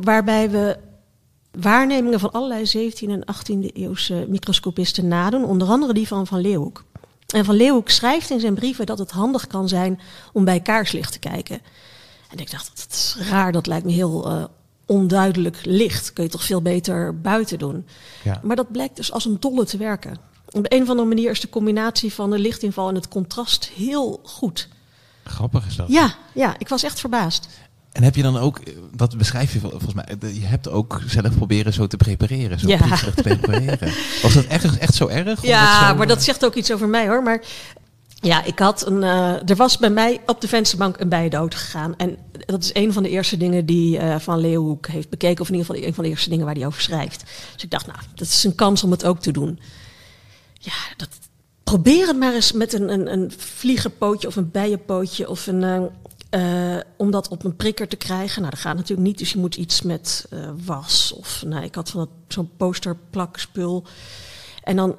Waarbij 0.00 0.50
we 0.50 0.78
waarnemingen 1.60 2.20
van 2.20 2.30
allerlei 2.30 2.90
17e 2.92 3.08
en 3.08 3.24
18e 3.34 3.72
eeuwse 3.72 4.26
microscopisten 4.28 5.08
nadoen. 5.08 5.44
Onder 5.44 5.68
andere 5.68 5.92
die 5.92 6.06
van 6.06 6.26
Van 6.26 6.40
Leeuwenhoek. 6.40 6.84
En 7.26 7.44
Van 7.44 7.54
Leeuwenhoek 7.54 7.88
schrijft 7.88 8.30
in 8.30 8.40
zijn 8.40 8.54
brieven 8.54 8.86
dat 8.86 8.98
het 8.98 9.10
handig 9.10 9.46
kan 9.46 9.68
zijn 9.68 10.00
om 10.32 10.44
bij 10.44 10.60
kaarslicht 10.60 11.12
te 11.12 11.18
kijken. 11.18 11.60
En 12.30 12.38
ik 12.38 12.50
dacht, 12.50 12.70
dat 12.74 12.86
is 12.90 13.16
raar, 13.28 13.52
dat 13.52 13.66
lijkt 13.66 13.84
me 13.84 13.92
heel 13.92 14.30
uh, 14.30 14.44
onduidelijk 14.86 15.60
licht. 15.64 16.12
Kun 16.12 16.24
je 16.24 16.30
toch 16.30 16.44
veel 16.44 16.62
beter 16.62 17.20
buiten 17.20 17.58
doen. 17.58 17.86
Ja. 18.24 18.40
Maar 18.42 18.56
dat 18.56 18.72
blijkt 18.72 18.96
dus 18.96 19.12
als 19.12 19.24
een 19.24 19.36
dolle 19.40 19.64
te 19.64 19.76
werken. 19.76 20.16
Op 20.50 20.66
een 20.68 20.82
of 20.82 20.88
andere 20.88 21.08
manier 21.08 21.30
is 21.30 21.40
de 21.40 21.48
combinatie 21.48 22.12
van 22.12 22.30
de 22.30 22.38
lichtinval 22.38 22.88
en 22.88 22.94
het 22.94 23.08
contrast 23.08 23.68
heel 23.68 24.20
goed. 24.22 24.68
Grappig 25.24 25.66
is 25.66 25.76
dat. 25.76 25.88
Ja, 25.88 26.14
ja, 26.34 26.54
ik 26.58 26.68
was 26.68 26.82
echt 26.82 27.00
verbaasd. 27.00 27.48
En 27.98 28.04
heb 28.04 28.14
je 28.16 28.22
dan 28.22 28.36
ook, 28.38 28.60
dat 28.96 29.16
beschrijf 29.18 29.52
je 29.52 29.58
vol- 29.60 29.70
volgens 29.70 29.94
mij, 29.94 30.06
je 30.32 30.46
hebt 30.46 30.68
ook 30.68 31.00
zelf 31.06 31.36
proberen 31.36 31.72
zo 31.72 31.86
te 31.86 31.96
prepareren, 31.96 32.60
zo 32.60 32.68
Ja. 32.68 32.78
te 32.96 33.10
prepareren. 33.22 33.92
Was 34.22 34.34
dat 34.34 34.44
echt, 34.44 34.78
echt 34.78 34.94
zo 34.94 35.06
erg? 35.06 35.42
Ja, 35.42 35.88
zo- 35.88 35.94
maar 35.94 36.06
dat 36.06 36.22
zegt 36.22 36.44
ook 36.44 36.54
iets 36.54 36.72
over 36.72 36.88
mij 36.88 37.08
hoor. 37.08 37.22
Maar 37.22 37.42
ja, 38.20 38.44
ik 38.44 38.58
had 38.58 38.86
een. 38.86 39.02
Uh, 39.02 39.48
er 39.50 39.56
was 39.56 39.78
bij 39.78 39.90
mij 39.90 40.20
op 40.26 40.40
de 40.40 40.48
vensterbank 40.48 41.00
een 41.00 41.08
bijendood 41.08 41.54
gegaan. 41.54 41.96
En 41.96 42.16
dat 42.46 42.62
is 42.62 42.70
een 42.72 42.92
van 42.92 43.02
de 43.02 43.08
eerste 43.08 43.36
dingen 43.36 43.66
die 43.66 43.98
uh, 43.98 44.18
Van 44.18 44.38
Leeuwenhoek 44.38 44.86
heeft 44.86 45.08
bekeken. 45.08 45.40
Of 45.40 45.48
in 45.48 45.54
ieder 45.54 45.66
geval 45.70 45.88
een 45.88 45.94
van 45.94 46.04
de 46.04 46.10
eerste 46.10 46.30
dingen 46.30 46.44
waar 46.44 46.54
hij 46.54 46.66
over 46.66 46.82
schrijft. 46.82 47.24
Dus 47.54 47.62
ik 47.64 47.70
dacht, 47.70 47.86
nou, 47.86 47.98
dat 48.14 48.26
is 48.26 48.44
een 48.44 48.54
kans 48.54 48.84
om 48.84 48.90
het 48.90 49.04
ook 49.04 49.20
te 49.20 49.32
doen. 49.32 49.60
Ja, 50.58 50.72
dat, 50.96 51.08
probeer 51.64 52.06
het 52.06 52.18
maar 52.18 52.34
eens 52.34 52.52
met 52.52 52.72
een, 52.72 52.92
een, 52.92 53.12
een 53.12 53.32
vliegenpootje 53.36 54.28
of 54.28 54.36
een 54.36 54.50
bijenpootje 54.50 55.28
of 55.28 55.46
een. 55.46 55.90
Uh, 56.30 56.76
om 56.96 57.10
dat 57.10 57.28
op 57.28 57.44
een 57.44 57.56
prikker 57.56 57.88
te 57.88 57.96
krijgen. 57.96 58.40
Nou, 58.40 58.54
dat 58.54 58.62
gaat 58.62 58.76
natuurlijk 58.76 59.08
niet, 59.08 59.18
dus 59.18 59.32
je 59.32 59.38
moet 59.38 59.56
iets 59.56 59.82
met 59.82 60.26
uh, 60.32 60.50
was. 60.64 61.12
Of 61.16 61.42
nou, 61.46 61.64
ik 61.64 61.74
had 61.74 61.90
van 61.90 62.08
zo'n 62.28 62.50
posterplakspul. 62.56 63.84
En 64.62 64.76
dan, 64.76 64.96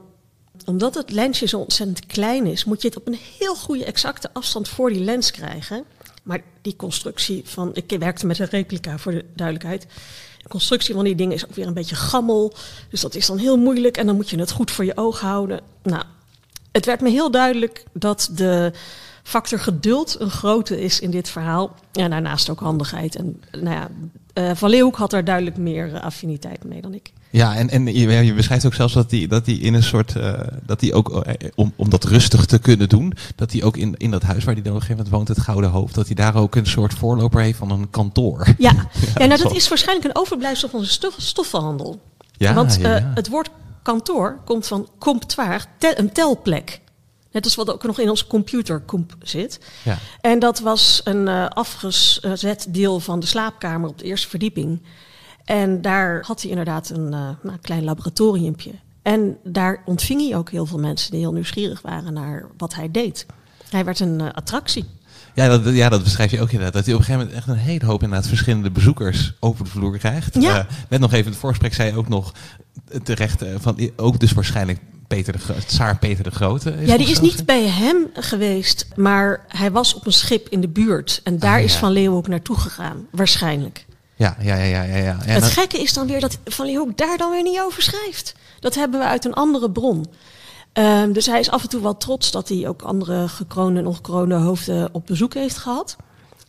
omdat 0.65 0.95
het 0.95 1.11
lensje 1.11 1.47
zo 1.47 1.57
ontzettend 1.57 2.05
klein 2.05 2.45
is, 2.45 2.65
moet 2.65 2.81
je 2.81 2.87
het 2.87 2.97
op 2.97 3.07
een 3.07 3.19
heel 3.37 3.55
goede 3.55 3.85
exacte 3.85 4.29
afstand 4.33 4.67
voor 4.67 4.89
die 4.89 5.03
lens 5.03 5.31
krijgen. 5.31 5.83
Maar 6.23 6.41
die 6.61 6.75
constructie 6.75 7.41
van, 7.45 7.71
ik 7.73 7.95
werkte 7.99 8.25
met 8.25 8.39
een 8.39 8.47
replica 8.49 8.97
voor 8.97 9.11
de 9.11 9.25
duidelijkheid. 9.35 9.87
De 10.41 10.49
constructie 10.49 10.93
van 10.93 11.03
die 11.03 11.15
dingen 11.15 11.35
is 11.35 11.45
ook 11.45 11.55
weer 11.55 11.67
een 11.67 11.73
beetje 11.73 11.95
gammel. 11.95 12.53
Dus 12.89 13.01
dat 13.01 13.15
is 13.15 13.25
dan 13.25 13.37
heel 13.37 13.57
moeilijk 13.57 13.97
en 13.97 14.05
dan 14.05 14.15
moet 14.15 14.29
je 14.29 14.39
het 14.39 14.51
goed 14.51 14.71
voor 14.71 14.85
je 14.85 14.97
oog 14.97 15.19
houden. 15.19 15.61
Nou, 15.83 16.03
het 16.71 16.85
werd 16.85 17.01
me 17.01 17.09
heel 17.09 17.31
duidelijk 17.31 17.83
dat 17.93 18.29
de 18.31 18.71
factor 19.23 19.59
geduld 19.59 20.15
een 20.19 20.29
grote 20.29 20.81
is 20.81 20.99
in 20.99 21.11
dit 21.11 21.29
verhaal. 21.29 21.75
En 21.91 22.09
daarnaast 22.09 22.49
ook 22.49 22.59
handigheid. 22.59 23.15
En 23.15 23.41
nou 23.51 23.75
ja, 23.75 23.89
uh, 24.33 24.51
Van 24.55 24.69
Leeuwenhoek 24.69 24.97
had 24.97 25.11
daar 25.11 25.23
duidelijk 25.23 25.57
meer 25.57 25.87
uh, 25.87 26.01
affiniteit 26.01 26.63
mee 26.63 26.81
dan 26.81 26.93
ik. 26.93 27.11
Ja, 27.29 27.55
en, 27.55 27.69
en 27.69 27.85
je, 27.85 28.09
je 28.09 28.33
beschrijft 28.33 28.65
ook 28.65 28.73
zelfs 28.73 28.93
dat 28.93 29.11
hij 29.11 29.27
dat 29.27 29.45
die 29.45 29.59
in 29.59 29.73
een 29.73 29.83
soort, 29.83 30.15
uh, 30.15 30.33
dat 30.65 30.81
hij 30.81 30.93
ook, 30.93 31.23
om, 31.55 31.73
om 31.75 31.89
dat 31.89 32.03
rustig 32.03 32.45
te 32.45 32.59
kunnen 32.59 32.89
doen, 32.89 33.13
dat 33.35 33.51
hij 33.51 33.63
ook 33.63 33.77
in, 33.77 33.95
in 33.97 34.11
dat 34.11 34.23
huis 34.23 34.43
waar 34.43 34.53
hij 34.53 34.63
dan 34.63 34.73
op 34.73 34.79
een 34.79 34.85
gegeven 34.85 35.05
moment 35.05 35.27
woont, 35.27 35.37
het 35.37 35.45
Gouden 35.45 35.69
Hoofd, 35.69 35.95
dat 35.95 36.05
hij 36.05 36.15
daar 36.15 36.35
ook 36.35 36.55
een 36.55 36.65
soort 36.65 36.93
voorloper 36.93 37.41
heeft 37.41 37.57
van 37.57 37.71
een 37.71 37.89
kantoor. 37.89 38.47
Ja, 38.57 38.71
ja, 38.71 38.87
ja 39.15 39.25
nou 39.25 39.41
dat 39.41 39.55
is 39.55 39.67
waarschijnlijk 39.67 40.07
een 40.07 40.21
overblijfsel 40.21 40.69
van 40.69 40.79
de 40.79 40.85
stof, 40.85 41.15
stoffenhandel. 41.17 42.01
Ja, 42.37 42.53
Want 42.53 42.77
ja, 42.81 42.95
ja. 42.95 43.11
het 43.13 43.27
woord 43.27 43.49
kantoor 43.83 44.39
komt 44.45 44.67
van 44.67 44.87
comptoir, 44.97 45.65
tel, 45.77 45.93
een 45.95 46.11
telplek. 46.11 46.79
Net 47.31 47.43
als 47.43 47.55
wat 47.55 47.71
ook 47.71 47.83
nog 47.83 47.99
in 47.99 48.09
onze 48.09 48.27
computerkoep 48.27 49.15
zit. 49.21 49.59
Ja. 49.83 49.97
En 50.21 50.39
dat 50.39 50.59
was 50.59 51.01
een 51.03 51.27
uh, 51.27 51.47
afgezet 51.47 52.67
deel 52.69 52.99
van 52.99 53.19
de 53.19 53.25
slaapkamer 53.25 53.89
op 53.89 53.97
de 53.97 54.05
eerste 54.05 54.29
verdieping. 54.29 54.81
En 55.45 55.81
daar 55.81 56.23
had 56.25 56.41
hij 56.41 56.49
inderdaad 56.49 56.89
een 56.89 57.11
uh, 57.11 57.29
nou, 57.43 57.57
klein 57.61 57.83
laboratoriumpje. 57.83 58.71
En 59.01 59.37
daar 59.43 59.81
ontving 59.85 60.21
hij 60.21 60.37
ook 60.37 60.49
heel 60.49 60.65
veel 60.65 60.79
mensen 60.79 61.11
die 61.11 61.19
heel 61.19 61.33
nieuwsgierig 61.33 61.81
waren 61.81 62.13
naar 62.13 62.49
wat 62.57 62.75
hij 62.75 62.91
deed. 62.91 63.25
Hij 63.69 63.85
werd 63.85 63.99
een 63.99 64.19
uh, 64.19 64.27
attractie. 64.33 64.85
Ja 65.35 65.57
dat, 65.57 65.73
ja, 65.73 65.89
dat 65.89 66.03
beschrijf 66.03 66.31
je 66.31 66.41
ook 66.41 66.51
inderdaad. 66.51 66.73
Dat 66.73 66.85
hij 66.85 66.93
op 66.93 66.99
een 66.99 67.05
gegeven 67.05 67.27
moment 67.27 67.45
echt 67.45 67.57
een 67.57 67.63
hele 67.63 67.85
hoop 67.85 68.03
inderdaad 68.03 68.27
verschillende 68.27 68.71
bezoekers 68.71 69.33
over 69.39 69.63
de 69.63 69.69
vloer 69.69 69.97
krijgt. 69.97 70.41
Ja. 70.41 70.67
net 70.89 70.99
nog 70.99 71.11
even 71.11 71.25
in 71.25 71.31
het 71.31 71.39
voorgesprek 71.39 71.73
zei 71.73 71.91
je 71.91 71.97
ook 71.97 72.09
nog 72.09 72.33
terecht 73.03 73.43
van 73.57 73.91
ook 73.95 74.19
dus 74.19 74.31
waarschijnlijk 74.31 74.79
Peter 75.09 75.33
de, 75.33 75.65
Tsaar 75.65 75.97
Peter 75.97 76.23
de 76.23 76.31
Grote. 76.31 76.71
Is 76.71 76.87
ja, 76.89 76.97
die 76.97 77.09
is 77.09 77.19
niet 77.19 77.45
bij 77.45 77.63
hem 77.63 78.07
geweest, 78.13 78.87
maar 78.95 79.45
hij 79.47 79.71
was 79.71 79.93
op 79.93 80.05
een 80.05 80.13
schip 80.13 80.49
in 80.49 80.61
de 80.61 80.67
buurt. 80.67 81.21
En 81.23 81.39
daar 81.39 81.57
Ah, 81.57 81.63
is 81.63 81.73
ja. 81.73 81.79
Van 81.79 81.91
Leeuwenhoek 81.91 82.27
naartoe 82.27 82.57
gegaan, 82.57 83.07
waarschijnlijk. 83.11 83.85
Ja, 84.15 84.37
ja, 84.41 84.55
ja, 84.55 84.63
ja. 84.63 84.83
ja, 84.83 84.95
ja. 84.95 85.17
En 85.25 85.29
het 85.33 85.41
dan- 85.41 85.49
gekke 85.49 85.81
is 85.81 85.93
dan 85.93 86.07
weer 86.07 86.19
dat 86.19 86.37
Van 86.45 86.65
Leeuwenhoek 86.65 86.97
daar 86.97 87.17
dan 87.17 87.31
weer 87.31 87.43
niet 87.43 87.59
over 87.61 87.81
schrijft. 87.81 88.35
Dat 88.59 88.75
hebben 88.75 88.99
we 88.99 89.05
uit 89.05 89.25
een 89.25 89.33
andere 89.33 89.71
bron. 89.71 90.05
Ehm, 90.73 91.11
dus 91.11 91.25
hij 91.25 91.39
is 91.39 91.49
af 91.49 91.63
en 91.63 91.69
toe 91.69 91.81
wel 91.81 91.97
trots 91.97 92.31
dat 92.31 92.49
hij 92.49 92.67
ook 92.67 92.81
andere 92.81 93.27
gekroonde 93.27 93.79
en 93.79 93.87
ongekroonde 93.87 94.35
hoofden 94.35 94.89
op 94.91 95.05
bezoek 95.05 95.33
heeft 95.33 95.57
gehad. 95.57 95.95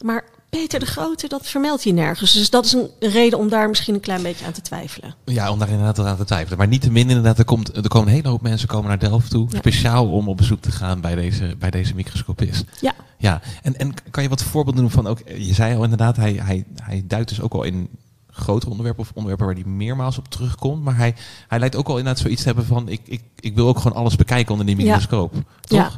Maar 0.04 0.24
Peter 0.50 0.80
de 0.80 0.86
Grote, 0.86 1.28
dat 1.28 1.46
vermeldt 1.46 1.84
hij 1.84 1.92
nergens. 1.92 2.32
Dus 2.32 2.50
dat 2.50 2.64
is 2.64 2.72
een 2.72 2.90
reden 3.00 3.38
om 3.38 3.48
daar 3.48 3.68
misschien 3.68 3.94
een 3.94 4.00
klein 4.00 4.22
beetje 4.22 4.46
aan 4.46 4.52
te 4.52 4.60
twijfelen. 4.60 5.14
Ja, 5.24 5.50
om 5.50 5.58
daar 5.58 5.68
inderdaad 5.68 5.98
aan 6.06 6.16
te 6.16 6.24
twijfelen. 6.24 6.58
Maar 6.58 6.66
niet 6.68 6.80
te 6.82 6.90
min 6.90 7.08
inderdaad, 7.08 7.38
er, 7.38 7.44
komt, 7.44 7.76
er 7.76 7.88
komen 7.88 8.08
een 8.08 8.14
hele 8.14 8.28
hoop 8.28 8.42
mensen 8.42 8.68
komen 8.68 8.88
naar 8.88 8.98
Delft 8.98 9.30
toe. 9.30 9.46
Ja. 9.50 9.58
Speciaal 9.58 10.10
om 10.10 10.28
op 10.28 10.36
bezoek 10.36 10.60
te 10.60 10.70
gaan 10.72 11.00
bij 11.00 11.14
deze, 11.14 11.54
bij 11.58 11.70
deze 11.70 11.94
microscopist. 11.94 12.64
Ja, 12.80 12.94
Ja, 13.18 13.40
en, 13.62 13.76
en 13.76 13.94
kan 14.10 14.22
je 14.22 14.28
wat 14.28 14.42
voorbeelden 14.42 14.82
doen 14.82 14.90
van 14.90 15.06
ook, 15.06 15.18
je 15.38 15.54
zei 15.54 15.76
al 15.76 15.82
inderdaad, 15.82 16.16
hij, 16.16 16.32
hij, 16.32 16.64
hij 16.82 17.04
duidt 17.06 17.28
dus 17.28 17.40
ook 17.40 17.52
al 17.54 17.62
in 17.62 17.88
grotere 18.30 18.70
onderwerpen 18.70 19.02
of 19.02 19.10
onderwerpen 19.14 19.46
waar 19.46 19.54
hij 19.54 19.64
meermaals 19.64 20.18
op 20.18 20.28
terugkomt. 20.28 20.82
Maar 20.84 20.96
hij, 20.96 21.14
hij 21.48 21.58
lijkt 21.58 21.76
ook 21.76 21.88
al 21.88 21.98
inderdaad 21.98 22.22
zoiets 22.22 22.40
te 22.42 22.46
hebben 22.48 22.66
van, 22.66 22.88
ik, 22.88 23.00
ik, 23.04 23.22
ik 23.40 23.54
wil 23.54 23.68
ook 23.68 23.78
gewoon 23.78 23.96
alles 23.98 24.16
bekijken 24.16 24.50
onder 24.52 24.66
die 24.66 24.76
Ja. 24.76 24.82
microscoop. 24.84 25.34
Toch? 25.60 25.78
Ja. 25.78 25.90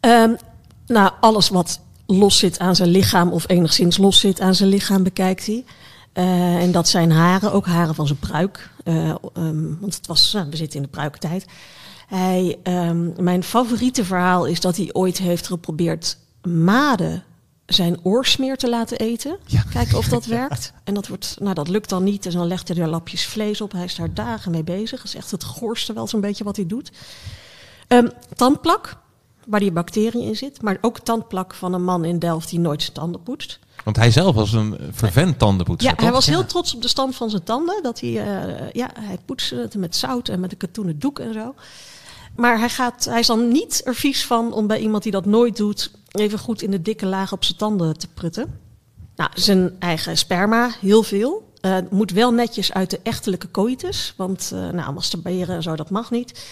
Ehm, 0.00 0.34
nou, 0.86 1.12
alles 1.20 1.48
wat 1.48 1.80
los 2.10 2.38
zit 2.38 2.58
aan 2.58 2.76
zijn 2.76 2.88
lichaam 2.88 3.32
of 3.32 3.48
enigszins 3.48 3.96
los 3.96 4.20
zit 4.20 4.40
aan 4.40 4.54
zijn 4.54 4.68
lichaam 4.68 5.02
bekijkt 5.02 5.46
hij. 5.46 5.64
Eh, 6.12 6.62
en 6.62 6.72
dat 6.72 6.88
zijn 6.88 7.10
haren, 7.10 7.52
ook 7.52 7.66
haren 7.66 7.94
van 7.94 8.06
zijn 8.06 8.18
pruik. 8.18 8.70
Eh, 8.84 9.08
ehm, 9.08 9.78
want 9.80 9.94
het 9.94 10.06
was, 10.06 10.32
nou, 10.32 10.50
we 10.50 10.56
zitten 10.56 10.76
in 10.76 10.84
de 10.84 10.90
pruiktijd. 10.90 11.46
Hij, 12.06 12.58
ehm, 12.62 13.22
mijn 13.22 13.42
favoriete 13.42 14.04
verhaal 14.04 14.44
is 14.44 14.60
dat 14.60 14.76
hij 14.76 14.88
ooit 14.92 15.18
heeft 15.18 15.46
geprobeerd 15.46 16.18
maden 16.42 17.22
zijn 17.66 17.98
oorsmeer 18.02 18.56
te 18.56 18.68
laten 18.68 18.98
eten. 18.98 19.38
Ja. 19.44 19.62
Kijken 19.72 19.98
of 19.98 20.08
dat 20.08 20.26
werkt. 20.40 20.72
En 20.84 20.94
dat, 20.94 21.08
wordt, 21.08 21.36
nou, 21.40 21.54
dat 21.54 21.68
lukt 21.68 21.88
dan 21.88 22.04
niet. 22.04 22.22
Dus 22.22 22.34
dan 22.34 22.46
legt 22.46 22.68
hij 22.68 22.76
er 22.76 22.88
lapjes 22.88 23.26
vlees 23.26 23.60
op. 23.60 23.72
Hij 23.72 23.84
is 23.84 23.94
daar 23.94 24.14
dagen 24.14 24.50
mee 24.50 24.64
bezig. 24.64 24.98
Dat 24.98 25.06
is 25.06 25.14
echt 25.14 25.30
het 25.30 25.44
goorste 25.44 25.92
wel 25.92 26.06
zo'n 26.06 26.20
beetje 26.20 26.44
wat 26.44 26.56
hij 26.56 26.66
doet. 26.66 26.90
Ehm, 27.86 28.08
tandplak, 28.36 28.96
waar 29.48 29.60
die 29.60 29.72
bacteriën 29.72 30.22
in 30.22 30.36
zit. 30.36 30.62
Maar 30.62 30.78
ook 30.80 30.98
tandplak 30.98 31.54
van 31.54 31.72
een 31.72 31.84
man 31.84 32.04
in 32.04 32.18
Delft 32.18 32.50
die 32.50 32.58
nooit 32.58 32.82
zijn 32.82 32.94
tanden 32.94 33.22
poetst. 33.22 33.58
Want 33.84 33.96
hij 33.96 34.10
zelf 34.10 34.34
was 34.34 34.52
een 34.52 34.76
vervent 34.90 35.38
tandenpoetser. 35.38 35.90
Ja, 35.90 35.96
hij 35.96 36.04
toch? 36.04 36.14
was 36.14 36.26
heel 36.26 36.46
trots 36.46 36.74
op 36.74 36.82
de 36.82 36.88
stand 36.88 37.16
van 37.16 37.30
zijn 37.30 37.42
tanden. 37.42 37.82
Dat 37.82 38.00
hij, 38.00 38.08
eh, 38.08 38.70
ja, 38.72 38.90
hij 39.00 39.18
poetste 39.24 39.56
het 39.56 39.74
met 39.74 39.96
zout 39.96 40.28
en 40.28 40.40
met 40.40 40.52
een 40.52 40.58
katoenen 40.58 40.98
doek 40.98 41.18
en 41.18 41.32
zo. 41.32 41.54
Maar 42.36 42.58
hij, 42.58 42.68
gaat, 42.68 43.04
hij 43.04 43.20
is 43.20 43.26
dan 43.26 43.48
niet 43.48 43.82
er 43.84 43.94
vies 43.94 44.26
van 44.26 44.52
om 44.52 44.66
bij 44.66 44.78
iemand 44.78 45.02
die 45.02 45.12
dat 45.12 45.24
nooit 45.24 45.56
doet... 45.56 45.90
even 46.10 46.38
goed 46.38 46.62
in 46.62 46.70
de 46.70 46.82
dikke 46.82 47.06
laag 47.06 47.32
op 47.32 47.44
zijn 47.44 47.58
tanden 47.58 47.98
te 47.98 48.08
prutten. 48.14 48.60
Nou, 49.16 49.30
zijn 49.34 49.76
eigen 49.78 50.16
sperma, 50.16 50.70
heel 50.80 51.02
veel. 51.02 51.52
Het 51.60 51.90
moet 51.90 52.10
wel 52.10 52.32
netjes 52.32 52.72
uit 52.72 52.90
de 52.90 53.00
echtelijke 53.02 53.50
coitus. 53.50 54.14
Want 54.16 54.50
uh, 54.54 54.68
nou, 54.68 54.92
masturberen 54.92 55.56
en 55.56 55.62
zo, 55.62 55.76
dat 55.76 55.90
mag 55.90 56.10
niet. 56.10 56.44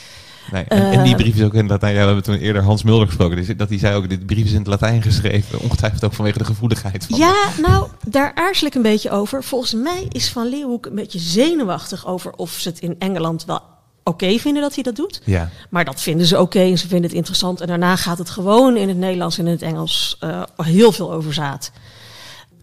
Nee, 0.52 0.64
en, 0.64 0.92
en 0.92 1.02
die 1.02 1.12
Eh, 1.12 1.20
brief 1.20 1.34
is 1.34 1.42
ook 1.42 1.54
in 1.54 1.60
het 1.60 1.70
Latijn. 1.70 1.92
Ja, 1.94 2.00
we 2.00 2.06
hebben 2.06 2.24
toen 2.24 2.34
eerder 2.34 2.62
Hans 2.62 2.82
Mulder 2.82 3.06
gesproken. 3.06 3.36
Dus 3.36 3.56
dat 3.56 3.68
hij 3.68 3.78
zei 3.78 3.96
ook, 3.96 4.08
dit 4.08 4.26
brief 4.26 4.44
is 4.44 4.52
in 4.52 4.58
het 4.58 4.66
Latijn 4.66 5.02
geschreven. 5.02 5.60
Ongetwijfeld 5.60 6.04
ook 6.04 6.12
vanwege 6.12 6.38
de 6.38 6.44
gevoeligheid 6.44 7.06
van 7.08 7.18
Ja, 7.18 7.34
nou, 7.62 7.88
daar 8.06 8.32
aarzel 8.34 8.66
ik 8.66 8.74
een 8.74 8.82
beetje 8.82 9.10
over. 9.10 9.44
Volgens 9.44 9.74
mij 9.74 10.06
is 10.08 10.28
Van 10.30 10.48
Leeuwenhoek 10.48 10.86
een 10.86 10.94
beetje 10.94 11.18
zenuwachtig 11.18 12.06
over 12.06 12.32
of 12.32 12.50
ze 12.50 12.68
het 12.68 12.78
in 12.78 12.96
Engeland 12.98 13.44
wel 13.44 13.60
oké 14.04 14.38
vinden 14.38 14.62
dat 14.62 14.74
hij 14.74 14.82
dat 14.82 14.96
doet. 14.96 15.20
Ja. 15.24 15.50
Maar 15.70 15.84
dat 15.84 16.00
vinden 16.00 16.26
ze 16.26 16.40
oké 16.40 16.60
en 16.60 16.78
ze 16.78 16.88
vinden 16.88 17.06
het 17.08 17.18
interessant. 17.18 17.60
En 17.60 17.66
daarna 17.66 17.96
gaat 17.96 18.18
het 18.18 18.30
gewoon 18.30 18.76
in 18.76 18.88
het 18.88 18.96
Nederlands 18.96 19.38
en 19.38 19.46
in 19.46 19.52
het 19.52 19.62
Engels 19.62 20.16
eh, 20.20 20.42
heel 20.56 20.92
veel 20.92 21.12
over 21.12 21.34
zaad. 21.34 21.70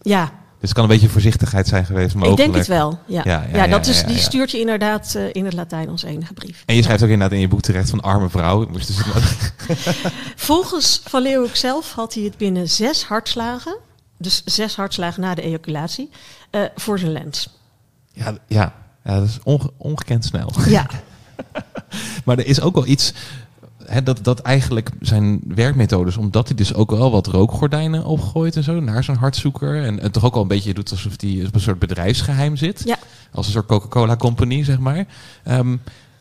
Ja, 0.02 0.32
het 0.68 0.72
kan 0.72 0.82
een 0.84 0.90
beetje 0.90 1.08
voorzichtigheid 1.08 1.66
zijn 1.68 1.86
geweest, 1.86 2.14
mogelijk. 2.14 2.38
ik 2.38 2.44
denk 2.44 2.56
het 2.56 2.66
wel. 2.66 2.98
Ja, 3.06 3.20
Ja, 3.24 3.32
ja, 3.42 3.48
ja, 3.56 3.64
ja, 3.64 3.70
dat 3.70 3.86
is, 3.86 4.04
die 4.04 4.18
stuurt 4.18 4.50
je 4.50 4.60
inderdaad 4.60 5.14
eh, 5.14 5.22
in 5.32 5.44
het 5.44 5.54
Latijn 5.54 5.88
als 5.88 6.02
enige 6.02 6.32
brief. 6.32 6.62
En 6.66 6.74
je 6.74 6.82
schrijft 6.82 7.02
ook 7.02 7.08
inderdaad 7.08 7.34
in 7.36 7.40
je 7.40 7.48
boek 7.48 7.60
terecht 7.60 7.90
van 7.90 8.00
arme 8.00 8.28
vrouw. 8.30 8.66
Moest 8.70 8.86
dus 8.86 8.96
Volgens 10.36 11.00
Van 11.04 11.22
Leeuwenhoek 11.22 11.56
zelf 11.56 11.92
had 11.92 12.14
hij 12.14 12.22
het 12.22 12.36
binnen 12.36 12.68
zes 12.68 13.04
hartslagen, 13.04 13.76
dus 14.18 14.42
zes 14.44 14.76
hartslagen 14.76 15.20
na 15.22 15.34
de 15.34 15.42
ejaculatie, 15.42 16.10
eh, 16.50 16.60
voor 16.74 16.98
zijn 16.98 17.12
lens. 17.12 17.48
ja, 18.12 18.36
ja, 18.48 18.72
ja, 19.04 19.18
dat 19.18 19.28
is 19.28 19.38
onge- 19.42 19.72
ongekend 19.76 20.24
snel. 20.24 20.52
Ja, 20.66 20.86
Maar 22.24 22.38
er 22.38 22.46
is 22.46 22.60
ook 22.60 22.74
wel 22.74 22.86
iets... 22.86 23.12
Hè, 23.86 24.02
dat, 24.02 24.18
dat 24.24 24.40
eigenlijk 24.40 24.90
zijn 25.00 25.40
werkmethodes, 25.46 26.16
omdat 26.16 26.46
hij 26.48 26.56
dus 26.56 26.74
ook 26.74 26.90
wel 26.90 27.10
wat 27.10 27.26
rookgordijnen 27.26 28.04
opgooit 28.04 28.56
en 28.56 28.62
zo 28.62 28.80
naar 28.80 29.04
zijn 29.04 29.16
hartzoeker. 29.16 29.82
En, 29.84 30.00
en 30.00 30.10
toch 30.12 30.24
ook 30.24 30.34
al 30.34 30.42
een 30.42 30.48
beetje 30.48 30.74
doet 30.74 30.90
alsof 30.90 31.12
hij 31.20 31.44
op 31.46 31.54
een 31.54 31.60
soort 31.60 31.78
bedrijfsgeheim 31.78 32.56
zit. 32.56 32.82
ja. 32.84 32.98
Als 33.32 33.46
een 33.46 33.52
soort 33.52 33.66
Coca-Cola 33.66 34.16
company, 34.16 34.64
zeg 34.64 34.78
maar. 34.78 35.06
Ehm, 35.44 35.76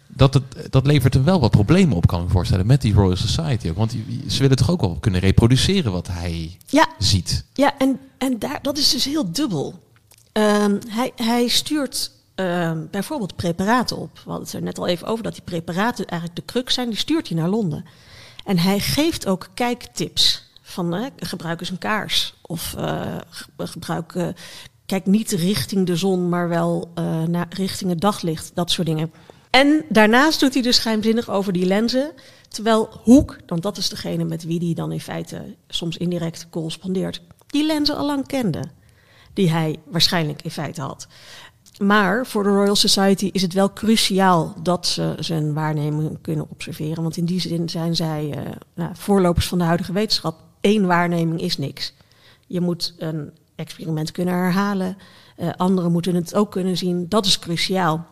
dat, 0.07 0.33
het, 0.33 0.43
dat 0.69 0.85
levert 0.85 1.15
er 1.15 1.23
wel 1.23 1.39
wat 1.39 1.51
problemen 1.51 1.95
op, 1.95 2.07
kan 2.07 2.19
ik 2.19 2.25
me 2.25 2.31
voorstellen, 2.31 2.65
met 2.65 2.81
die 2.81 2.93
Royal 2.93 3.15
Society 3.15 3.69
ook. 3.69 3.77
Want 3.77 3.91
die- 3.91 4.23
ze 4.27 4.41
willen 4.41 4.57
toch 4.57 4.71
ook 4.71 4.81
wel 4.81 4.97
kunnen 4.99 5.19
reproduceren 5.21 5.91
wat 5.91 6.07
hij 6.07 6.57
ja, 6.67 6.87
ziet. 6.97 7.43
Ja, 7.53 7.77
en, 7.77 7.99
en 8.17 8.39
daar, 8.39 8.59
dat 8.61 8.77
is 8.77 8.91
dus 8.91 9.05
heel 9.05 9.31
dubbel. 9.31 9.79
Ehm, 10.31 10.75
hij, 10.87 11.11
hij 11.15 11.47
stuurt 11.47 12.11
ehm, 12.35 12.85
bijvoorbeeld 12.91 13.35
preparaten 13.35 13.97
op. 13.97 14.15
We 14.15 14.29
hadden 14.29 14.45
het 14.45 14.53
er 14.53 14.61
net 14.61 14.77
al 14.79 14.87
even 14.87 15.07
over 15.07 15.23
dat 15.23 15.33
die 15.33 15.41
preparaten 15.43 16.05
eigenlijk 16.05 16.39
de 16.39 16.53
crux 16.53 16.73
zijn. 16.73 16.89
Die 16.89 16.97
stuurt 16.97 17.27
hij 17.27 17.37
naar 17.37 17.49
Londen. 17.49 17.85
En 18.45 18.57
hij 18.57 18.79
geeft 18.79 19.27
ook 19.27 19.47
kijktips. 19.53 20.51
Van 20.61 21.11
gebruik 21.17 21.59
eens 21.59 21.69
een 21.69 21.77
kaars. 21.77 22.35
Of 22.41 22.75
ge- 23.29 23.65
gebruik, 23.65 24.15
eh, 24.15 24.27
kijk 24.85 25.05
niet 25.05 25.31
richting 25.31 25.85
de 25.85 25.95
zon, 25.95 26.29
maar 26.29 26.49
wel 26.49 26.91
eh, 26.95 27.23
naar, 27.23 27.45
richting 27.49 27.89
het 27.89 28.01
daglicht. 28.01 28.51
Dat 28.53 28.71
soort 28.71 28.87
dingen. 28.87 29.11
En 29.49 29.85
daarnaast 29.89 30.39
doet 30.39 30.53
hij 30.53 30.63
dus 30.63 30.79
geheimzinnig 30.79 31.29
over 31.29 31.53
die 31.53 31.65
lenzen. 31.65 32.11
Terwijl 32.47 32.89
Hoek, 33.03 33.37
want 33.45 33.61
dat 33.61 33.77
is 33.77 33.89
degene 33.89 34.23
met 34.23 34.43
wie 34.43 34.59
hij 34.65 34.73
dan 34.73 34.91
in 34.91 34.99
feite 34.99 35.55
soms 35.67 35.97
indirect 35.97 36.47
correspondeert, 36.49 37.21
die 37.47 37.65
lenzen 37.65 37.97
al 37.97 38.05
lang 38.05 38.27
kende. 38.27 38.63
Die 39.33 39.49
hij 39.49 39.79
waarschijnlijk 39.85 40.41
in 40.41 40.51
feite 40.51 40.81
had. 40.81 41.07
Maar 41.77 42.25
voor 42.27 42.43
de 42.43 42.49
Royal 42.49 42.75
Society 42.75 43.29
is 43.31 43.41
het 43.41 43.53
wel 43.53 43.73
cruciaal 43.73 44.55
dat 44.61 44.87
ze 44.87 45.15
zijn 45.19 45.53
waarnemingen 45.53 46.21
kunnen 46.21 46.49
observeren. 46.49 47.03
Want 47.03 47.17
in 47.17 47.25
die 47.25 47.39
zin 47.39 47.69
zijn 47.69 47.95
zij 47.95 48.31
eh, 48.31 48.51
nou, 48.75 48.91
voorlopers 48.93 49.47
van 49.47 49.57
de 49.57 49.63
huidige 49.63 49.93
wetenschap. 49.93 50.39
Eén 50.61 50.85
waarneming 50.85 51.41
is 51.41 51.57
niks. 51.57 51.93
Je 52.47 52.61
moet 52.61 52.93
een 52.97 53.31
experiment 53.55 54.11
kunnen 54.11 54.33
herhalen. 54.33 54.97
Eh, 55.37 55.49
anderen 55.57 55.91
moeten 55.91 56.15
het 56.15 56.35
ook 56.35 56.51
kunnen 56.51 56.77
zien. 56.77 57.09
Dat 57.09 57.25
is 57.25 57.39
cruciaal. 57.39 58.05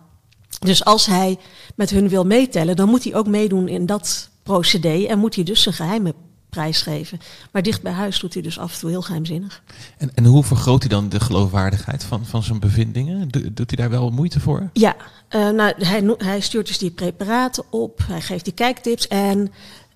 Dus 0.60 0.86
als 0.86 1.06
hij 1.06 1.38
met 1.76 1.90
hun 1.90 2.10
wil 2.10 2.26
meetellen, 2.26 2.76
dan 2.76 2.90
moet 2.90 3.04
hij 3.04 3.16
ook 3.16 3.28
meedoen 3.28 3.68
in 3.68 3.86
dat 3.86 4.30
procedé. 4.44 5.06
En 5.06 5.20
moet 5.20 5.36
hij 5.36 5.44
dus 5.44 5.62
zijn 5.62 5.76
geheime 5.76 6.14
prijs 6.52 6.82
geven. 6.82 7.20
Maar 7.52 7.62
dicht 7.62 7.82
bij 7.82 7.92
huis 7.92 8.20
doet 8.20 8.34
hij 8.34 8.42
dus 8.44 8.60
af 8.60 8.74
en 8.74 8.80
toe 8.80 8.90
heel 8.90 9.02
geheimzinnig. 9.02 9.62
En, 9.98 10.12
en 10.16 10.26
hoe 10.26 10.44
vergroot 10.44 10.80
hij 10.80 10.90
dan 10.90 11.10
de 11.10 11.20
geloofwaardigheid 11.20 12.04
van, 12.04 12.26
van 12.26 12.44
zijn 12.44 12.60
bevindingen? 12.60 13.30
Do- 13.30 13.54
doet 13.54 13.70
hij 13.70 13.78
daar 13.78 13.90
wel 13.90 14.10
moeite 14.10 14.40
voor? 14.40 14.70
Ja, 14.74 14.96
eh, 15.28 15.50
nou, 15.50 15.74
hij, 15.86 16.16
hij 16.18 16.40
stuurt 16.40 16.68
dus 16.68 16.78
die 16.78 16.92
preparaten 16.92 17.64
op. 17.70 18.00
Hij 18.08 18.22
geeft 18.22 18.44
die 18.44 18.54
kijktips 18.54 19.08
en 19.08 19.52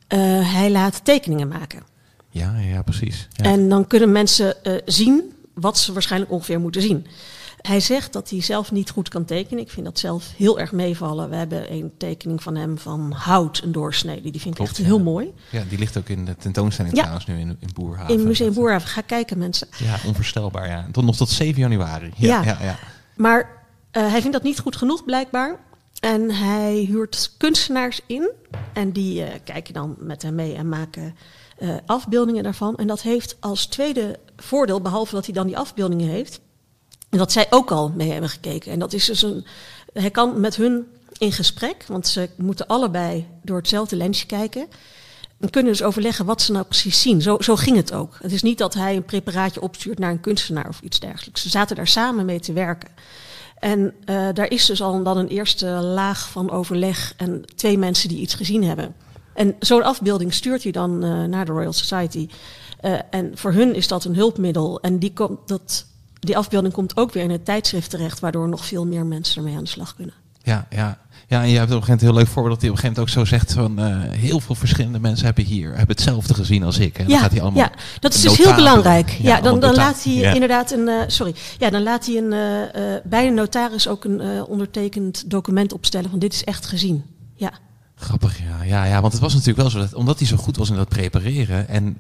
eh, 0.08 0.20
hij 0.54 0.72
laat 0.72 1.06
tekeningen 1.06 1.48
maken. 1.48 1.84
Ja, 2.30 2.58
ja, 2.58 2.68
ja, 2.68 2.82
precies. 2.82 3.28
Ja. 3.32 3.44
En 3.44 3.70
dan 3.70 3.88
kunnen 3.88 4.12
mensen 4.12 4.64
eh, 4.64 4.74
zien 4.86 5.34
wat 5.54 5.78
ze 5.78 5.94
waarschijnlijk 5.94 6.32
ongeveer 6.32 6.60
moeten 6.60 6.82
zien. 6.82 7.08
Hij 7.66 7.80
zegt 7.80 8.14
dat 8.14 8.30
hij 8.30 8.42
zelf 8.42 8.72
niet 8.72 8.90
goed 8.90 9.10
kan 9.10 9.26
tekenen. 9.26 9.64
Ik 9.64 9.70
vind 9.72 9.86
dat 9.86 10.00
zelf 10.00 10.32
heel 10.38 10.60
erg 10.60 10.72
meevallen. 10.72 11.30
We 11.30 11.36
hebben 11.36 11.72
een 11.74 11.92
tekening 11.98 12.44
van 12.44 12.56
hem 12.56 12.78
van 12.78 13.12
hout, 13.12 13.62
een 13.64 13.72
doorsnede. 13.72 14.32
Die 14.32 14.42
vind 14.42 14.60
ik 14.60 14.66
echt 14.66 14.78
ja. 14.78 14.84
heel 14.84 15.00
mooi. 15.00 15.34
ja, 15.50 15.64
die 15.70 15.78
ligt 15.80 15.98
ook 15.98 16.10
in 16.10 16.26
de 16.26 16.36
tentoonstelling 16.36 16.94
Ja. 16.96 17.00
trouwens 17.02 17.28
nu 17.28 17.40
in, 17.40 17.58
in 17.60 17.70
Boerhaven. 17.74 18.14
In 18.14 18.24
Museum 18.24 18.48
Dat- 18.54 18.58
Boerhaven. 18.58 18.88
Ga 18.88 19.02
kijken 19.02 19.38
mensen. 19.38 19.68
Ja, 19.78 19.96
onvoorstelbaar. 20.06 20.68
Ja. 20.68 20.88
Tot 20.92 21.04
nog 21.06 21.16
tot 21.16 21.30
7 21.30 21.62
januari. 21.62 22.12
Ja, 22.18 22.44
Ja. 22.44 22.58
ja. 22.62 22.80
Maar 23.16 23.50
eh, 23.92 24.02
hij 24.10 24.20
vindt 24.20 24.34
dat 24.34 24.44
niet 24.44 24.60
goed 24.60 24.76
genoeg 24.76 25.06
blijkbaar. 25.06 25.60
En 26.00 26.32
hij 26.32 26.76
huurt 26.76 27.32
kunstenaars 27.38 28.02
in. 28.06 28.32
En 28.74 28.92
die 28.92 29.22
uh, 29.22 29.28
kijken 29.44 29.74
dan 29.74 29.96
met 30.00 30.22
hem 30.22 30.36
mee 30.36 30.56
en 30.56 30.70
maken 30.70 31.16
uh, 31.60 31.76
afbeeldingen 31.86 32.44
daarvan. 32.44 32.76
En 32.76 32.88
dat 32.88 33.02
heeft 33.02 33.38
als 33.40 33.66
tweede 33.66 34.20
voordeel, 34.38 34.82
behalve 34.82 35.16
dat 35.16 35.26
hij 35.26 35.34
dan 35.34 35.48
die 35.48 35.58
afbeeldingen 35.58 36.08
heeft, 36.10 36.40
dat 37.18 37.32
zij 37.32 37.48
ook 37.50 37.72
al 37.72 37.92
mee 37.96 38.12
hebben 38.12 38.30
gekeken. 38.30 38.72
En 38.72 38.80
dat 38.80 38.94
is 38.94 39.06
dus 39.06 39.22
een. 39.22 39.46
Hij 39.94 40.12
kan 40.12 40.40
met 40.40 40.56
hun 40.56 40.88
in 41.18 41.32
gesprek, 41.32 41.86
want 41.88 42.08
ze 42.08 42.30
moeten 42.38 42.68
allebei 42.68 43.28
door 43.44 43.58
hetzelfde 43.58 43.96
lensje 43.96 44.26
kijken. 44.26 44.68
En 45.40 45.50
kunnen 45.50 45.72
dus 45.72 45.84
overleggen 45.84 46.26
wat 46.26 46.42
ze 46.42 46.52
nou 46.52 46.66
precies 46.66 47.02
zien. 47.02 47.22
Zo, 47.22 47.38
zo 47.40 47.56
ging 47.56 47.78
het 47.78 47.94
ook. 47.94 48.18
Het 48.22 48.32
is 48.32 48.42
niet 48.42 48.58
dat 48.58 48.74
hij 48.74 48.96
een 48.96 49.06
preparaatje 49.06 49.62
opstuurt 49.62 50.00
naar 50.00 50.12
een 50.12 50.20
kunstenaar 50.20 50.68
of 50.68 50.80
iets 50.82 51.00
dergelijks. 51.00 51.42
Ze 51.42 51.50
zaten 51.50 51.76
daar 51.76 51.88
samen 51.88 52.26
mee 52.26 52.40
te 52.40 52.54
werken. 52.54 52.90
En 53.60 53.94
uh, 54.06 54.28
daar 54.34 54.50
is 54.50 54.66
dus 54.66 54.82
al 54.82 55.04
dan 55.04 55.18
een 55.18 55.28
eerste 55.28 55.66
laag 55.68 56.30
van 56.30 56.52
overleg 56.52 57.14
en 57.18 57.44
twee 57.56 57.78
mensen 57.78 58.10
die 58.10 58.20
iets 58.20 58.34
gezien 58.34 58.64
hebben. 58.64 58.96
En 59.34 59.56
zo'n 59.60 59.84
afbeelding 59.84 60.34
stuurt 60.34 60.64
hij 60.64 60.72
dan 60.72 61.06
uh, 61.06 61.24
naar 61.24 61.46
de 61.46 61.52
Royal 61.52 61.74
Society. 61.74 62.28
Uh, 62.82 63.00
en 63.10 63.38
voor 63.38 63.52
hun 63.52 63.76
is 63.76 63.88
dat 63.88 64.06
een 64.06 64.16
hulpmiddel. 64.16 64.82
En 64.82 65.00
die, 65.00 65.14
komt, 65.14 65.48
dat, 65.48 65.86
die 66.26 66.38
afbeelding 66.38 66.74
komt 66.74 66.98
ook 66.98 67.14
weer 67.14 67.24
in 67.24 67.30
het 67.30 67.46
tijdschrift 67.46 67.90
terecht, 67.90 68.20
waardoor 68.20 68.50
nog 68.50 68.66
veel 68.66 68.86
meer 68.86 69.06
mensen 69.06 69.38
ermee 69.38 69.58
aan 69.58 69.64
de 69.64 69.70
slag 69.70 69.96
kunnen. 69.96 70.14
Ja, 70.44 70.68
ja. 70.70 70.98
Ja, 71.28 71.42
en 71.42 71.50
je 71.50 71.58
hebt 71.58 71.72
op 71.72 71.78
een 71.78 71.84
gegeven 71.84 71.88
moment 71.88 72.02
een 72.02 72.08
heel 72.08 72.18
leuk 72.18 72.28
voorbeeld 72.28 72.54
dat 72.54 72.62
hij 72.62 72.70
op 72.70 72.76
een 72.76 72.82
gegeven 72.82 73.04
moment 73.04 73.18
ook 73.18 73.28
zo 73.28 73.36
zegt 73.36 73.54
van 73.54 73.80
uh, 73.80 74.20
heel 74.20 74.40
veel 74.40 74.56
verschillende 74.56 75.00
mensen 75.00 75.26
hebben 75.26 75.44
hier 75.44 75.70
hebben 75.70 75.96
hetzelfde 75.96 76.34
gezien 76.34 76.64
als 76.64 76.80
ik. 76.80 76.98
En 76.98 77.04
ja, 77.04 77.10
dan 77.10 77.20
gaat 77.20 77.32
hij 77.32 77.42
allemaal 77.42 77.64
ja, 77.64 77.72
dat 78.00 78.14
is 78.14 78.22
dus 78.22 78.38
heel 78.38 78.56
belangrijk. 78.56 79.10
Ja, 79.10 79.42
dan, 79.42 79.60
laat 79.60 80.04
hij 80.04 80.14
ja. 80.14 80.34
inderdaad 80.34 80.72
een, 80.72 80.88
uh, 80.88 81.02
sorry, 81.08 81.36
ja, 81.58 81.70
dan 81.70 81.84
laat 81.84 82.06
hij 82.06 82.18
een, 82.18 82.32
uh, 82.32 82.62
uh, 82.62 83.00
bij 83.04 83.28
een 83.28 83.34
notaris 83.34 83.88
ook 83.88 84.04
een 84.04 84.44
ondertekend 84.44 85.30
document 85.30 85.74
opstellen 85.74 86.10
van 86.10 86.20
dit 86.20 86.34
is 86.34 86.44
echt 86.44 86.66
gezien. 86.66 87.04
Ja. 87.36 87.52
Grappig, 87.96 88.40
ja. 88.40 88.64
ja. 88.64 88.86
Ja, 88.86 89.02
want 89.02 89.14
het 89.14 89.22
was 89.22 89.34
natuurlijk 89.34 89.60
wel 89.60 89.70
zo 89.70 89.80
dat 89.80 89.94
omdat 89.94 90.20
hij 90.20 90.28
zo 90.28 90.38
goed 90.38 90.58
was 90.58 90.70
in 90.70 90.76
dat 90.76 90.90
prepareren 90.90 91.68
en 91.68 91.98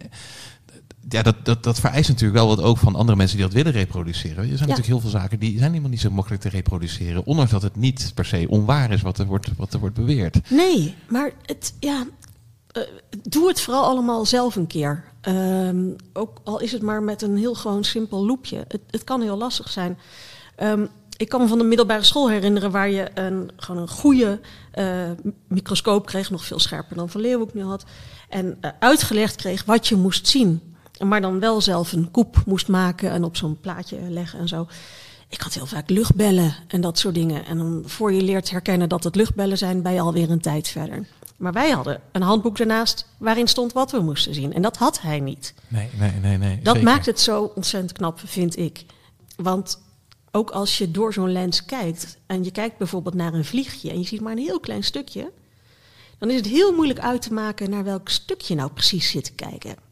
ja, 1.10 1.22
dat, 1.22 1.36
dat, 1.44 1.64
dat 1.64 1.80
vereist 1.80 2.10
natuurlijk 2.10 2.40
wel 2.40 2.48
wat 2.48 2.62
ook 2.62 2.78
van 2.78 2.96
andere 2.96 3.18
mensen 3.18 3.38
die 3.38 3.46
dat 3.46 3.56
willen 3.56 3.72
reproduceren. 3.72 4.38
Er 4.38 4.44
zijn 4.44 4.60
natuurlijk 4.60 4.88
heel 4.88 5.00
veel 5.00 5.10
zaken 5.10 5.40
die 5.40 5.58
zijn 5.58 5.70
helemaal 5.70 5.90
niet 5.90 6.00
zo 6.00 6.10
makkelijk 6.10 6.42
te 6.42 6.50
reproduceren. 6.50 7.26
Ondanks 7.26 7.52
dat 7.52 7.62
het 7.62 7.76
niet 7.76 8.12
per 8.16 8.26
se 8.26 8.46
onwaar 8.50 8.92
is 8.92 9.02
wat 9.02 9.18
er 9.18 9.26
wordt, 9.26 9.50
wat 9.58 9.74
er 9.74 9.80
wordt 9.80 9.96
beweerd. 9.96 10.50
Nee, 10.50 10.96
maar 11.08 11.32
het, 11.46 11.74
ja, 11.80 12.06
uh, 12.78 12.84
doe 13.22 13.48
het 13.48 13.62
vooral 13.62 13.84
allemaal 13.84 14.26
zelf 14.26 14.56
een 14.56 14.68
keer. 14.68 15.04
Um, 15.22 15.96
ook 16.14 16.40
al 16.44 16.60
is 16.60 16.72
het 16.72 16.82
maar 16.82 17.04
met 17.04 17.22
een 17.22 17.38
heel 17.38 17.56
gewoon 17.56 17.84
simpel 17.84 18.26
loepje. 18.26 18.66
Het, 18.68 18.82
het 18.90 19.04
kan 19.04 19.22
heel 19.22 19.38
lastig 19.38 19.70
zijn. 19.70 19.98
Um, 20.60 20.88
ik 21.18 21.30
kan 21.30 21.42
me 21.42 21.48
van 21.48 21.58
de 21.58 21.64
middelbare 21.64 22.04
school 22.04 22.30
herinneren 22.30 22.72
waar 22.72 22.90
je 22.90 23.10
een, 23.14 23.50
gewoon 23.56 23.82
een 23.82 23.88
goede 23.88 24.40
uh, 24.76 25.12
microscoop 25.48 26.06
kreeg, 26.06 26.30
nog 26.30 26.46
veel 26.46 26.60
scherper 26.60 26.96
dan 26.96 27.10
Van 27.10 27.22
Leeuwenhoek 27.22 27.54
nu 27.54 27.64
had. 27.64 27.86
En 28.30 28.58
uh, 28.62 28.72
uitgelegd 28.80 29.36
kreeg 29.36 29.66
wat 29.66 29.88
je 29.88 29.96
moest 29.96 30.28
zien. 30.28 30.75
Maar 31.00 31.22
dan 31.22 31.40
wel 31.40 31.62
zelf 31.62 31.92
een 31.92 32.12
koep 32.12 32.44
moest 32.46 32.68
maken 32.68 33.12
en 33.12 33.24
op 33.24 33.38
zo'n 33.38 33.60
plaatje 33.62 33.98
leggen 34.10 34.40
en 34.40 34.48
zo. 34.48 34.68
Ik 35.30 35.42
had 35.42 35.54
heel 35.54 35.66
vaak 35.66 35.90
luchtbellen 35.90 36.56
en 36.68 36.82
dat 36.82 37.00
soort 37.00 37.16
dingen. 37.16 37.46
En 37.46 37.58
dan 37.58 37.84
voor 37.86 38.14
je 38.14 38.22
leert 38.22 38.50
herkennen 38.50 38.90
dat 38.90 39.04
het 39.04 39.16
luchtbellen 39.16 39.58
zijn, 39.58 39.82
ben 39.82 39.94
je 39.94 40.00
alweer 40.00 40.32
een 40.32 40.42
tijd 40.42 40.68
verder. 40.68 41.08
Maar 41.38 41.54
wij 41.54 41.70
hadden 41.70 42.02
een 42.12 42.22
handboek 42.22 42.58
daarnaast 42.58 43.08
waarin 43.18 43.48
stond 43.48 43.74
wat 43.74 43.92
we 43.92 44.00
moesten 44.00 44.34
zien. 44.34 44.54
En 44.54 44.62
dat 44.62 44.78
had 44.78 45.02
hij 45.02 45.20
niet. 45.20 45.54
Nee, 45.68 45.90
nee, 46.00 46.12
nee. 46.22 46.38
nee 46.38 46.60
dat 46.62 46.76
zeker. 46.76 46.90
maakt 46.90 47.06
het 47.06 47.20
zo 47.20 47.52
ontzettend 47.56 47.92
knap, 47.92 48.20
vind 48.24 48.58
ik. 48.58 48.86
Want 49.36 49.82
ook 50.32 50.50
als 50.50 50.78
je 50.78 50.92
door 50.92 51.14
zo'n 51.14 51.32
lens 51.32 51.66
kijkt 51.66 52.18
en 52.26 52.44
je 52.44 52.52
kijkt 52.52 52.78
bijvoorbeeld 52.78 53.16
naar 53.16 53.34
een 53.34 53.46
vliegje 53.46 53.90
en 53.90 54.00
je 54.00 54.06
ziet 54.06 54.22
maar 54.22 54.32
een 54.32 54.38
heel 54.38 54.60
klein 54.60 54.84
stukje, 54.84 55.32
dan 56.18 56.30
is 56.30 56.36
het 56.36 56.48
heel 56.48 56.74
moeilijk 56.74 57.00
uit 57.00 57.22
te 57.22 57.34
maken 57.34 57.70
naar 57.70 57.84
welk 57.84 58.10
stukje 58.10 58.56
nou 58.56 58.72
precies 58.72 59.10
zit 59.10 59.24
te 59.24 59.34
kijken. 59.34 59.85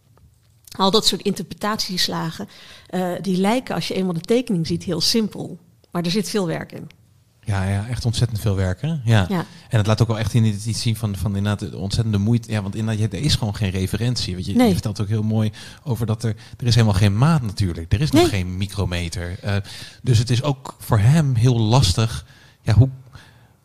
Al 0.77 0.91
dat 0.91 1.05
soort 1.05 1.21
interpretatieslagen, 1.21 2.47
uh, 2.89 3.11
die 3.21 3.37
lijken 3.37 3.75
als 3.75 3.87
je 3.87 3.93
eenmaal 3.93 4.13
de 4.13 4.21
tekening 4.21 4.67
ziet 4.67 4.83
heel 4.83 5.01
simpel. 5.01 5.59
Maar 5.91 6.03
er 6.03 6.11
zit 6.11 6.29
veel 6.29 6.47
werk 6.47 6.71
in. 6.71 6.87
Ja, 7.45 7.63
ja, 7.69 7.87
echt 7.87 8.05
ontzettend 8.05 8.39
veel 8.39 8.55
werken. 8.55 9.01
Ja. 9.05 9.25
Ja. 9.29 9.45
En 9.69 9.77
het 9.77 9.87
laat 9.87 10.01
ook 10.01 10.07
wel 10.07 10.19
echt 10.19 10.33
in 10.33 10.43
iets 10.45 10.81
zien 10.81 10.95
van, 10.95 11.15
van 11.15 11.35
inderdaad 11.35 11.71
de 11.71 11.77
ontzettende 11.77 12.17
moeite. 12.17 12.51
Ja, 12.51 12.61
want 12.61 12.75
inderdaad, 12.75 13.13
er 13.13 13.19
is 13.19 13.35
gewoon 13.35 13.55
geen 13.55 13.69
referentie. 13.71 14.33
Want 14.33 14.45
je, 14.45 14.53
Nee. 14.55 14.67
je 14.67 14.73
vertelt 14.73 15.01
ook 15.01 15.07
heel 15.07 15.23
mooi 15.23 15.51
over 15.83 16.05
dat 16.05 16.23
er... 16.23 16.35
Er 16.57 16.67
is 16.67 16.75
helemaal 16.75 16.95
geen 16.97 17.17
maat 17.17 17.41
natuurlijk. 17.41 17.93
Er 17.93 18.01
is 18.01 18.11
nog 18.11 18.21
Nee. 18.21 18.29
geen 18.29 18.57
micrometer. 18.57 19.39
Uh, 19.45 19.55
dus 20.01 20.17
het 20.17 20.29
is 20.29 20.43
ook 20.43 20.75
voor 20.79 20.99
hem 20.99 21.35
heel 21.35 21.59
lastig. 21.59 22.25
Ja, 22.61 22.73
hoe, 22.73 22.89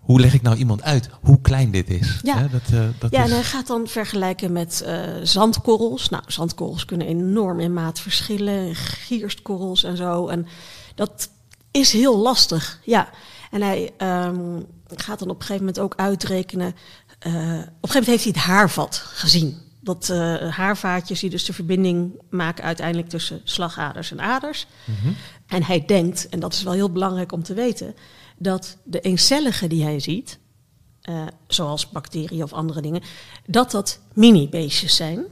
hoe 0.08 0.20
leg 0.20 0.34
ik 0.34 0.42
nou 0.42 0.56
iemand 0.56 0.82
uit 0.82 1.08
hoe 1.20 1.40
klein 1.40 1.70
dit 1.70 1.90
is? 1.90 2.20
Ja. 2.22 2.34
Dat, 2.34 2.60
uh, 2.72 2.88
dat 2.98 3.10
Ja, 3.10 3.24
is, 3.24 3.30
en 3.30 3.34
hij 3.34 3.44
gaat 3.44 3.66
dan 3.66 3.86
vergelijken 3.86 4.52
met 4.52 4.84
uh, 4.86 5.00
zandkorrels. 5.22 6.08
Nou, 6.08 6.22
zandkorrels 6.26 6.84
kunnen 6.84 7.06
enorm 7.06 7.60
in 7.60 7.72
maat 7.72 8.00
verschillen. 8.00 8.74
Gierstkorrels 8.74 9.84
en 9.84 9.96
zo. 9.96 10.28
En 10.28 10.46
dat 10.94 11.30
is 11.70 11.92
heel 11.92 12.18
lastig, 12.18 12.80
ja. 12.84 13.08
En 13.50 13.62
hij 13.62 13.90
um, 13.98 14.66
gaat 14.86 15.18
dan 15.18 15.28
op 15.28 15.34
een 15.34 15.46
gegeven 15.46 15.64
moment 15.64 15.78
ook 15.78 15.94
uitrekenen. 15.96 16.66
Uh, 17.26 17.32
op 17.32 17.34
een 17.34 17.58
gegeven 17.58 17.70
moment 17.80 18.06
heeft 18.06 18.24
hij 18.24 18.32
het 18.32 18.42
haarvat 18.42 19.02
gezien. 19.04 19.56
Dat 19.80 20.08
haarvaatjes 20.50 21.20
die 21.20 21.30
dus 21.30 21.44
de 21.44 21.52
verbinding 21.52 22.20
maken 22.30 22.64
uiteindelijk 22.64 23.08
tussen 23.08 23.40
slagaders 23.44 24.10
en 24.10 24.20
aders. 24.20 24.66
Mhm. 24.84 24.90
Mm 24.90 25.02
-hmm. 25.02 25.16
En 25.46 25.62
hij 25.62 25.84
denkt, 25.86 26.28
en 26.28 26.40
dat 26.40 26.52
is 26.52 26.62
wel 26.62 26.72
heel 26.72 26.92
belangrijk 26.92 27.32
om 27.32 27.42
te 27.42 27.54
weten, 27.54 27.94
dat 28.38 28.76
de 28.84 29.00
eencellige 29.00 29.66
die 29.66 29.82
hij 29.82 30.00
ziet, 30.00 30.38
uh, 31.08 31.26
zoals 31.46 31.88
bacteriën 31.88 32.42
of 32.42 32.52
andere 32.52 32.80
dingen, 32.80 33.02
dat 33.46 33.70
dat 33.70 34.00
mini-beestjes 34.12 34.96
zijn. 34.96 35.24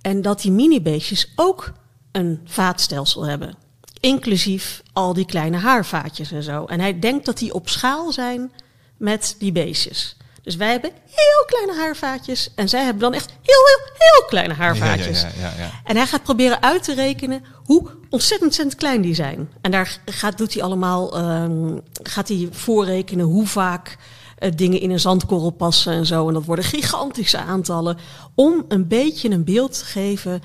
En 0.00 0.22
dat 0.22 0.40
die 0.40 0.50
mini-beestjes 0.50 1.32
ook 1.36 1.72
een 2.12 2.40
vaatstelsel 2.44 3.26
hebben. 3.26 3.56
Inclusief 4.00 4.82
al 4.92 5.12
die 5.12 5.26
kleine 5.26 5.56
haarvaatjes 5.56 6.32
en 6.32 6.42
zo. 6.42 6.64
En 6.64 6.80
hij 6.80 6.98
denkt 6.98 7.26
dat 7.26 7.38
die 7.38 7.54
op 7.54 7.68
schaal 7.68 8.12
zijn 8.12 8.52
met 8.96 9.36
die 9.38 9.52
beestjes. 9.52 10.16
Dus 10.44 10.56
wij 10.56 10.70
hebben 10.70 10.90
heel 11.04 11.44
kleine 11.46 11.74
haarvaatjes. 11.74 12.50
En 12.54 12.68
zij 12.68 12.84
hebben 12.84 13.02
dan 13.02 13.14
echt 13.14 13.30
heel, 13.30 13.64
heel, 13.66 13.92
heel 13.98 14.24
kleine 14.28 14.54
haarvaatjes. 14.54 15.20
Ja, 15.20 15.28
ja, 15.36 15.42
ja, 15.42 15.62
ja, 15.62 15.70
En 15.84 15.96
hij 15.96 16.06
gaat 16.06 16.22
proberen 16.22 16.62
uit 16.62 16.82
te 16.82 16.94
rekenen 16.94 17.44
hoe 17.64 17.80
ontzettend, 18.08 18.42
ontzettend 18.42 18.74
klein 18.74 19.00
die 19.00 19.14
zijn. 19.14 19.48
En 19.60 19.70
daar 19.70 19.98
gaat, 20.04 20.38
doet 20.38 20.54
hij 20.54 20.62
allemaal, 20.62 21.18
um, 21.18 21.80
gaat 22.02 22.28
hij 22.28 22.48
voorrekenen 22.50 23.24
hoe 23.24 23.46
vaak 23.46 23.96
uh, 24.38 24.50
dingen 24.54 24.80
in 24.80 24.90
een 24.90 25.00
zandkorrel 25.00 25.50
passen 25.50 25.92
en 25.92 26.06
zo. 26.06 26.28
En 26.28 26.34
dat 26.34 26.44
worden 26.44 26.64
gigantische 26.64 27.38
aantallen. 27.38 27.98
Om 28.34 28.64
een 28.68 28.88
beetje 28.88 29.30
een 29.30 29.44
beeld 29.44 29.78
te 29.78 29.84
geven 29.84 30.42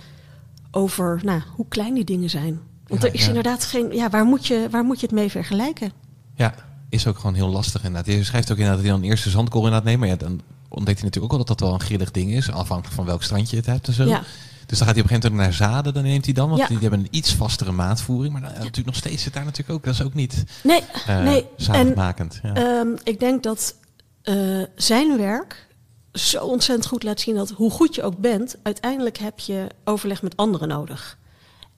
over 0.72 1.20
nou, 1.24 1.42
hoe 1.56 1.66
klein 1.70 1.94
die 1.94 2.04
dingen 2.04 2.30
zijn. 2.30 2.62
Want 2.88 3.04
er 3.04 3.14
is 3.14 3.28
inderdaad 3.28 3.66
geen. 3.66 3.94
Ja, 3.94 4.10
waar 4.10 4.26
moet, 4.26 4.48
je, 4.48 4.68
waar 4.72 4.84
moet 4.84 5.00
je 5.00 5.06
het 5.06 5.16
mee 5.16 5.30
vergelijken? 5.30 5.92
Ja, 6.36 6.54
is 6.90 7.08
ook 7.08 7.18
gewoon 7.18 7.34
heel 7.36 7.50
lastig 7.50 7.84
inderdaad. 7.84 8.14
Je 8.16 8.24
schrijft 8.24 8.52
ook 8.52 8.58
inderdaad 8.58 8.82
dat 8.84 8.92
hij 8.92 9.00
dan 9.00 9.10
eerst 9.10 9.24
de 9.24 9.30
zandkorrel 9.30 9.68
inderdaad 9.68 9.88
neemt. 9.90 10.00
Maar 10.00 10.10
ja, 10.10 10.16
dan 10.16 10.42
ontdekt 10.68 10.98
hij 11.00 11.06
natuurlijk 11.08 11.34
ook 11.34 11.40
al 11.40 11.46
dat 11.46 11.58
dat 11.58 11.68
wel 11.68 11.74
een 11.74 11.86
grillig 11.86 12.12
ding 12.12 12.32
is. 12.32 12.52
Afhankelijk 12.52 12.96
van 12.96 13.06
welk 13.06 13.24
strandje 13.24 13.56
je 13.56 13.62
het 13.62 13.72
hebt 13.72 13.88
en 13.88 13.94
zo. 13.94 14.06
Ja. 14.06 14.24
Dus 14.66 14.78
dan 14.78 14.88
gaat 14.88 14.96
hij 14.96 15.06
op 15.06 15.10
een 15.12 15.16
gegeven 15.16 15.32
moment 15.38 15.60
naar 15.60 15.68
zaden. 15.68 15.94
Dan 15.94 16.04
neemt 16.04 16.26
hij 16.26 16.34
dan, 16.34 16.48
want 16.50 16.62
Ja. 16.62 16.68
die, 16.68 16.80
die 16.80 16.90
hebben 16.90 17.06
een 17.08 17.18
iets 17.18 17.34
vastere 17.34 17.72
maatvoering. 17.72 18.34
Maar 18.34 18.42
dan, 18.42 18.52
natuurlijk 18.52 18.86
nog 18.86 18.96
steeds 18.96 19.24
zit 19.24 19.34
daar 19.34 19.44
natuurlijk 19.44 19.78
ook. 19.78 19.84
Dat 19.84 19.94
is 19.94 20.02
ook 20.02 20.14
niet 20.14 20.44
Nee, 20.64 20.82
eh 21.08 21.24
nee. 21.24 21.42
En 21.42 21.48
zaligmakend. 21.64 22.40
Ja. 22.44 22.54
Ehm, 22.54 22.88
ik 23.04 23.20
denk 23.20 23.44
dat 23.44 23.76
eh, 24.22 24.36
zijn 24.76 25.18
werk 25.18 25.68
zo 26.14 26.46
ontzettend 26.46 26.88
goed 26.88 27.04
laat 27.04 27.20
zien 27.20 27.36
dat 27.36 27.50
hoe 27.50 27.72
goed 27.72 27.96
je 27.96 28.04
ook 28.04 28.18
bent, 28.18 28.56
uiteindelijk 28.64 29.18
heb 29.18 29.40
je 29.40 29.68
overleg 29.84 30.22
met 30.22 30.36
anderen 30.38 30.68
nodig. 30.68 31.18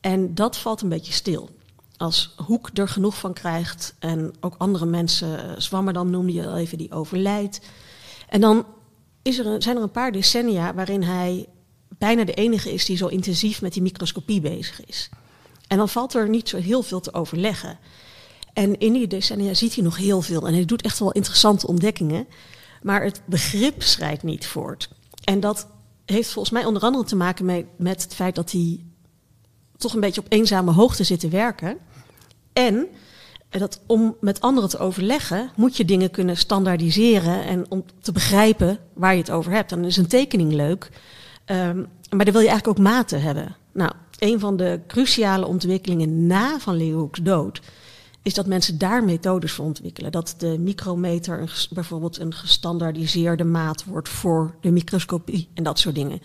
En 0.02 0.36
dat 0.36 0.58
valt 0.58 0.82
een 0.82 0.90
beetje 0.90 1.14
stil. 1.14 1.50
Als 2.02 2.34
Hoek 2.46 2.70
er 2.74 2.88
genoeg 2.88 3.18
van 3.18 3.34
krijgt 3.34 3.96
en 4.00 4.34
ook 4.40 4.56
andere 4.58 4.86
mensen, 4.86 5.44
eh, 5.44 5.60
Zwammer 5.60 5.94
dan 5.94 6.10
noemde 6.10 6.34
je 6.34 6.48
al 6.48 6.58
even, 6.58 6.78
die 6.78 6.92
overlijdt. 6.92 7.62
En 8.30 8.42
dan 8.42 8.66
is 9.22 9.38
er 9.38 9.62
zijn 9.64 9.78
er 9.78 9.84
een 9.84 9.92
paar 9.92 10.12
decennia 10.12 10.74
waarin 10.74 11.04
hij 11.04 11.48
bijna 11.98 12.24
de 12.24 12.34
enige 12.34 12.74
is 12.74 12.86
die 12.86 12.98
zo 12.98 13.08
intensief 13.08 13.62
met 13.62 13.74
die 13.74 13.82
microscopie 13.82 14.42
bezig 14.42 14.86
is. 14.86 15.10
En 15.68 15.78
dan 15.78 15.90
valt 15.90 16.14
er 16.14 16.30
niet 16.30 16.50
zo 16.50 16.58
heel 16.58 16.84
veel 16.84 17.00
te 17.00 17.14
overleggen. 17.14 17.78
En 18.54 18.80
in 18.80 18.94
die 18.94 19.08
decennia 19.08 19.54
ziet 19.54 19.76
hij 19.76 19.84
nog 19.84 19.98
heel 19.98 20.22
veel. 20.22 20.48
En 20.48 20.54
hij 20.54 20.66
doet 20.66 20.82
echt 20.82 21.00
wel 21.00 21.12
interessante 21.12 21.68
ontdekkingen. 21.68 22.28
Maar 22.82 23.04
het 23.04 23.22
begrip 23.26 23.84
schrijdt 23.84 24.24
niet 24.24 24.48
voort. 24.48 24.90
En 25.24 25.40
dat 25.40 25.68
heeft 26.06 26.30
volgens 26.30 26.54
mij 26.54 26.66
onder 26.66 26.82
andere 26.82 27.04
te 27.04 27.16
maken 27.16 27.68
met 27.78 28.04
het 28.04 28.16
feit 28.16 28.36
dat 28.36 28.52
hij 28.52 28.86
toch 29.78 29.94
een 29.94 30.00
beetje 30.00 30.22
op 30.22 30.32
eenzame 30.32 30.72
hoogte 30.72 31.04
zit 31.04 31.20
te 31.20 31.30
werken. 31.30 31.78
En 32.54 32.88
dat 33.50 33.82
om 33.86 34.16
met 34.20 34.42
anderen 34.42 34.70
te 34.70 34.78
overleggen, 34.78 35.52
moet 35.56 35.78
je 35.78 35.86
dingen 35.86 36.12
kunnen 36.12 36.38
standaardiseren 36.38 37.44
en 37.44 37.66
om 37.70 37.84
te 38.02 38.12
begrijpen 38.12 38.78
waar 38.94 39.14
je 39.14 39.20
het 39.20 39.32
over 39.32 39.52
hebt. 39.52 39.70
Dan 39.70 39.86
is 39.86 39.98
een 39.98 40.08
tekening 40.08 40.54
leuk, 40.54 40.90
um, 41.46 41.88
maar 42.10 42.26
dan 42.26 42.34
wil 42.34 42.42
je 42.42 42.50
eigenlijk 42.50 42.68
ook 42.68 42.86
maten 42.86 43.22
hebben. 43.22 43.56
Nou, 43.72 43.92
een 44.20 44.40
van 44.40 44.58
de 44.58 44.80
cruciale 44.88 45.46
ontwikkelingen 45.46 46.28
na 46.28 46.60
Van 46.60 46.76
Leeuwenhoek's 46.76 47.20
dood 47.22 47.62
is 48.22 48.34
dat 48.34 48.46
mensen 48.46 48.78
daar 48.78 49.04
methodes 49.04 49.52
voor 49.52 49.66
ontwikkelen. 49.66 50.12
Dat 50.12 50.36
de 50.38 50.60
micrometer 50.60 51.40
een 51.40 51.50
bijvoorbeeld 51.70 52.20
een 52.20 52.34
gestandaardiseerde 52.34 53.44
maat 53.44 53.86
wordt 53.86 54.10
voor 54.10 54.56
de 54.62 54.72
microscopie 54.72 55.48
en 55.54 55.64
dat 55.64 55.80
soort 55.80 55.96
dingen. 55.96 56.22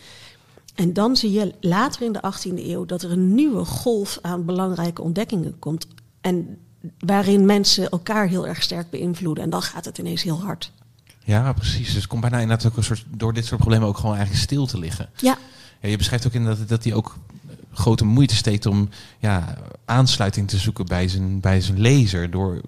En 0.75 0.93
dan 0.93 1.17
zie 1.17 1.33
je 1.33 1.53
later 1.61 2.03
in 2.03 2.13
de 2.13 2.21
18e 2.35 2.55
eeuw 2.55 2.85
dat 2.85 3.03
er 3.03 3.11
een 3.11 3.35
nieuwe 3.35 3.65
golf 3.65 4.19
aan 4.23 4.45
belangrijke 4.45 5.03
ontdekkingen 5.03 5.59
komt. 5.59 5.87
En 6.27 6.59
waarin 6.99 7.47
mensen 7.47 7.91
elkaar 7.91 8.29
heel 8.29 8.47
erg 8.47 8.63
sterk 8.63 8.91
beïnvloeden. 8.91 9.45
En 9.45 9.51
dan 9.51 9.63
gaat 9.63 9.85
het 9.85 9.99
ineens 9.99 10.23
heel 10.23 10.41
hard. 10.43 10.73
Ja, 11.25 11.53
precies. 11.53 11.87
Dus 11.87 11.95
het 11.95 12.07
komt 12.07 12.21
bijna 12.21 12.39
inderdaad 12.39 12.67
ook 12.67 12.77
een 12.77 12.85
soort, 12.85 13.05
door 13.17 13.33
dit 13.33 13.47
soort 13.47 13.61
problemen 13.61 13.89
ook 13.89 13.97
gewoon 13.97 14.15
eigenlijk 14.15 14.45
stil 14.45 14.67
te 14.67 14.79
liggen. 14.79 15.09
Ja, 15.17 15.39
Ja, 15.81 15.89
je 15.89 15.97
beschrijft 15.97 16.27
ook 16.27 16.33
inderdaad 16.33 16.69
dat 16.69 16.85
hij 16.85 16.95
ook 16.95 17.17
grote 17.73 18.05
moeite 18.05 18.35
steekt 18.37 18.67
om 18.67 18.89
ja, 19.19 19.57
aansluiting 19.85 20.49
te 20.49 20.59
zoeken 20.59 20.87
bij 20.87 21.09
zijn, 21.09 21.41
bij 21.41 21.61
zijn 21.61 21.81
lezer. 21.81 22.31
Door, 22.31 22.61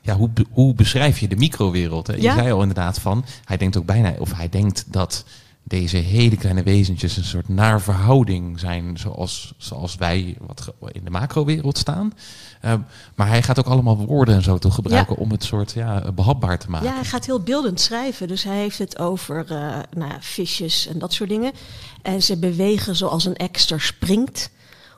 ja, 0.00 0.14
hoe, 0.16 0.30
hoe 0.50 0.74
beschrijf 0.74 1.18
je 1.18 1.28
de 1.28 1.36
microwereld? 1.36 2.06
Hè? 2.06 2.14
Je 2.14 2.22
Ja. 2.22 2.34
zei 2.34 2.52
al 2.52 2.60
inderdaad 2.60 2.98
van, 2.98 3.24
hij 3.44 3.56
denkt 3.56 3.76
ook 3.76 3.86
bijna, 3.86 4.14
of 4.18 4.32
hij 4.34 4.48
denkt 4.48 4.84
dat 4.88 5.24
deze 5.64 5.96
hele 5.96 6.36
kleine 6.36 6.62
wezentjes 6.62 7.16
een 7.16 7.24
soort 7.24 7.48
naar 7.48 7.80
verhouding 7.80 8.60
zijn 8.60 8.98
zoals, 8.98 9.54
zoals 9.56 9.94
wij 9.94 10.36
wat 10.46 10.72
in 10.92 11.04
de 11.04 11.10
macrowereld 11.10 11.78
staan. 11.78 12.12
Ehm, 12.60 12.80
maar 13.14 13.28
hij 13.28 13.42
gaat 13.42 13.58
ook 13.58 13.66
allemaal 13.66 13.96
woorden 13.96 14.34
en 14.34 14.42
zo 14.42 14.58
te 14.58 14.70
gebruiken 14.70 15.16
om 15.16 15.30
het 15.30 15.44
soort 15.44 15.72
ja, 15.72 16.12
behapbaar 16.12 16.58
te 16.58 16.70
maken. 16.70 16.88
ja, 16.88 16.94
hij 16.94 17.04
gaat 17.04 17.26
heel 17.26 17.40
beeldend 17.40 17.80
schrijven. 17.80 18.28
Dus 18.28 18.42
hij 18.42 18.56
heeft 18.56 18.78
het 18.78 18.98
over 18.98 19.44
eh, 19.48 19.78
nou 19.92 20.10
ja, 20.10 20.16
visjes 20.20 20.86
en 20.86 20.98
dat 20.98 21.12
soort 21.12 21.28
dingen. 21.28 21.52
En 22.02 22.22
ze 22.22 22.36
bewegen 22.36 22.96
zoals 22.96 23.24
een 23.24 23.36
ekster 23.36 23.80
springt. 23.80 24.50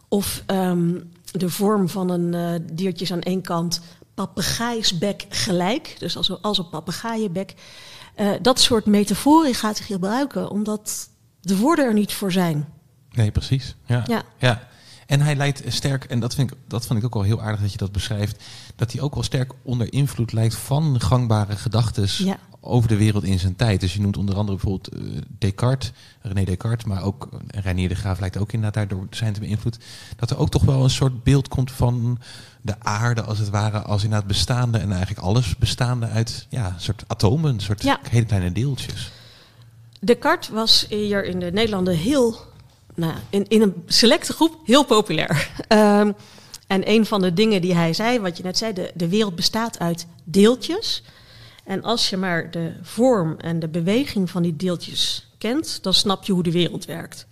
Of 0.09 0.43
ehm, 0.47 1.01
de 1.33 1.51
vorm 1.51 1.89
van 1.89 2.11
een 2.11 2.35
eh, 2.35 2.61
diertje 2.73 3.05
is 3.05 3.13
aan 3.13 3.21
één 3.21 3.43
kant 3.43 3.81
papegaaisbek 4.15 5.27
gelijk. 5.29 5.97
Dus 5.99 6.17
als, 6.17 6.43
als 6.43 6.59
een 6.59 6.69
papegaaienbek. 6.69 7.55
Eh, 8.17 8.31
dat 8.43 8.61
soort 8.61 8.87
metaforen 8.87 9.55
gaat 9.55 9.79
hij 9.79 9.87
gebruiken, 9.87 10.51
omdat 10.51 11.09
de 11.41 11.57
woorden 11.57 11.85
er 11.85 11.95
niet 11.95 12.13
voor 12.13 12.33
zijn. 12.33 12.69
Nee, 13.11 13.31
precies. 13.31 13.77
Ja. 13.87 14.03
Ja. 14.07 14.23
ja. 14.39 14.69
En 15.07 15.21
hij 15.21 15.37
lijkt 15.37 15.63
sterk, 15.67 16.05
en 16.05 16.21
dat 16.21 16.35
vind, 16.35 16.51
ik, 16.51 16.57
dat 16.69 16.87
vond 16.87 16.99
ik 16.99 17.05
ook 17.05 17.15
wel 17.15 17.23
heel 17.23 17.43
aardig 17.43 17.61
dat 17.61 17.73
je 17.73 17.79
dat 17.79 17.93
beschrijft, 17.93 18.43
dat 18.77 18.93
hij 18.93 19.01
ook 19.01 19.15
wel 19.15 19.23
sterk 19.23 19.53
onder 19.63 19.93
invloed 19.93 20.33
lijkt 20.33 20.55
van 20.55 21.01
gangbare 21.01 21.57
gedachten 21.57 22.09
Ja. 22.27 22.39
Over 22.67 22.89
de 22.89 22.97
wereld 22.97 23.25
in 23.25 23.39
zijn 23.39 23.57
tijd. 23.57 23.81
Dus 23.81 23.95
je 23.95 24.01
noemt 24.01 24.17
onder 24.17 24.37
andere 24.37 24.59
bijvoorbeeld 24.59 24.89
eh, 24.95 25.23
Descartes, 25.39 25.93
René 26.21 26.45
Descartes, 26.45 26.85
maar 26.85 27.03
ook 27.03 27.29
eh, 27.33 27.63
Reinier 27.63 27.89
de 27.89 27.95
Graaf 27.95 28.21
lijkt 28.21 28.37
ook 28.37 28.53
inderdaad 28.53 28.89
daardoor 28.89 29.07
zijn 29.11 29.33
te 29.33 29.41
beïnvloed. 29.41 29.79
Dat 30.17 30.31
er 30.31 30.39
ook 30.39 30.51
toch 30.51 30.63
wel 30.63 30.85
een 30.85 30.91
soort 30.91 31.23
beeld 31.25 31.49
komt 31.49 31.71
van 31.73 32.19
de 32.63 32.75
aarde 32.79 33.23
als 33.23 33.39
het 33.39 33.49
ware, 33.49 33.79
als 33.83 34.03
inderdaad 34.05 34.29
bestaande 34.29 34.79
en 34.79 34.91
eigenlijk 34.91 35.21
alles 35.21 35.57
bestaande 35.57 36.07
uit 36.07 36.47
ja, 36.51 36.67
een 36.67 36.81
soort 36.81 37.05
atomen, 37.07 37.55
een 37.55 37.61
soort 37.61 37.83
Ja. 37.83 38.01
hele 38.11 38.27
kleine 38.27 38.53
deeltjes. 38.53 39.11
Descartes 40.01 40.49
was 40.49 40.87
hier 40.89 41.25
in 41.25 41.41
de 41.41 41.53
Nederlanden 41.53 41.97
heel, 41.97 42.37
nou, 42.95 43.15
in, 43.31 43.49
in 43.49 43.63
een 43.63 43.75
selecte 43.87 44.33
groep 44.33 44.57
heel 44.65 44.85
populair. 44.85 45.51
Ehm, 45.69 46.13
en 46.67 46.91
een 46.91 47.07
van 47.07 47.21
de 47.21 47.33
dingen 47.33 47.61
die 47.61 47.75
hij 47.75 47.93
zei, 47.93 48.21
wat 48.21 48.37
je 48.37 48.43
net 48.43 48.59
zei, 48.59 48.73
de, 48.73 48.91
de 48.95 49.09
wereld 49.09 49.35
bestaat 49.37 49.79
uit 49.79 50.07
deeltjes. 50.25 51.03
En 51.67 51.83
als 51.83 52.11
je 52.11 52.17
maar 52.17 52.51
de 52.51 52.73
vorm 52.83 53.35
en 53.39 53.59
de 53.59 53.69
beweging 53.69 54.31
van 54.31 54.43
die 54.43 54.57
deeltjes 54.57 55.31
kent, 55.39 55.83
dan 55.83 55.95
snap 55.95 56.25
je 56.25 56.33
hoe 56.33 56.43
de 56.43 56.53
wereld 56.53 56.85
werkt. 56.85 57.27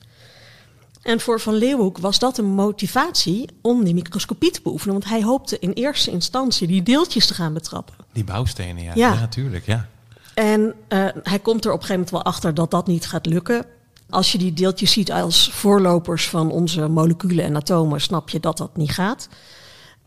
En 1.02 1.20
voor 1.20 1.40
Van 1.40 1.54
Leeuwenhoek 1.54 1.98
was 1.98 2.18
dat 2.18 2.38
een 2.38 2.54
motivatie 2.54 3.48
om 3.60 3.84
die 3.84 3.94
microscopie 3.94 4.50
te 4.50 4.60
beoefenen. 4.62 4.94
Want 4.94 5.08
hij 5.08 5.22
hoopte 5.22 5.58
in 5.58 5.72
eerste 5.72 6.10
instantie 6.10 6.66
die 6.66 6.82
deeltjes 6.82 7.26
te 7.26 7.34
gaan 7.34 7.52
betrappen. 7.52 7.94
Die 8.12 8.24
bouwstenen, 8.24 8.82
ja. 8.82 8.92
Ja. 8.94 9.12
Ja, 9.12 9.20
natuurlijk, 9.20 9.66
ja. 9.66 9.88
En 10.34 10.74
eh, 10.88 11.06
hij 11.22 11.38
komt 11.38 11.64
er 11.64 11.72
op 11.72 11.80
een 11.80 11.86
gegeven 11.86 11.94
moment 11.94 12.10
wel 12.10 12.22
achter 12.22 12.54
dat 12.54 12.70
dat 12.70 12.86
niet 12.86 13.06
gaat 13.06 13.26
lukken. 13.26 13.66
Als 14.10 14.32
je 14.32 14.38
die 14.38 14.52
deeltjes 14.52 14.92
ziet 14.92 15.12
als 15.12 15.50
voorlopers 15.52 16.28
van 16.28 16.50
onze 16.50 16.88
moleculen 16.88 17.44
en 17.44 17.56
atomen, 17.56 18.00
snap 18.00 18.28
je 18.28 18.40
dat 18.40 18.56
dat 18.56 18.76
niet 18.76 18.90
gaat. 18.90 19.28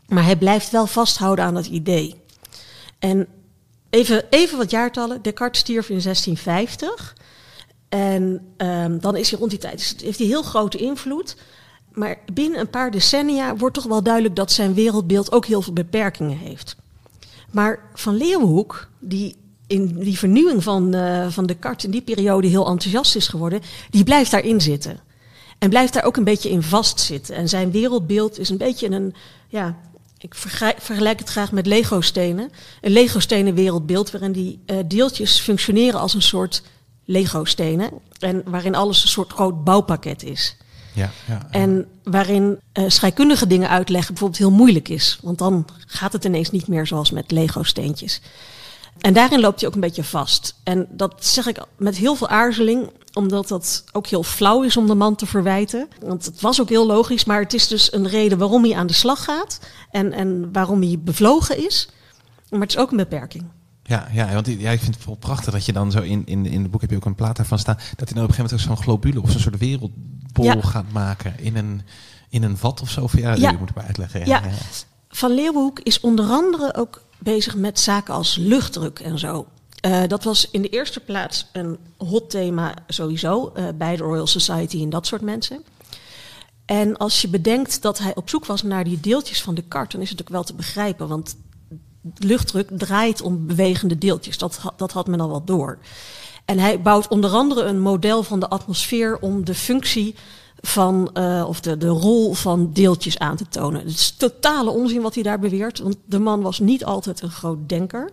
Maar 0.08 0.24
hij 0.24 0.36
blijft 0.36 0.70
wel 0.70 0.86
vasthouden 0.86 1.44
aan 1.44 1.54
het 1.54 1.66
idee. 1.66 2.14
En 2.98 3.28
even, 3.90 4.24
even 4.30 4.58
wat 4.58 4.70
jaartallen. 4.70 5.22
Descartes 5.22 5.60
stierf 5.60 5.88
in 5.88 6.00
1650. 6.00 7.16
En 7.88 8.52
ehm, 8.56 8.98
dan 8.98 9.16
is 9.16 9.30
hij 9.30 9.38
rond 9.38 9.50
die 9.50 9.60
tijd. 9.60 9.78
Dus 9.78 9.94
heeft 10.02 10.18
hij 10.18 10.26
heel 10.26 10.42
grote 10.42 10.78
invloed. 10.78 11.36
Maar 11.92 12.18
binnen 12.32 12.60
een 12.60 12.70
paar 12.70 12.90
decennia 12.90 13.56
wordt 13.56 13.74
toch 13.74 13.84
wel 13.84 14.02
duidelijk 14.02 14.36
dat 14.36 14.52
zijn 14.52 14.74
wereldbeeld 14.74 15.32
ook 15.32 15.46
heel 15.46 15.62
veel 15.62 15.72
beperkingen 15.72 16.38
heeft. 16.38 16.76
Maar 17.50 17.90
Van 17.94 18.16
Leeuwenhoek, 18.16 18.88
die 18.98 19.36
in 19.66 19.98
die 19.98 20.18
vernieuwing 20.18 20.62
van, 20.62 20.94
eh 20.94 21.26
van 21.28 21.46
Descartes 21.46 21.84
in 21.84 21.90
die 21.90 22.02
periode 22.02 22.46
heel 22.46 22.66
enthousiast 22.66 23.16
is 23.16 23.28
geworden, 23.28 23.60
die 23.90 24.04
blijft 24.04 24.30
daarin 24.30 24.60
zitten. 24.60 25.00
En 25.58 25.68
blijft 25.68 25.92
daar 25.92 26.04
ook 26.04 26.16
een 26.16 26.24
beetje 26.24 26.50
in 26.50 26.62
vastzitten. 26.62 27.34
En 27.34 27.48
zijn 27.48 27.70
wereldbeeld 27.70 28.38
is 28.38 28.48
een 28.48 28.56
beetje 28.56 28.90
een, 28.90 29.14
ja, 29.48 29.76
ik 30.18 30.34
vergelijk, 30.34 31.18
het 31.18 31.28
graag 31.28 31.52
met 31.52 31.66
Lego-stenen. 31.66 32.50
Een 32.80 32.90
Lego-stenen 32.90 33.54
wereldbeeld 33.54 34.10
waarin 34.10 34.32
die 34.32 34.62
eh, 34.66 34.76
deeltjes 34.86 35.40
functioneren 35.40 36.00
als 36.00 36.14
een 36.14 36.22
soort 36.22 36.62
Lego-stenen. 37.04 37.90
En 38.18 38.42
waarin 38.44 38.74
alles 38.74 39.02
een 39.02 39.08
soort 39.08 39.32
groot 39.32 39.64
bouwpakket 39.64 40.22
is. 40.22 40.56
ja, 40.92 41.10
ja. 41.26 41.46
En 41.50 41.86
waarin 42.02 42.60
eh, 42.72 42.84
scheikundige 42.88 43.46
dingen 43.46 43.68
uitleggen 43.68 44.14
bijvoorbeeld 44.14 44.40
heel 44.40 44.56
moeilijk 44.56 44.88
is. 44.88 45.18
Want 45.22 45.38
dan 45.38 45.66
gaat 45.86 46.12
het 46.12 46.24
ineens 46.24 46.50
niet 46.50 46.68
meer 46.68 46.86
zoals 46.86 47.10
met 47.10 47.30
Lego-steentjes. 47.30 48.20
En 49.00 49.12
daarin 49.12 49.40
loopt 49.40 49.60
hij 49.60 49.68
ook 49.68 49.74
een 49.74 49.80
beetje 49.80 50.04
vast. 50.04 50.54
En 50.62 50.86
dat 50.90 51.14
zeg 51.24 51.46
ik 51.46 51.62
met 51.78 51.96
heel 51.96 52.14
veel 52.14 52.28
aarzeling, 52.28 52.90
omdat 53.12 53.48
dat 53.48 53.84
ook 53.92 54.06
heel 54.06 54.22
flauw 54.22 54.62
is 54.62 54.76
om 54.76 54.86
de 54.86 54.94
man 54.94 55.14
te 55.14 55.26
verwijten. 55.26 55.88
Want 56.00 56.24
het 56.24 56.40
was 56.40 56.60
ook 56.60 56.68
heel 56.68 56.86
logisch, 56.86 57.24
maar 57.24 57.40
het 57.40 57.54
is 57.54 57.68
dus 57.68 57.92
een 57.92 58.08
reden 58.08 58.38
waarom 58.38 58.64
hij 58.64 58.74
aan 58.76 58.86
de 58.86 58.92
slag 58.92 59.24
gaat. 59.24 59.60
En, 59.90 60.12
en 60.12 60.52
waarom 60.52 60.82
hij 60.82 60.96
bevlogen 61.00 61.64
is. 61.66 61.88
Maar 62.50 62.60
het 62.60 62.70
is 62.70 62.76
ook 62.78 62.90
een 62.90 62.96
beperking. 62.96 63.44
Ja, 63.82 64.08
ja, 64.12 64.32
want 64.32 64.46
ja, 64.46 64.70
ik 64.70 64.80
vind 64.80 64.94
het 64.94 65.04
wel 65.04 65.14
prachtig 65.14 65.52
dat 65.52 65.64
je 65.66 65.72
dan 65.72 65.90
zo 65.90 66.00
in, 66.00 66.22
in, 66.26 66.46
in 66.46 66.62
het 66.62 66.70
boek 66.70 66.80
heb 66.80 66.90
je 66.90 66.96
ook 66.96 67.04
een 67.04 67.14
plaat 67.14 67.36
daarvan 67.36 67.58
staan. 67.58 67.76
Dat 67.96 68.08
hij 68.08 68.14
dan 68.14 68.22
op 68.24 68.28
een 68.28 68.34
gegeven 68.34 68.44
moment 68.56 68.70
ook 68.70 68.76
zo'n 68.76 68.84
globule 68.84 69.22
of 69.22 69.30
zo'n 69.30 69.40
soort 69.40 69.58
wereldbol 69.58 70.44
Ja. 70.44 70.60
gaat 70.60 70.92
maken 70.92 71.34
in 71.38 71.56
een, 71.56 71.82
in 72.28 72.42
een 72.42 72.56
vat 72.56 72.80
of 72.80 72.90
zo. 72.90 73.08
Ja, 73.12 73.34
Ja. 73.34 73.50
je 73.50 73.56
moet 73.58 73.74
maar 73.74 73.84
uitleggen. 73.84 74.26
Ja. 74.26 74.42
Van 75.08 75.30
Leeuwenhoek 75.34 75.80
is 75.80 76.00
onder 76.00 76.24
andere 76.26 76.74
ook 76.74 77.02
bezig 77.18 77.56
met 77.56 77.80
zaken 77.80 78.14
als 78.14 78.36
luchtdruk 78.36 78.98
en 78.98 79.18
zo. 79.18 79.46
Eh, 79.80 80.02
dat 80.06 80.24
was 80.24 80.50
in 80.50 80.62
de 80.62 80.68
eerste 80.68 81.00
plaats 81.00 81.46
een 81.52 81.78
hot 81.96 82.30
thema 82.30 82.74
sowieso 82.86 83.52
eh, 83.54 83.68
bij 83.74 83.96
de 83.96 84.02
Royal 84.02 84.26
Society 84.26 84.82
en 84.82 84.90
dat 84.90 85.06
soort 85.06 85.22
mensen. 85.22 85.64
En 86.64 86.96
als 86.96 87.20
je 87.20 87.28
bedenkt 87.28 87.82
dat 87.82 87.98
hij 87.98 88.14
op 88.14 88.28
zoek 88.28 88.46
was 88.46 88.62
naar 88.62 88.84
die 88.84 89.00
deeltjes 89.00 89.42
van 89.42 89.54
de 89.54 89.62
kart, 89.62 89.92
dan 89.92 90.00
is 90.00 90.10
het 90.10 90.20
ook 90.20 90.28
wel 90.28 90.44
te 90.44 90.54
begrijpen. 90.54 91.08
Want 91.08 91.36
luchtdruk 92.16 92.68
draait 92.72 93.22
om 93.22 93.46
bewegende 93.46 93.98
deeltjes. 93.98 94.38
Dat, 94.38 94.60
dat 94.76 94.92
had 94.92 95.06
men 95.06 95.20
al 95.20 95.28
wel 95.28 95.44
door. 95.44 95.78
En 96.44 96.58
hij 96.58 96.80
bouwt 96.80 97.08
onder 97.08 97.30
andere 97.30 97.62
een 97.62 97.80
model 97.80 98.22
van 98.22 98.40
de 98.40 98.48
atmosfeer 98.48 99.18
om 99.18 99.44
de 99.44 99.54
functie 99.54 100.14
van, 100.60 101.10
eh, 101.14 101.44
of 101.48 101.60
de, 101.60 101.76
de 101.76 101.86
rol 101.88 102.34
van 102.34 102.70
deeltjes 102.72 103.18
aan 103.18 103.36
te 103.36 103.48
tonen. 103.48 103.80
Het 103.80 103.90
is 103.90 104.10
totale 104.16 104.70
onzin 104.70 105.02
wat 105.02 105.14
hij 105.14 105.22
daar 105.22 105.38
beweert, 105.38 105.78
want 105.78 105.96
de 106.04 106.18
man 106.18 106.40
was 106.40 106.58
niet 106.58 106.84
altijd 106.84 107.22
een 107.22 107.30
groot 107.30 107.68
denker. 107.68 108.10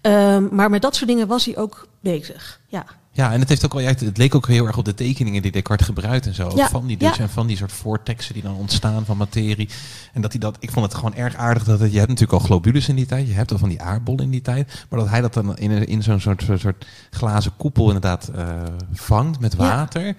Ehm, 0.00 0.44
maar 0.50 0.70
met 0.70 0.82
dat 0.82 0.96
soort 0.96 1.08
dingen 1.10 1.26
was 1.26 1.44
hij 1.44 1.56
ook 1.56 1.88
bezig. 2.00 2.60
Ja, 2.68 2.84
Ja, 3.14 3.32
en 3.32 3.40
het, 3.40 3.48
heeft 3.48 3.64
ook 3.64 3.72
wel, 3.74 3.84
het 3.84 4.16
leek 4.18 4.34
ook 4.34 4.46
heel 4.46 4.66
erg 4.66 4.76
op 4.76 4.84
de 4.84 4.94
tekeningen 4.94 5.42
die 5.42 5.52
Descartes 5.52 5.86
gebruikt 5.86 6.26
en 6.26 6.34
zo. 6.34 6.52
Ja, 6.54 6.68
van 6.68 6.86
die 6.86 6.96
dus 6.96 7.16
ja. 7.16 7.22
en 7.22 7.30
van 7.30 7.46
die 7.46 7.56
soort 7.56 7.72
vortexen 7.72 8.34
die 8.34 8.42
dan 8.42 8.54
ontstaan 8.54 9.04
van 9.04 9.16
materie. 9.16 9.68
En 10.12 10.20
dat 10.22 10.30
hij 10.32 10.40
dat, 10.40 10.56
ik 10.60 10.70
vond 10.70 10.84
het 10.86 10.94
gewoon 10.94 11.14
erg 11.14 11.34
aardig 11.36 11.64
dat 11.64 11.80
het, 11.80 11.90
je 11.92 11.96
hebt 11.98 12.08
natuurlijk 12.10 12.38
al 12.40 12.46
globules 12.46 12.88
in 12.88 12.96
die 12.96 13.06
tijd, 13.06 13.26
je 13.26 13.32
hebt 13.32 13.52
al 13.52 13.58
van 13.58 13.68
die 13.68 13.82
aardbollen 13.82 14.24
in 14.24 14.30
die 14.30 14.40
tijd, 14.42 14.84
maar 14.88 14.98
dat 14.98 15.08
hij 15.08 15.20
dat 15.20 15.34
dan 15.34 15.56
in, 15.56 15.70
een- 15.70 15.86
in 15.86 16.02
zo'n 16.02 16.20
soort, 16.20 16.44
soort, 16.56 16.86
glazen 17.10 17.52
koepel 17.56 17.86
inderdaad 17.86 18.28
eh, 18.34 18.46
vangt 18.92 19.40
met 19.40 19.54
water. 19.54 20.06
Ja, 20.06 20.14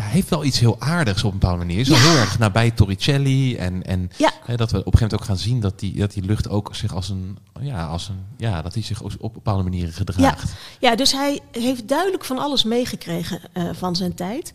heeft 0.00 0.28
wel 0.28 0.44
iets 0.44 0.58
heel 0.58 0.76
aardigs 0.80 1.24
op 1.24 1.32
een 1.32 1.38
bepaalde 1.38 1.64
manier. 1.64 1.78
Is 1.80 1.88
wel 1.88 1.98
Ja. 1.98 2.04
heel 2.10 2.16
erg 2.20 2.38
nabij 2.38 2.70
Torricelli 2.70 3.56
en, 3.56 3.82
en 3.82 4.10
Ja. 4.16 4.30
hè, 4.44 4.56
dat 4.56 4.70
we 4.70 4.78
op 4.78 4.86
een 4.86 4.92
gegeven 4.92 5.00
moment 5.00 5.14
ook 5.14 5.24
gaan 5.24 5.36
zien 5.36 5.60
dat 5.60 5.78
die, 5.78 5.98
dat 5.98 6.12
die 6.12 6.22
lucht 6.22 6.48
ook 6.48 6.74
zich 6.74 6.94
als 6.94 7.08
een, 7.08 7.38
ja, 7.60 7.86
als 7.86 8.08
een, 8.08 8.24
ja, 8.36 8.62
dat 8.62 8.74
hij 8.74 8.82
zich 8.82 9.02
op 9.18 9.32
bepaalde 9.32 9.62
manieren 9.62 9.92
gedraagt. 9.92 10.52
Ja, 10.80 10.94
dus 10.96 11.12
hij 11.12 11.40
heeft 11.52 11.88
duidelijk 11.88 12.24
van 12.24 12.38
alles 12.38 12.64
meegekregen 12.64 13.40
eh, 13.52 13.68
van 13.72 13.96
zijn 13.96 14.14
tijd. 14.14 14.52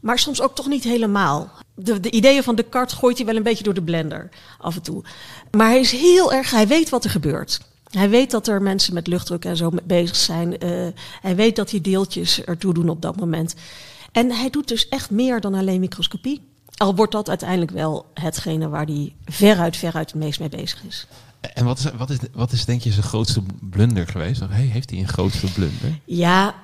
Maar 0.00 0.18
soms 0.18 0.40
ook 0.40 0.54
toch 0.54 0.66
niet 0.68 0.84
helemaal. 0.84 1.50
De, 1.74 2.00
de 2.00 2.10
ideeën 2.10 2.42
van 2.42 2.54
Descartes 2.54 2.98
gooit 2.98 3.16
hij 3.16 3.26
wel 3.26 3.36
een 3.36 3.42
beetje 3.42 3.64
door 3.64 3.74
de 3.74 3.82
blender 3.82 4.28
af 4.58 4.74
en 4.76 4.82
toe. 4.82 5.04
Maar 5.50 5.66
hij 5.68 5.80
is 5.80 5.90
heel 5.92 6.32
erg, 6.32 6.50
hij 6.50 6.66
weet 6.68 6.88
wat 6.88 7.04
er 7.04 7.10
gebeurt. 7.10 7.60
Hij 7.90 8.10
weet 8.10 8.30
dat 8.30 8.48
er 8.48 8.62
mensen 8.62 8.94
met 8.94 9.06
luchtdruk 9.06 9.44
en 9.44 9.56
zo 9.56 9.70
mee 9.70 9.80
bezig 9.84 10.16
zijn. 10.16 10.58
Eh, 10.58 10.86
hij 11.20 11.36
weet 11.36 11.56
dat 11.56 11.68
die 11.70 11.80
deeltjes 11.80 12.44
ertoe 12.44 12.74
doen 12.74 12.88
op 12.88 13.02
dat 13.02 13.16
moment. 13.20 13.54
En 14.12 14.30
hij 14.30 14.50
doet 14.50 14.68
dus 14.68 14.88
echt 14.88 15.10
meer 15.10 15.40
dan 15.40 15.54
alleen 15.54 15.80
microscopie. 15.80 16.50
Al 16.76 16.94
wordt 16.94 17.12
dat 17.12 17.28
uiteindelijk 17.28 17.70
wel 17.70 18.06
hetgene 18.14 18.68
waar 18.68 18.86
hij 18.86 19.14
veruit, 19.24 19.76
veruit 19.76 20.10
het 20.10 20.20
meest 20.20 20.40
mee 20.40 20.48
bezig 20.48 20.84
is. 20.84 21.06
En 21.40 21.64
wat 21.64 21.78
is, 21.78 21.90
wat, 21.96 22.10
is, 22.10 22.18
wat 22.32 22.52
is 22.52 22.64
denk 22.64 22.82
je 22.82 22.92
zijn 22.92 23.04
grootste 23.04 23.42
blunder 23.60 24.06
geweest? 24.06 24.42
Of 24.42 24.48
hey, 24.48 24.64
heeft 24.64 24.90
hij 24.90 24.98
een 24.98 25.08
grootste 25.08 25.52
blunder? 25.52 25.98
Ja, 26.04 26.54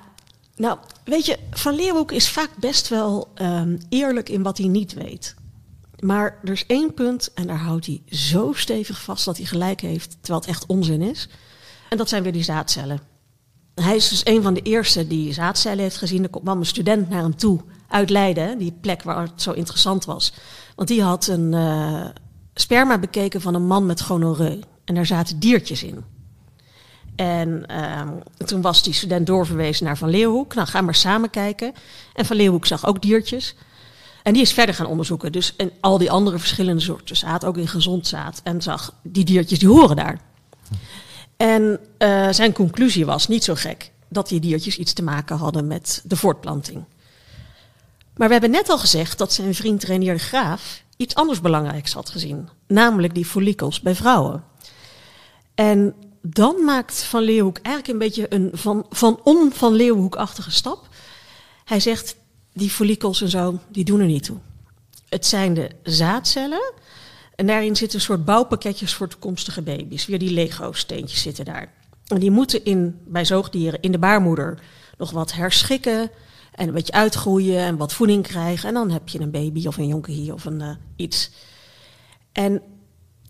nou, 0.56 0.78
weet 1.04 1.26
je, 1.26 1.38
Van 1.50 1.74
Leeuwenhoek 1.74 2.12
is 2.12 2.28
vaak 2.28 2.50
best 2.56 2.88
wel 2.88 3.28
ehm, 3.34 3.76
eerlijk 3.88 4.28
in 4.28 4.42
wat 4.42 4.58
hij 4.58 4.66
niet 4.66 4.92
weet. 4.92 5.34
Maar 5.98 6.38
er 6.44 6.52
is 6.52 6.66
één 6.66 6.94
punt 6.94 7.32
en 7.34 7.46
daar 7.46 7.58
houdt 7.58 7.86
hij 7.86 8.02
zo 8.10 8.52
stevig 8.52 9.02
vast 9.02 9.24
dat 9.24 9.36
hij 9.36 9.46
gelijk 9.46 9.80
heeft, 9.80 10.10
terwijl 10.20 10.40
het 10.40 10.48
echt 10.48 10.66
onzin 10.66 11.02
is. 11.02 11.28
En 11.88 11.96
dat 11.96 12.08
zijn 12.08 12.22
weer 12.22 12.32
die 12.32 12.42
zaadcellen. 12.42 13.00
Hij 13.80 13.96
is 13.96 14.08
dus 14.08 14.26
een 14.26 14.42
van 14.42 14.54
de 14.54 14.62
eerste 14.62 15.06
die 15.06 15.32
zaadcellen 15.32 15.78
heeft 15.78 15.96
gezien. 15.96 16.22
Er 16.22 16.30
kwam 16.30 16.58
een 16.58 16.66
student 16.66 17.08
naar 17.08 17.22
hem 17.22 17.36
toe 17.36 17.60
uit 17.88 18.10
Leiden, 18.10 18.58
die 18.58 18.78
plek 18.80 19.02
waar 19.02 19.22
het 19.22 19.42
zo 19.42 19.52
interessant 19.52 20.04
was. 20.04 20.32
Want 20.76 20.88
die 20.88 21.02
had 21.02 21.26
een 21.26 21.52
uh, 21.52 22.06
sperma 22.54 22.98
bekeken 22.98 23.40
van 23.40 23.54
een 23.54 23.66
man 23.66 23.86
met 23.86 24.00
gonoreu. 24.00 24.60
En 24.84 24.94
daar 24.94 25.06
zaten 25.06 25.38
diertjes 25.38 25.82
in. 25.82 26.04
En 27.16 27.64
uh, 27.70 28.02
toen 28.46 28.60
was 28.60 28.82
die 28.82 28.92
student 28.92 29.26
doorverwezen 29.26 29.84
naar 29.84 29.98
Van 29.98 30.10
Leeuwenhoek. 30.10 30.54
Nou, 30.54 30.68
ga 30.68 30.80
maar 30.80 30.94
samen 30.94 31.30
kijken. 31.30 31.72
En 32.14 32.26
Van 32.26 32.36
Leeuwenhoek 32.36 32.66
zag 32.66 32.86
ook 32.86 33.02
diertjes. 33.02 33.54
En 34.22 34.32
die 34.32 34.42
is 34.42 34.52
verder 34.52 34.74
gaan 34.74 34.86
onderzoeken. 34.86 35.32
Dus 35.32 35.56
en 35.56 35.72
al 35.80 35.98
die 35.98 36.10
andere 36.10 36.38
verschillende 36.38 36.82
soorten 36.82 37.16
zaad, 37.16 37.44
ook 37.44 37.56
in 37.56 37.68
gezond 37.68 38.06
zaad. 38.06 38.40
En 38.44 38.62
zag, 38.62 38.94
die 39.02 39.24
diertjes 39.24 39.58
die 39.58 39.68
horen 39.68 39.96
daar. 39.96 40.20
En 41.38 41.80
uh, 41.98 42.28
zijn 42.30 42.52
conclusie 42.52 43.06
was, 43.06 43.28
niet 43.28 43.44
zo 43.44 43.54
gek, 43.54 43.90
dat 44.08 44.28
die 44.28 44.40
diertjes 44.40 44.78
iets 44.78 44.92
te 44.92 45.02
maken 45.02 45.36
hadden 45.36 45.66
met 45.66 46.02
de 46.04 46.16
voortplanting. 46.16 46.84
Maar 48.16 48.26
we 48.26 48.32
hebben 48.32 48.50
net 48.50 48.68
al 48.68 48.78
gezegd 48.78 49.18
dat 49.18 49.32
zijn 49.32 49.54
vriend 49.54 49.82
Renier 49.82 50.12
de 50.12 50.18
Graaf 50.18 50.82
iets 50.96 51.14
anders 51.14 51.40
belangrijks 51.40 51.92
had 51.92 52.10
gezien. 52.10 52.48
Namelijk 52.66 53.14
die 53.14 53.24
follikels 53.24 53.80
bij 53.80 53.94
vrouwen. 53.94 54.44
En 55.54 55.94
dan 56.22 56.64
maakt 56.64 57.02
Van 57.02 57.22
Leeuwenhoek 57.22 57.58
eigenlijk 57.58 57.88
een 57.88 58.06
beetje 58.08 58.34
een 58.34 58.50
van, 58.52 58.86
van 58.90 59.20
on 59.24 59.52
Van 59.52 59.72
Leeuwenhoek-achtige 59.72 60.50
stap. 60.50 60.88
Hij 61.64 61.80
zegt, 61.80 62.16
die 62.52 62.70
follikels 62.70 63.20
en 63.20 63.28
zo, 63.28 63.58
die 63.68 63.84
doen 63.84 64.00
er 64.00 64.06
niet 64.06 64.24
toe. 64.24 64.38
Het 65.08 65.26
zijn 65.26 65.54
de 65.54 65.70
zaadcellen. 65.82 66.72
En 67.38 67.46
daarin 67.46 67.76
zitten 67.76 67.98
een 67.98 68.04
soort 68.04 68.24
bouwpakketjes 68.24 68.94
voor 68.94 69.08
toekomstige 69.08 69.62
baby's. 69.62 70.06
Weer 70.06 70.18
die 70.18 70.32
Lego-steentjes 70.32 71.22
zitten 71.22 71.44
daar. 71.44 71.72
En 72.06 72.18
die 72.18 72.30
moeten 72.30 72.64
in, 72.64 72.98
bij 73.04 73.24
zoogdieren 73.24 73.80
in 73.80 73.92
de 73.92 73.98
baarmoeder 73.98 74.58
nog 74.96 75.10
wat 75.10 75.32
herschikken. 75.32 76.10
En 76.52 76.68
een 76.68 76.74
beetje 76.74 76.92
uitgroeien 76.92 77.58
en 77.58 77.76
wat 77.76 77.92
voeding 77.92 78.22
krijgen. 78.22 78.68
En 78.68 78.74
dan 78.74 78.90
heb 78.90 79.08
je 79.08 79.20
een 79.20 79.30
baby 79.30 79.66
of 79.66 79.76
een 79.76 79.86
jonkie 79.86 80.32
of 80.32 80.44
een 80.44 80.60
uh, 80.60 80.70
iets. 80.96 81.30
En 82.32 82.62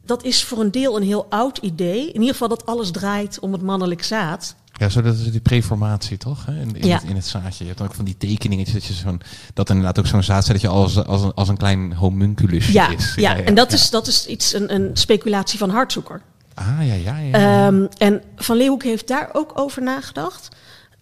dat 0.05 0.25
is 0.25 0.45
voor 0.45 0.61
een 0.61 0.71
deel 0.71 0.97
een 0.97 1.03
heel 1.03 1.27
oud 1.29 1.59
idee. 1.59 2.07
In 2.07 2.21
ieder 2.21 2.33
geval 2.33 2.49
dat 2.49 2.67
alles 2.67 2.91
draait 2.91 3.39
om 3.41 3.53
het 3.53 3.63
mannelijk 3.63 4.03
zaad. 4.03 4.55
Ja, 4.79 4.89
zo 4.89 5.03
dat 5.03 5.15
is 5.15 5.31
die 5.31 5.41
preformatie 5.41 6.17
toch? 6.17 6.47
Hè? 6.47 6.61
In, 6.61 6.77
in, 6.77 6.87
ja. 6.87 6.99
het, 6.99 7.09
in, 7.09 7.15
het, 7.15 7.27
zaadje. 7.27 7.65
Je 7.65 7.71
hebt 7.71 7.83
ook 7.83 7.95
van 7.95 8.05
die 8.05 8.17
tekeningetjes 8.17 8.75
dat 8.75 8.85
je 8.85 8.93
zo'n 8.93 9.21
dat 9.55 9.69
inderdaad 9.69 9.99
ook 9.99 10.07
zo'n 10.07 10.23
zaadcelletje 10.23 10.69
als, 10.69 11.07
als, 11.07 11.23
een, 11.23 11.35
als 11.35 11.49
een 11.49 11.57
klein 11.57 11.93
homunculus 11.93 12.69
ja, 12.69 12.89
is. 12.89 13.15
Ja, 13.15 13.35
ja, 13.35 13.43
en 13.43 13.55
dat, 13.55 13.73
Is, 13.73 13.91
dat 13.91 14.07
is 14.07 14.27
iets, 14.27 14.53
een, 14.53 14.75
een 14.75 14.91
speculatie 14.97 15.59
van 15.59 15.71
Hartzoeker. 15.71 16.23
Ah, 16.55 16.87
ja, 16.87 16.95
ja, 16.95 17.19
ja. 17.19 17.67
Um, 17.67 17.89
en 17.99 18.23
Van 18.37 18.57
Leeuwenhoek 18.57 18.83
heeft 18.83 19.09
daar 19.09 19.29
ook 19.33 19.53
over 19.55 19.83
nagedacht. 19.83 20.49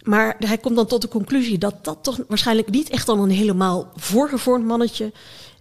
Maar 0.03 0.35
hij 0.39 0.57
komt 0.57 0.75
dan 0.75 0.87
tot 0.87 1.01
de 1.01 1.07
conclusie 1.07 1.57
dat 1.57 1.75
dat 1.81 1.97
toch 2.01 2.19
waarschijnlijk 2.27 2.69
niet 2.69 2.89
echt 2.89 3.05
dan 3.05 3.19
een 3.19 3.29
helemaal 3.29 3.91
voorgevormd 3.95 4.65
mannetje 4.65 5.11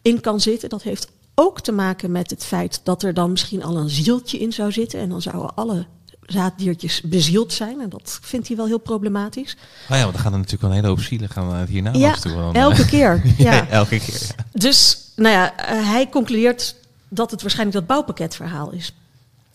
in 0.02 0.20
kan 0.20 0.40
zitten. 0.40 0.68
Dat 0.68 0.82
heeft 0.82 1.08
ook 1.34 1.60
te 1.60 1.72
maken 1.72 2.12
met 2.12 2.30
het 2.30 2.44
feit 2.44 2.80
dat 2.82 3.02
er 3.02 3.14
dan 3.14 3.30
misschien 3.30 3.62
al 3.62 3.76
een 3.76 3.90
zieltje 3.90 4.38
in 4.38 4.52
zou 4.52 4.72
zitten. 4.72 5.00
En 5.00 5.08
dan 5.08 5.22
zouden 5.22 5.54
alle 5.54 5.86
zaaddiertjes 6.26 7.00
bezield 7.00 7.52
zijn. 7.52 7.80
En 7.80 7.88
dat 7.88 8.18
vindt 8.22 8.48
hij 8.48 8.56
wel 8.56 8.66
heel 8.66 8.78
problematisch. 8.78 9.56
Oh 9.90 9.96
ja, 9.96 10.02
want 10.02 10.12
dan 10.12 10.22
gaan 10.22 10.32
er 10.32 10.38
natuurlijk 10.38 10.62
wel 10.62 10.70
een 10.70 10.76
hele 10.76 10.88
hoop 10.88 11.00
zielen 11.00 11.28
gaan 11.28 11.66
hierna 11.66 11.92
ja, 11.92 12.14
toe. 12.14 12.32
Dan, 12.32 12.54
elke 12.54 12.86
keer. 12.86 13.22
ja. 13.38 13.52
ja, 13.52 13.68
elke 13.68 13.98
keer. 13.98 14.22
Ja. 14.36 14.44
Dus, 14.52 14.98
nou 15.16 15.34
ja, 15.34 15.52
hij 15.66 16.08
concludeert 16.08 16.76
dat 17.08 17.30
het 17.30 17.42
waarschijnlijk 17.42 17.78
dat 17.78 17.86
bouwpakketverhaal 17.86 18.72
is. 18.72 18.92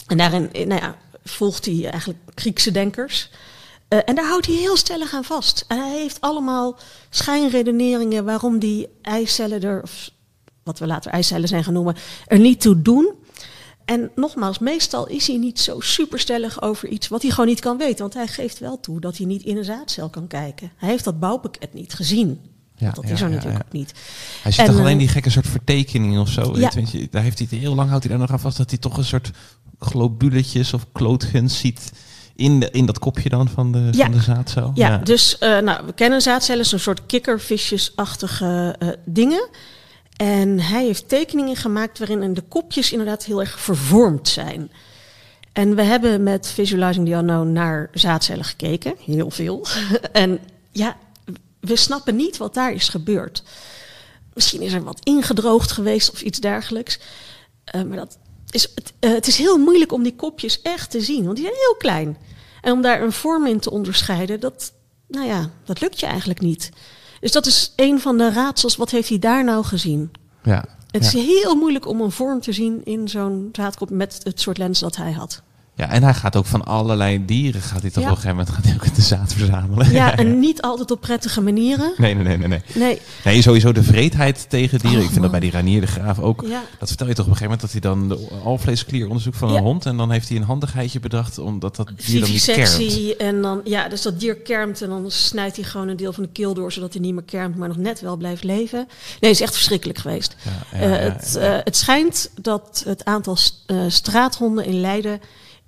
En 0.07 0.17
daarin 0.17 0.49
nou 0.53 0.81
ja, 0.81 0.95
volgt 1.23 1.65
hij 1.65 1.89
eigenlijk 1.89 2.19
Griekse 2.35 2.71
denkers. 2.71 3.29
Uh, 3.89 3.99
en 4.05 4.15
daar 4.15 4.27
houdt 4.27 4.45
hij 4.45 4.55
heel 4.55 4.77
stellig 4.77 5.13
aan 5.13 5.23
vast. 5.23 5.65
En 5.67 5.77
hij 5.77 5.99
heeft 5.99 6.21
allemaal 6.21 6.77
schijnredeneringen 7.09 8.25
waarom 8.25 8.59
die 8.59 8.87
eicellen 9.01 9.61
er, 9.61 9.81
of 9.81 10.09
wat 10.63 10.79
we 10.79 10.87
later 10.87 11.11
eicellen 11.11 11.47
zijn 11.47 11.63
gaan 11.63 11.73
noemen, 11.73 11.95
er 12.27 12.39
niet 12.39 12.61
toe 12.61 12.81
doen. 12.81 13.13
En 13.85 14.11
nogmaals, 14.15 14.59
meestal 14.59 15.07
is 15.07 15.27
hij 15.27 15.37
niet 15.37 15.59
zo 15.59 15.79
superstellig 15.79 16.61
over 16.61 16.87
iets 16.87 17.07
wat 17.07 17.21
hij 17.21 17.31
gewoon 17.31 17.45
niet 17.45 17.59
kan 17.59 17.77
weten. 17.77 17.99
Want 17.99 18.13
hij 18.13 18.27
geeft 18.27 18.59
wel 18.59 18.79
toe 18.79 18.99
dat 18.99 19.17
hij 19.17 19.25
niet 19.25 19.43
in 19.43 19.57
een 19.57 19.63
zaadcel 19.63 20.09
kan 20.09 20.27
kijken. 20.27 20.71
Hij 20.75 20.89
heeft 20.89 21.03
dat 21.03 21.19
bouwpakket 21.19 21.73
niet 21.73 21.93
gezien. 21.93 22.39
Ja, 22.75 22.91
dat 22.91 23.07
ja, 23.07 23.13
is 23.13 23.21
er 23.21 23.29
natuurlijk 23.29 23.63
ook 23.65 23.73
niet. 23.73 23.93
Hij 24.41 24.51
ziet 24.51 24.61
en, 24.61 24.71
toch 24.71 24.79
alleen 24.79 24.97
die 24.97 25.07
gekke 25.07 25.29
soort 25.29 25.47
vertekeningen 25.47 26.21
of 26.21 26.29
zo. 26.29 26.57
Ja. 26.57 26.71
Je, 26.91 27.07
daar 27.11 27.23
heeft 27.23 27.39
hij 27.39 27.47
heel 27.51 27.75
lang 27.75 27.89
houdt 27.89 28.03
hij 28.03 28.13
daar 28.13 28.21
nog 28.21 28.31
aan 28.31 28.39
vast 28.39 28.57
dat 28.57 28.69
hij 28.69 28.79
toch 28.79 28.97
een 28.97 29.05
soort 29.05 29.31
globuletjes 29.79 30.73
of 30.73 30.85
klootgens 30.91 31.59
ziet 31.59 31.91
in, 32.35 32.59
de, 32.59 32.69
in 32.71 32.85
dat 32.85 32.99
kopje 32.99 33.29
dan 33.29 33.49
van 33.49 33.71
de, 33.71 33.89
van 33.91 34.11
de 34.11 34.21
zaadcel? 34.21 34.71
Ja, 34.73 34.97
dus 34.97 35.37
uh, 35.39 35.59
nou, 35.59 35.85
we 35.85 35.93
kennen 35.93 36.21
zaadcellen, 36.21 36.65
een 36.71 36.79
soort 36.79 37.05
kikkervisjesachtige 37.05 38.75
uh, 38.79 38.89
dingen. 39.05 39.49
En 40.21 40.59
hij 40.59 40.85
heeft 40.85 41.09
tekeningen 41.09 41.55
gemaakt 41.55 41.99
waarin 41.99 42.33
de 42.33 42.41
kopjes 42.41 42.91
inderdaad 42.91 43.25
heel 43.25 43.39
erg 43.39 43.59
vervormd 43.59 44.27
zijn. 44.27 44.71
En 45.53 45.75
we 45.75 45.81
hebben 45.81 46.23
met 46.23 46.47
Visualizing 46.47 47.07
the 47.07 47.13
Unknown 47.13 47.51
naar 47.51 47.89
zaadcellen 47.93 48.45
gekeken, 48.45 48.95
heel 49.05 49.29
veel. 49.29 49.65
en 50.11 50.39
ja, 50.71 50.97
we 51.59 51.75
snappen 51.75 52.15
niet 52.15 52.37
wat 52.37 52.53
daar 52.53 52.73
is 52.73 52.89
gebeurd. 52.89 53.43
Misschien 54.33 54.61
is 54.61 54.73
er 54.73 54.83
wat 54.83 55.05
ingedroogd 55.05 55.71
geweest 55.71 56.11
of 56.11 56.21
iets 56.21 56.39
dergelijks. 56.39 56.99
Uh, 57.75 57.81
maar 57.83 57.97
dat 57.97 58.17
is, 58.49 58.71
het, 58.75 58.93
uh, 58.99 59.11
het 59.11 59.27
is 59.27 59.37
heel 59.37 59.57
moeilijk 59.57 59.91
om 59.91 60.03
die 60.03 60.15
kopjes 60.15 60.61
echt 60.61 60.91
te 60.91 61.01
zien, 61.01 61.23
want 61.23 61.35
die 61.35 61.45
zijn 61.45 61.57
heel 61.57 61.75
klein. 61.77 62.17
En 62.61 62.71
om 62.71 62.81
daar 62.81 63.01
een 63.01 63.11
vorm 63.11 63.45
in 63.47 63.59
te 63.59 63.71
onderscheiden, 63.71 64.39
dat, 64.39 64.73
nou 65.07 65.27
ja, 65.27 65.49
dat 65.65 65.81
lukt 65.81 65.99
je 65.99 66.05
eigenlijk 66.05 66.41
niet. 66.41 66.69
Dus 67.21 67.31
dat 67.31 67.45
is 67.45 67.73
een 67.75 67.99
van 67.99 68.17
de 68.17 68.31
raadsels. 68.31 68.75
Wat 68.75 68.89
heeft 68.89 69.09
hij 69.09 69.19
daar 69.19 69.43
nou 69.43 69.63
gezien? 69.63 70.11
Ja. 70.43 70.65
Het 70.91 71.03
is 71.03 71.13
heel 71.13 71.55
moeilijk 71.55 71.87
om 71.87 72.01
een 72.01 72.11
vorm 72.11 72.41
te 72.41 72.51
zien 72.51 72.85
in 72.85 73.07
zo'n 73.07 73.49
zaadkop 73.51 73.89
met 73.89 74.19
het 74.23 74.41
soort 74.41 74.57
lens 74.57 74.79
dat 74.79 74.95
hij 74.95 75.11
had. 75.11 75.41
Ja, 75.75 75.89
en 75.89 76.03
hij 76.03 76.13
gaat 76.13 76.35
ook 76.35 76.45
van 76.45 76.65
allerlei 76.65 77.25
dieren, 77.25 77.61
gaat 77.61 77.81
hij 77.81 77.91
toch 77.91 78.03
ja. 78.03 78.09
op 78.09 78.15
een 78.15 78.21
gegeven 78.21 78.37
moment 78.37 78.55
gaat 78.55 78.65
hij 78.65 78.73
ook 78.73 78.95
de 78.95 79.01
zaad 79.01 79.33
verzamelen. 79.33 79.91
Ja, 79.91 80.15
en 80.17 80.39
niet 80.39 80.61
altijd 80.61 80.91
op 80.91 81.01
prettige 81.01 81.41
manieren. 81.41 81.93
Nee, 81.97 82.13
nee, 82.13 82.23
nee, 82.23 82.37
nee. 82.37 82.47
Nee, 82.47 82.61
nee. 82.73 82.99
nee 83.23 83.41
sowieso 83.41 83.71
de 83.71 83.83
vreedheid 83.83 84.45
tegen 84.49 84.79
dieren. 84.79 84.97
Oh, 84.97 85.03
ik 85.03 85.09
vind 85.09 85.21
man. 85.21 85.31
dat 85.31 85.31
bij 85.31 85.39
die 85.39 85.51
Ranier 85.51 85.81
de 85.81 85.87
Graaf 85.87 86.19
ook. 86.19 86.43
Ja. 86.47 86.63
Dat 86.79 86.87
vertel 86.87 87.07
je 87.07 87.13
toch 87.13 87.25
op 87.25 87.31
een 87.31 87.37
gegeven 87.37 87.57
moment 87.57 87.61
dat 87.61 87.71
hij 87.71 87.79
dan 87.81 88.09
de 88.09 88.39
alvleesklier 88.43 89.07
onderzoekt 89.07 89.37
van 89.37 89.55
een 89.55 89.63
hond. 89.63 89.85
En 89.85 89.97
dan 89.97 90.11
heeft 90.11 90.29
hij 90.29 90.37
een 90.37 90.43
handigheidje 90.43 90.99
bedacht 90.99 91.37
omdat 91.37 91.75
dat 91.75 91.91
dier 92.05 92.19
dan 92.19 92.31
niet 92.31 92.45
kermt. 92.45 93.15
En 93.17 93.41
dan, 93.41 93.61
ja, 93.63 93.89
dus 93.89 94.01
dat 94.01 94.19
dier 94.19 94.35
kermt 94.35 94.81
en 94.81 94.89
dan 94.89 95.11
snijdt 95.11 95.55
hij 95.55 95.65
gewoon 95.65 95.87
een 95.87 95.97
deel 95.97 96.13
van 96.13 96.23
de 96.23 96.29
keel 96.29 96.53
door 96.53 96.71
zodat 96.71 96.93
hij 96.93 97.01
niet 97.01 97.13
meer 97.13 97.23
kermt, 97.23 97.55
maar 97.55 97.67
nog 97.67 97.77
net 97.77 98.01
wel 98.01 98.17
blijft 98.17 98.43
leven. 98.43 98.79
Nee, 98.87 99.31
het 99.31 99.39
is 99.39 99.41
echt 99.41 99.53
verschrikkelijk 99.53 99.99
geweest. 99.99 100.35
Ja, 100.71 100.87
uh, 100.87 100.97
het, 100.97 101.35
uh, 101.37 101.57
het 101.63 101.77
schijnt 101.77 102.29
dat 102.41 102.83
het 102.85 103.05
aantal 103.05 103.37
uh, 103.67 103.81
straathonden 103.87 104.65
in 104.65 104.79
Leiden 104.79 105.21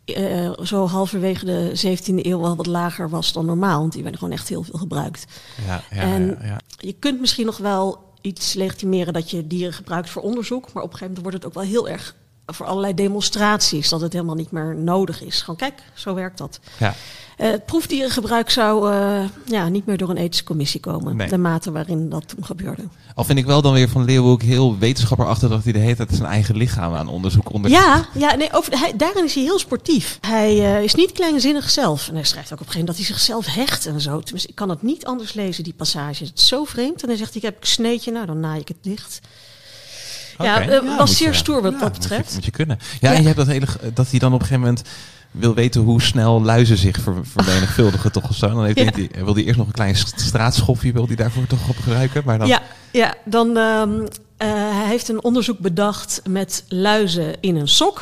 uh, 0.05 0.51
zo 0.63 0.87
halverwege 0.87 1.45
de 1.45 1.97
17e 1.97 2.25
eeuw 2.25 2.39
wel 2.39 2.55
wat 2.55 2.65
lager 2.65 3.09
was 3.09 3.33
dan 3.33 3.45
normaal. 3.45 3.79
Want 3.79 3.91
die 3.91 4.01
werden 4.01 4.19
gewoon 4.19 4.33
echt 4.33 4.49
heel 4.49 4.63
veel 4.63 4.79
gebruikt. 4.79 5.25
Ja, 5.65 5.83
ja, 5.91 6.01
en 6.01 6.37
ja, 6.41 6.59
je 6.77 6.93
kunt 6.93 7.19
misschien 7.19 7.45
nog 7.45 7.57
wel 7.57 8.11
iets 8.21 8.53
legitimeren 8.53 9.13
dat 9.13 9.31
je 9.31 9.47
dieren 9.47 9.73
gebruikt 9.73 10.09
voor 10.09 10.21
onderzoek. 10.21 10.73
Maar 10.73 10.83
op 10.83 10.91
een 10.91 10.97
gegeven 10.97 11.05
moment 11.07 11.21
wordt 11.21 11.37
het 11.37 11.45
ook 11.45 11.53
wel 11.53 11.71
heel 11.71 11.89
erg 11.89 12.15
voor 12.45 12.65
allerlei 12.65 12.93
demonstraties. 12.93 13.89
Dat 13.89 14.01
het 14.01 14.13
helemaal 14.13 14.35
niet 14.35 14.51
meer 14.51 14.75
nodig 14.75 15.23
is. 15.23 15.41
Gewoon 15.41 15.55
kijk, 15.55 15.81
zo 15.93 16.13
werkt 16.13 16.37
dat. 16.37 16.59
Ja. 16.79 16.95
Uh, 17.37 17.51
het 17.51 17.65
proefdierengebruik 17.65 18.49
zou 18.49 18.93
uh, 18.93 19.23
ja, 19.45 19.67
niet 19.67 19.85
meer 19.85 19.97
door 19.97 20.09
een 20.09 20.17
ethische 20.17 20.43
commissie 20.43 20.79
komen. 20.79 21.15
Nee. 21.15 21.27
De 21.27 21.37
mate 21.37 21.71
waarin 21.71 22.09
dat 22.09 22.27
toen 22.27 22.45
gebeurde. 22.45 22.83
Al 23.15 23.23
vind 23.23 23.39
ik 23.39 23.45
wel 23.45 23.61
dan 23.61 23.73
weer 23.73 23.89
van 23.89 24.05
Leeuwenhoek 24.05 24.41
heel 24.41 24.77
wetenschapperachtig 24.77 25.49
dat 25.49 25.63
hij 25.63 25.73
de 25.73 25.79
hele 25.79 25.95
tijd 25.95 26.09
zijn 26.11 26.29
eigen 26.29 26.55
lichaam 26.55 26.93
aan 26.93 27.07
onderzoek 27.07 27.53
onderzoekt. 27.53 27.83
Ja, 27.83 28.05
ja 28.13 28.35
nee, 28.35 28.53
over, 28.53 28.79
hij, 28.79 28.93
daarin 28.95 29.23
is 29.23 29.33
hij 29.33 29.43
heel 29.43 29.59
sportief. 29.59 30.17
Hij 30.21 30.55
uh, 30.55 30.83
is 30.83 30.95
niet 30.95 31.11
kleinzinnig 31.11 31.69
zelf. 31.69 32.07
En 32.07 32.15
hij 32.15 32.23
schrijft 32.23 32.53
ook 32.53 32.59
op 32.59 32.65
een 32.65 32.71
gegeven 32.71 32.95
moment 32.95 32.97
dat 32.97 33.07
hij 33.07 33.15
zichzelf 33.15 33.45
hecht 33.45 33.85
en 33.85 34.01
zo. 34.01 34.21
Ik 34.45 34.55
kan 34.55 34.69
het 34.69 34.81
niet 34.81 35.05
anders 35.05 35.33
lezen, 35.33 35.63
die 35.63 35.73
passage. 35.73 36.23
Het 36.23 36.37
is 36.37 36.47
zo 36.47 36.63
vreemd. 36.63 37.01
En 37.01 37.07
dan 37.07 37.17
zegt 37.17 37.33
hij, 37.33 37.41
ik 37.41 37.47
heb 37.47 37.61
een 37.61 37.67
sneetje, 37.67 38.11
nou 38.11 38.25
dan 38.25 38.39
naai 38.39 38.59
ik 38.59 38.67
het 38.67 38.77
dicht. 38.81 39.19
Okay. 40.37 40.67
Ja, 40.67 40.81
uh, 40.81 40.97
was 40.97 41.17
zeer 41.17 41.27
je, 41.27 41.33
stoer 41.33 41.61
wat 41.61 41.79
dat 41.79 41.91
betreft. 41.91 42.21
Moet 42.21 42.29
je, 42.29 42.35
moet 42.35 42.45
je 42.45 42.51
kunnen. 42.51 42.79
Ja, 42.99 43.13
en 43.13 43.19
je 43.21 43.25
hebt 43.25 43.37
dat 43.37 43.47
hele, 43.47 43.67
dat 43.93 44.09
hij 44.09 44.19
dan 44.19 44.33
op 44.33 44.39
een 44.39 44.45
gegeven 44.45 44.67
moment 44.67 44.83
wil 45.31 45.53
weten 45.53 45.81
hoe 45.81 46.01
snel 46.01 46.41
luizen 46.41 46.77
zich 46.77 46.97
ver, 46.97 47.15
vermenigvuldigen 47.35 48.11
toch 48.11 48.29
of 48.29 48.35
zo. 48.35 48.47
Dan 48.47 48.65
heeft 48.65 48.79
ja. 48.79 48.89
hij, 48.93 49.23
wil 49.23 49.33
hij 49.33 49.43
eerst 49.43 49.57
nog 49.57 49.67
een 49.67 49.73
klein 49.73 49.95
straatschofje 49.95 50.91
wil 50.91 51.07
hij 51.07 51.15
daarvoor 51.15 51.47
toch 51.47 51.69
op 51.69 51.77
gebruiken. 51.77 52.21
Maar 52.25 52.37
dan... 52.37 52.47
Ja, 52.47 52.61
ja, 52.91 53.15
dan 53.25 53.57
um, 53.57 54.01
uh, 54.01 54.07
hij 54.77 54.87
heeft 54.87 55.09
een 55.09 55.23
onderzoek 55.23 55.59
bedacht 55.59 56.21
met 56.29 56.63
luizen 56.67 57.41
in 57.41 57.55
een 57.55 57.67
sok. 57.67 58.01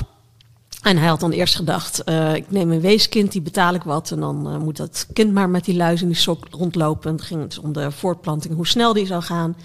En 0.82 0.98
hij 0.98 1.08
had 1.08 1.20
dan 1.20 1.32
eerst 1.32 1.56
gedacht, 1.56 2.02
uh, 2.06 2.36
ik 2.36 2.52
neem 2.52 2.72
een 2.72 2.82
weeskind, 2.82 3.32
die 3.32 3.42
betaal 3.42 3.74
ik 3.74 3.84
wat. 3.84 4.12
En 4.12 4.20
dan 4.20 4.54
uh, 4.54 4.58
moet 4.58 4.78
dat 4.78 5.08
kind 5.14 5.34
maar 5.34 5.50
met 5.50 5.66
die 5.66 5.76
luis 5.76 6.02
in 6.02 6.08
die 6.08 6.18
sok 6.18 6.48
rondlopen. 6.52 7.12
Het 7.12 7.22
ging 7.22 7.42
het 7.42 7.60
om 7.60 7.74
de 7.74 7.92
voortplanting, 7.92 8.56
hoe 8.56 8.68
snel 8.68 8.94
die 8.94 9.06
zou 9.06 9.22
gaan. 9.22 9.56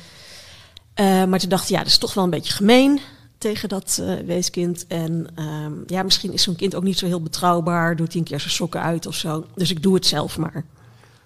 Uh, 1.01 1.25
maar 1.25 1.39
toen 1.39 1.49
dacht 1.49 1.69
hij, 1.69 1.77
ja, 1.77 1.83
dat 1.83 1.93
is 1.93 1.99
toch 1.99 2.15
wel 2.15 2.25
een 2.25 2.31
beetje 2.31 2.53
gemeen 2.53 3.01
tegen 3.39 3.69
dat 3.69 4.03
weeskind. 4.27 4.87
En 4.87 5.27
ehm, 5.35 5.73
ja, 5.87 6.03
misschien 6.03 6.33
is 6.33 6.43
zo'n 6.43 6.57
kind 6.57 6.75
ook 6.75 6.83
niet 6.83 6.99
zo 6.99 7.07
heel 7.07 7.23
betrouwbaar. 7.23 7.97
Doet 7.97 8.13
hij 8.13 8.21
een 8.21 8.27
keer 8.27 8.41
zijn 8.41 8.53
sokken 8.53 8.83
uit 8.83 9.07
of 9.07 9.15
zo. 9.15 9.47
Dus 9.55 9.71
ik 9.71 9.83
doe 9.83 9.95
het 9.95 10.07
zelf 10.07 10.39
maar. 10.39 10.65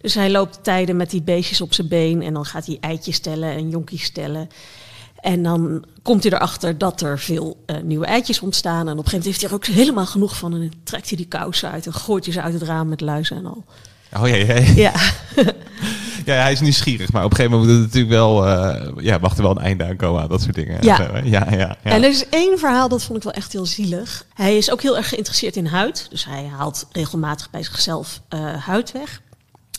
Dus 0.01 0.15
hij 0.15 0.31
loopt 0.31 0.65
tijden 0.65 0.97
met 0.97 1.11
die 1.11 1.23
beestjes 1.23 1.61
op 1.61 1.75
zijn 1.75 1.89
been. 1.89 2.23
En 2.23 2.35
dan 2.35 2.45
gaat 2.45 2.67
hij 2.67 2.79
eitjes 2.81 3.17
stellen 3.17 3.51
en 3.51 3.71
jonkies 3.71 4.05
stellen. 4.05 4.49
En 5.21 5.43
dan 5.43 5.85
komt 6.03 6.23
hij 6.23 6.33
erachter 6.33 6.79
dat 6.79 7.01
er 7.01 7.19
veel 7.19 7.65
uh, 7.67 7.77
nieuwe 7.83 8.07
eitjes 8.07 8.41
ontstaan. 8.41 8.89
En 8.89 8.99
op 8.99 9.05
een 9.05 9.11
gegeven 9.11 9.19
moment 9.19 9.25
heeft 9.25 9.41
hij 9.41 9.51
er 9.51 9.57
ook 9.57 9.67
helemaal 9.67 10.07
genoeg 10.07 10.37
van. 10.37 10.55
En 10.55 10.61
dan 10.61 10.73
trekt 10.85 11.09
hij 11.09 11.17
die 11.17 11.27
kousen 11.27 11.71
uit 11.71 11.87
en 11.87 11.93
gooit 11.93 12.25
hij 12.25 12.35
ze 12.35 12.43
uit 12.43 12.53
het 12.53 12.63
raam 12.63 12.89
met 12.89 13.01
luizen 13.01 13.37
en 13.37 13.47
al. 13.47 13.65
Oh 14.17 14.29
ja, 14.29 14.37
ja. 14.37 14.61
Ja. 14.87 14.93
ja, 16.25 16.35
hij 16.35 16.53
is 16.53 16.61
nieuwsgierig. 16.61 17.13
Maar 17.13 17.25
op 17.25 17.31
een 17.31 17.37
gegeven 17.37 17.59
moment 17.59 17.79
moet 17.79 17.83
het 17.83 17.95
natuurlijk 17.95 18.21
wel... 18.23 18.47
Uh, 18.49 19.05
ja, 19.05 19.19
mag 19.19 19.37
er 19.37 19.43
wel 19.43 19.51
een 19.51 19.59
einde 19.59 19.85
aan 19.85 19.97
komen 19.97 20.23
aan 20.23 20.29
dat 20.29 20.43
soort 20.43 20.55
dingen. 20.55 20.85
Ja. 20.85 20.97
Zo, 20.97 21.03
ja, 21.25 21.47
ja, 21.51 21.57
ja. 21.59 21.77
En 21.83 22.03
er 22.03 22.09
is 22.09 22.29
één 22.29 22.59
verhaal, 22.59 22.89
dat 22.89 23.03
vond 23.03 23.19
ik 23.19 23.25
wel 23.25 23.33
echt 23.33 23.53
heel 23.53 23.67
zielig. 23.67 24.27
Hij 24.35 24.57
is 24.57 24.71
ook 24.71 24.83
heel 24.83 24.97
erg 24.97 25.09
geïnteresseerd 25.09 25.57
in 25.57 25.67
huid. 25.67 26.07
Dus 26.11 26.25
hij 26.25 26.51
haalt 26.57 26.87
regelmatig 26.93 27.51
bij 27.51 27.63
zichzelf 27.63 28.21
uh, 28.35 28.55
huid 28.55 28.93
weg. 28.93 29.21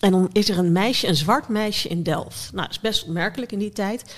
En 0.02 0.12
dan 0.12 0.30
is 0.32 0.50
er 0.50 0.58
een 0.58 0.72
meisje, 0.72 1.08
een 1.08 1.16
zwart 1.16 1.48
meisje 1.48 1.88
in 1.88 2.04
Delft. 2.04 2.50
Nou, 2.54 2.68
dat 2.68 2.72
is 2.72 2.80
best 2.80 3.04
opmerkelijk 3.04 3.52
in 3.52 3.60
die 3.60 3.72
tijd. 3.72 4.16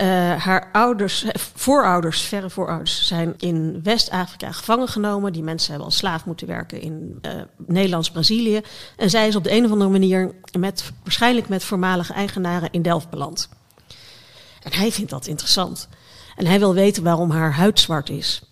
Uh, 0.00 0.06
haar 0.44 0.68
ouders, 0.72 1.24
voorouders, 1.54 2.20
verre 2.20 2.50
voorouders, 2.50 3.06
zijn 3.06 3.34
in 3.38 3.80
West-Afrika 3.82 4.52
gevangen 4.52 4.88
genomen. 4.88 5.32
Die 5.32 5.42
mensen 5.42 5.68
hebben 5.68 5.86
als 5.86 5.96
slaaf 5.96 6.24
moeten 6.24 6.46
werken 6.46 6.80
in 6.80 7.18
uh, 7.22 7.32
Nederlands-Brazilië. 7.56 8.60
En 8.96 9.10
zij 9.10 9.28
is 9.28 9.36
op 9.36 9.44
de 9.44 9.52
een 9.52 9.64
of 9.64 9.70
andere 9.70 9.90
manier, 9.90 10.34
met, 10.58 10.92
waarschijnlijk 11.02 11.48
met 11.48 11.64
voormalige 11.64 12.12
eigenaren, 12.12 12.68
in 12.70 12.82
Delft 12.82 13.10
beland. 13.10 13.48
En 14.62 14.72
hij 14.72 14.92
vindt 14.92 15.10
dat 15.10 15.26
interessant. 15.26 15.88
En 16.36 16.46
hij 16.46 16.58
wil 16.58 16.74
weten 16.74 17.02
waarom 17.02 17.30
haar 17.30 17.52
huid 17.52 17.80
zwart 17.80 18.08
is. 18.08 18.42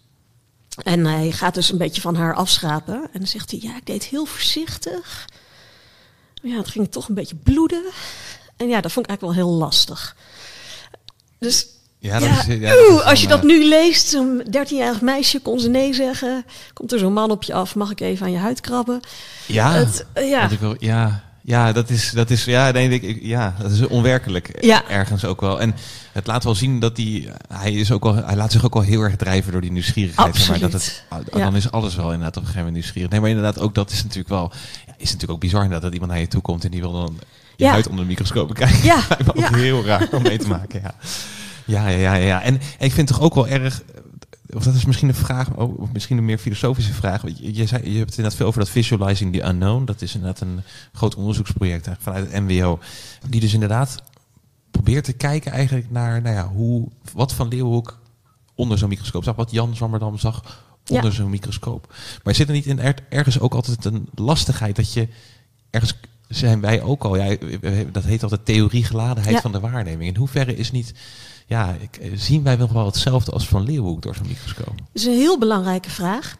En 0.82 1.04
hij 1.04 1.32
gaat 1.32 1.54
dus 1.54 1.70
een 1.70 1.78
beetje 1.78 2.00
van 2.00 2.14
haar 2.14 2.34
afschrapen. 2.34 2.94
En 2.94 3.18
dan 3.18 3.26
zegt 3.26 3.50
hij, 3.50 3.60
ja, 3.62 3.76
ik 3.76 3.86
deed 3.86 4.04
heel 4.04 4.24
voorzichtig. 4.24 5.28
Ja, 6.42 6.56
het 6.56 6.68
ging 6.68 6.92
toch 6.92 7.08
een 7.08 7.14
beetje 7.14 7.36
bloeden. 7.36 7.84
En 8.56 8.68
ja, 8.68 8.80
dat 8.80 8.92
vond 8.92 9.06
ik 9.06 9.10
eigenlijk 9.10 9.20
wel 9.20 9.46
heel 9.46 9.58
lastig. 9.58 10.16
Dus 11.46 11.66
ja, 11.98 12.18
dat 12.18 12.28
ja, 12.28 12.38
is, 12.38 12.46
ja, 12.46 12.54
oeh, 12.54 12.88
dat 12.88 12.98
is 13.00 13.04
als 13.04 13.20
je 13.20 13.26
dat 13.28 13.42
nu 13.42 13.64
leest, 13.68 14.08
zo'n 14.08 14.42
13-jarig 14.46 15.00
meisje 15.00 15.40
kon 15.40 15.60
ze 15.60 15.68
nee 15.68 15.94
zeggen. 15.94 16.44
Komt 16.72 16.92
er 16.92 16.98
zo'n 16.98 17.12
man 17.12 17.30
op 17.30 17.42
je 17.42 17.52
af, 17.54 17.74
mag 17.74 17.90
ik 17.90 18.00
even 18.00 18.26
aan 18.26 18.32
je 18.32 18.38
huid 18.38 18.60
krabben? 18.60 19.00
Ja, 19.46 19.72
Het, 19.72 20.06
eh, 20.12 20.28
ja. 20.30 20.50
ik 20.50 20.76
ja, 20.78 21.24
ja, 21.42 21.72
dat 21.72 21.90
is, 21.90 22.10
dat 22.10 22.30
is, 22.30 22.44
ja, 22.44 22.70
nee, 22.70 22.88
ik, 22.88 23.18
ja, 23.22 23.54
dat 23.60 23.70
is 23.70 23.86
onwerkelijk. 23.86 24.64
Ja. 24.64 24.88
Ergens 24.88 25.24
ook 25.24 25.40
wel. 25.40 25.60
En 25.60 25.74
het 26.12 26.26
laat 26.26 26.44
wel 26.44 26.54
zien 26.54 26.80
dat 26.80 26.96
hij, 26.96 27.32
hij 27.48 27.72
is 27.72 27.92
ook 27.92 28.02
wel, 28.04 28.14
hij 28.14 28.36
laat 28.36 28.52
zich 28.52 28.64
ook 28.64 28.74
wel 28.74 28.82
heel 28.82 29.00
erg 29.02 29.16
drijven 29.16 29.52
door 29.52 29.60
die 29.60 29.72
nieuwsgierigheid. 29.72 30.36
zeg 30.36 30.48
Maar 30.48 30.58
dat 30.58 30.72
het, 30.72 31.04
Absoluut. 31.08 31.32
ah, 31.32 31.38
Ja. 31.38 31.44
dan 31.44 31.56
is 31.56 31.70
alles 31.70 31.94
wel 31.96 32.04
inderdaad 32.12 32.36
op 32.36 32.42
een 32.42 32.48
gegeven 32.48 32.58
moment 32.64 32.74
nieuwsgierig. 32.74 33.10
Nee, 33.10 33.20
maar 33.20 33.28
inderdaad 33.28 33.58
ook 33.58 33.74
dat 33.74 33.90
is 33.90 34.02
natuurlijk 34.02 34.28
wel, 34.28 34.52
is 34.86 35.04
natuurlijk 35.04 35.32
ook 35.32 35.40
bizar 35.40 35.62
inderdaad 35.62 35.82
dat 35.84 35.92
iemand 35.92 36.10
naar 36.12 36.20
je 36.20 36.28
toe 36.28 36.40
komt 36.42 36.64
en 36.64 36.70
die 36.70 36.80
wil 36.80 36.92
dan 36.92 37.18
je 37.56 37.64
Ja. 37.64 37.70
huid 37.70 37.86
onder 37.88 38.02
de 38.04 38.10
microscoop 38.10 38.48
bekijken. 38.48 38.82
Ja, 38.84 38.98
ook 39.34 39.36
ja. 39.38 39.54
heel 39.54 39.84
raar 39.84 40.08
om 40.12 40.22
mee 40.22 40.38
te 40.38 40.48
maken, 40.48 40.80
ja. 40.82 40.94
Ja, 41.64 41.88
ja, 41.88 41.98
ja, 41.98 42.14
ja. 42.14 42.42
En, 42.42 42.54
en 42.54 42.60
ik 42.86 42.92
vind 42.92 43.08
het 43.08 43.18
toch 43.18 43.20
ook 43.20 43.34
wel 43.34 43.48
erg, 43.48 43.82
of 44.50 44.64
dat 44.64 44.74
is 44.74 44.84
misschien 44.84 45.08
een 45.08 45.14
vraag, 45.14 45.50
of 45.54 45.92
misschien 45.92 46.18
een 46.18 46.24
meer 46.24 46.38
filosofische 46.38 46.92
vraag. 46.92 47.22
Je, 47.22 47.54
je, 47.54 47.66
zei, 47.66 47.82
je 47.90 47.96
hebt 47.96 48.08
het 48.08 48.16
inderdaad 48.16 48.34
veel 48.34 48.46
over 48.46 48.60
dat 48.60 48.68
visualizing 48.68 49.32
the 49.32 49.44
unknown. 49.44 49.84
Dat 49.84 50.02
is 50.02 50.14
inderdaad 50.14 50.40
een 50.40 50.60
groot 50.92 51.14
onderzoeksproject 51.14 51.86
eigenlijk 51.86 52.02
vanuit 52.16 52.32
het 52.32 52.42
MWO. 52.60 52.78
Die 53.28 53.40
dus 53.40 53.52
inderdaad 53.54 54.02
probeert 54.70 55.04
te 55.04 55.12
kijken 55.12 55.52
eigenlijk 55.52 55.90
naar, 55.90 56.22
nou 56.22 56.34
ja, 56.34 56.48
hoe, 56.48 56.88
wat 57.12 57.32
Van 57.34 57.48
Leeuwenhoek 57.48 57.98
onder 58.54 58.78
zo'n 58.78 58.88
microscoop 58.88 59.24
zag. 59.24 59.34
Wat 59.36 59.50
Jan 59.50 59.76
Zwammerdam 59.76 60.18
zag 60.18 60.64
onder 60.90 61.12
zo'n 61.12 61.30
microscoop. 61.30 61.94
Maar 62.22 62.34
zit 62.34 62.48
er 62.48 62.54
niet 62.54 62.66
in 62.66 62.78
er- 62.80 62.98
ergens 63.08 63.38
ook 63.40 63.54
altijd 63.54 63.84
een 63.84 64.08
lastigheid 64.14 64.76
dat 64.76 64.92
je 64.92 65.08
ergens 65.70 65.94
zijn 66.28 66.60
wij 66.60 66.82
ook 66.82 67.04
al, 67.04 67.16
ja, 67.16 67.36
dat 67.92 68.04
heet 68.04 68.22
altijd 68.22 68.44
theoriegeladenheid 68.44 69.34
Ja. 69.34 69.40
van 69.40 69.52
de 69.52 69.60
waarneming. 69.60 70.10
In 70.10 70.16
hoeverre 70.16 70.56
is 70.56 70.70
niet, 70.70 70.92
ja, 71.46 71.72
ik- 71.80 71.96
eh, 71.96 72.10
zien 72.14 72.42
wij 72.42 72.56
nog 72.56 72.72
wel 72.72 72.86
hetzelfde 72.86 73.30
als 73.32 73.48
Van 73.48 73.62
Leeuwenhoek 73.62 74.02
door 74.02 74.14
zo'n 74.14 74.26
microscoop? 74.28 74.76
Dat 74.76 74.86
is 74.92 75.04
een 75.04 75.12
heel 75.12 75.38
belangrijke 75.38 75.90
vraag. 75.90 76.36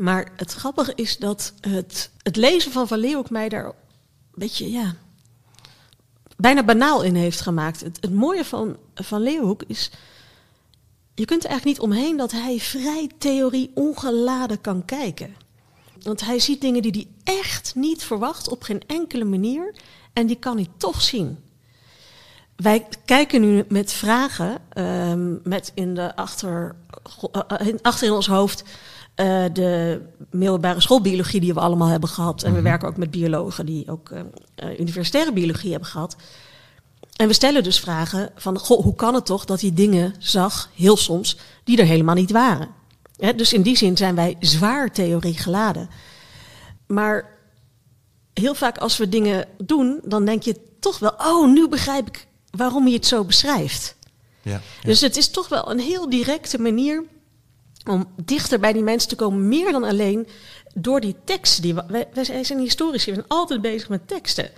Maar 0.00 0.28
het 0.36 0.52
grappige 0.52 0.92
is 0.94 1.18
dat 1.18 1.52
het, 1.60 2.10
het 2.22 2.36
lezen 2.36 2.72
van 2.72 2.88
Van 2.88 2.98
Leeuwenhoek 2.98 3.30
mij 3.30 3.48
daar 3.48 3.64
een 3.64 3.72
beetje, 4.34 4.70
ja, 4.70 4.94
bijna 6.36 6.64
banaal 6.64 7.02
in 7.02 7.14
heeft 7.14 7.40
gemaakt. 7.40 7.80
Het, 7.80 7.98
het 8.00 8.14
mooie 8.14 8.44
van 8.44 8.76
Van 8.94 9.20
Leeuwenhoek 9.22 9.62
is, 9.66 9.90
je 11.14 11.24
kunt 11.24 11.44
er 11.44 11.50
eigenlijk 11.50 11.78
niet 11.78 11.88
omheen 11.90 12.16
dat 12.16 12.30
hij 12.32 12.58
vrij 12.58 13.10
theorie 13.18 13.70
ongeladen 13.74 14.60
kan 14.60 14.84
kijken. 14.84 15.34
Want 16.02 16.20
hij 16.24 16.38
ziet 16.38 16.60
dingen 16.60 16.82
die 16.82 17.08
hij 17.24 17.34
echt 17.34 17.74
niet 17.74 18.04
verwacht 18.04 18.48
op 18.48 18.62
geen 18.62 18.82
enkele 18.86 19.24
manier. 19.24 19.74
En 20.12 20.26
die 20.26 20.36
kan 20.36 20.56
hij 20.56 20.68
toch 20.76 21.02
zien. 21.02 21.38
Wij 22.56 22.86
kijken 23.04 23.40
nu 23.40 23.64
met 23.68 23.92
vragen, 23.92 24.58
ehm, 24.68 25.48
met 25.48 25.72
in 25.74 25.94
de 25.94 26.16
achter, 26.16 26.76
eh, 27.32 27.40
eh, 27.48 27.66
in- 27.66 27.78
achter 27.82 28.06
in 28.06 28.12
ons 28.12 28.26
hoofd 28.26 28.64
eh, 29.14 29.44
de 29.52 30.00
middelbare 30.30 30.80
schoolbiologie 30.80 31.40
die 31.40 31.54
we 31.54 31.60
allemaal 31.60 31.88
hebben 31.88 32.08
gehad. 32.08 32.42
En 32.42 32.54
we 32.54 32.60
werken 32.62 32.88
ook 32.88 32.96
met 32.96 33.10
biologen 33.10 33.66
die 33.66 33.90
ook 33.90 34.12
universitaire 34.78 35.32
biologie 35.32 35.70
hebben 35.70 35.88
gehad. 35.88 36.16
En 37.16 37.26
we 37.26 37.32
stellen 37.32 37.62
dus 37.62 37.80
vragen 37.80 38.30
van, 38.36 38.58
goh, 38.58 38.82
hoe 38.82 38.94
kan 38.94 39.14
het 39.14 39.26
toch 39.26 39.44
dat 39.44 39.60
hij 39.60 39.70
dingen 39.74 40.14
zag, 40.18 40.70
heel 40.74 40.96
soms, 40.96 41.36
die 41.64 41.78
er 41.78 41.84
helemaal 41.86 42.14
niet 42.14 42.30
waren? 42.30 42.68
Dus 43.36 43.52
in 43.52 43.62
die 43.62 43.76
zin 43.76 43.96
zijn 43.96 44.14
wij 44.14 44.36
zwaar 44.40 44.92
theorie 44.92 45.38
geladen. 45.38 45.88
Maar 46.86 47.38
heel 48.34 48.54
vaak 48.54 48.78
als 48.78 48.96
we 48.96 49.08
dingen 49.08 49.48
doen, 49.58 50.00
dan 50.04 50.24
denk 50.24 50.42
je 50.42 50.56
toch 50.80 50.98
wel, 50.98 51.14
oh, 51.18 51.52
nu 51.52 51.68
begrijp 51.68 52.08
ik 52.08 52.26
waarom 52.50 52.84
hij 52.84 52.92
het 52.92 53.06
zo 53.06 53.24
beschrijft. 53.24 53.96
Ja. 54.42 54.60
Dus 54.82 55.00
het 55.00 55.16
is 55.16 55.30
toch 55.30 55.48
wel 55.48 55.70
een 55.70 55.78
heel 55.78 56.10
directe 56.10 56.58
manier 56.58 57.04
om 57.88 58.08
dichter 58.24 58.60
bij 58.60 58.72
die 58.72 58.82
mensen 58.82 59.08
te 59.08 59.16
komen, 59.16 59.48
meer 59.48 59.72
dan 59.72 59.84
alleen 59.84 60.26
door 60.74 61.00
die 61.00 61.16
teksten. 61.24 61.62
Die 61.62 61.74
we, 61.74 61.84
wij, 61.88 62.08
wij 62.12 62.44
zijn 62.44 62.58
historici, 62.58 63.10
we 63.10 63.14
zijn 63.14 63.28
altijd 63.28 63.60
bezig 63.60 63.88
met 63.88 64.08
teksten. 64.08 64.50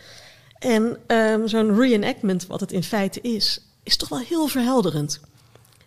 En 0.59 0.99
ehm, 1.07 1.47
zo'n 1.47 1.77
reenactment, 1.81 2.47
wat 2.47 2.61
het 2.61 2.73
in 2.73 2.83
feite 2.83 3.21
is, 3.21 3.61
is 3.83 3.97
toch 3.97 4.09
wel 4.09 4.19
heel 4.19 4.47
verhelderend. 4.47 5.21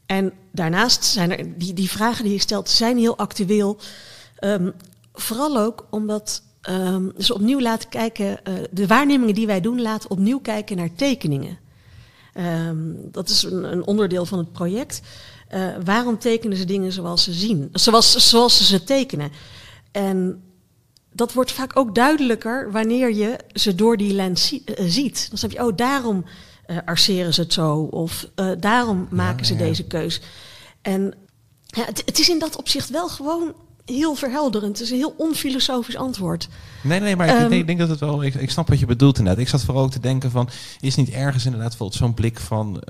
En 0.06 0.34
daarnaast 0.52 1.04
zijn 1.04 1.38
er 1.38 1.58
die, 1.58 1.74
die 1.74 1.90
vragen 1.90 2.24
die 2.24 2.34
je 2.34 2.40
stelt, 2.40 2.70
zijn 2.70 2.98
heel 2.98 3.18
actueel. 3.18 3.78
Ehm, 4.36 4.72
vooral 5.14 5.58
ook 5.58 5.88
omdat 5.90 6.44
ehm, 6.62 7.10
ze 7.18 7.34
opnieuw 7.34 7.62
laten 7.62 7.90
kijken, 7.90 8.46
eh, 8.46 8.54
de 8.72 8.88
waarnemingen 8.88 9.36
die 9.36 9.48
wij 9.48 9.62
doen, 9.62 9.82
laten 9.82 10.10
opnieuw 10.10 10.40
kijken 10.40 10.78
naar 10.78 10.96
tekeningen. 10.96 11.58
Ehm, 12.34 12.94
dat 13.12 13.30
is 13.30 13.44
een, 13.44 13.72
een 13.72 13.86
onderdeel 13.86 14.26
van 14.26 14.38
het 14.38 14.52
project. 14.52 15.02
Eh, 15.48 15.68
waarom 15.84 16.20
tekenen 16.20 16.58
ze 16.58 16.66
dingen 16.66 16.92
zoals 16.92 17.24
ze 17.24 17.34
zien, 17.34 17.70
zoals, 17.72 18.30
zoals 18.30 18.58
ze 18.58 18.64
ze 18.64 18.84
tekenen? 18.84 19.32
En 19.92 20.44
dat 21.12 21.34
wordt 21.34 21.52
vaak 21.52 21.78
ook 21.78 21.96
duidelijker 21.96 22.72
wanneer 22.72 23.14
je 23.14 23.38
ze 23.54 23.76
door 23.76 23.98
die 23.98 24.14
lens 24.14 24.60
eh, 24.66 24.86
ziet. 24.88 25.26
Dan 25.30 25.38
snap 25.38 25.52
je, 25.52 25.66
oh, 25.66 25.76
daarom 25.76 26.26
eh 26.66 26.78
arceren 26.86 27.34
ze 27.34 27.42
het 27.42 27.54
zo. 27.54 27.78
Of 27.78 28.30
eh, 28.36 28.52
daarom 28.60 29.08
maken 29.10 29.46
ze 29.46 29.54
ja, 29.54 29.60
deze 29.60 29.84
keus. 29.84 30.22
En 30.82 31.14
ja, 31.66 31.86
het, 31.86 32.02
het 32.06 32.20
is 32.20 32.30
in 32.30 32.40
dat 32.40 32.56
opzicht 32.56 32.90
wel 32.90 33.10
gewoon 33.10 33.54
heel 33.86 34.16
verhelderend. 34.16 34.78
Het 34.78 34.86
is 34.86 34.92
een 34.92 34.98
heel 34.98 35.16
onfilosofisch 35.18 35.96
antwoord. 35.96 36.50
Nee, 36.84 37.00
nee, 37.00 37.16
maar 37.16 37.28
ik, 37.28 37.36
Ehm, 37.36 37.52
ik 37.52 37.68
denk 37.68 37.80
dat 37.80 37.90
het 37.90 38.00
wel. 38.00 38.24
Ik, 38.24 38.36
ik 38.36 38.52
snap 38.52 38.70
wat 38.70 38.80
je 38.80 38.86
bedoelt 38.86 39.18
inderdaad. 39.18 39.42
Ik 39.42 39.50
zat 39.50 39.64
vooral 39.64 39.84
ook 39.84 39.92
te 39.92 40.00
denken 40.00 40.32
van, 40.32 40.50
is 40.80 40.96
niet 40.96 41.10
ergens 41.10 41.46
inderdaad 41.46 41.78
zo'n 41.90 42.14
blik 42.14 42.40
van 42.40 42.84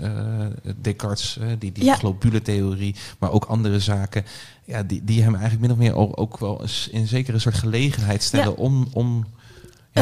eh, 0.00 0.46
Descartes, 0.76 1.38
die, 1.58 1.72
die 1.72 1.92
globulentheorie, 1.92 2.94
maar 3.18 3.30
ook 3.32 3.44
andere 3.44 3.80
zaken, 3.80 4.24
ja, 4.64 4.82
die, 4.82 5.04
die 5.04 5.22
hem 5.22 5.34
eigenlijk 5.34 5.62
min 5.62 5.70
of 5.70 5.76
meer 5.76 5.94
ook, 5.94 6.20
ook 6.20 6.38
wel 6.38 6.62
eens 6.62 6.88
in 6.88 7.06
zekere 7.06 7.38
soort 7.38 7.54
gelegenheid 7.54 8.22
stellen 8.22 8.56
om, 8.56 8.88
om, 8.92 9.26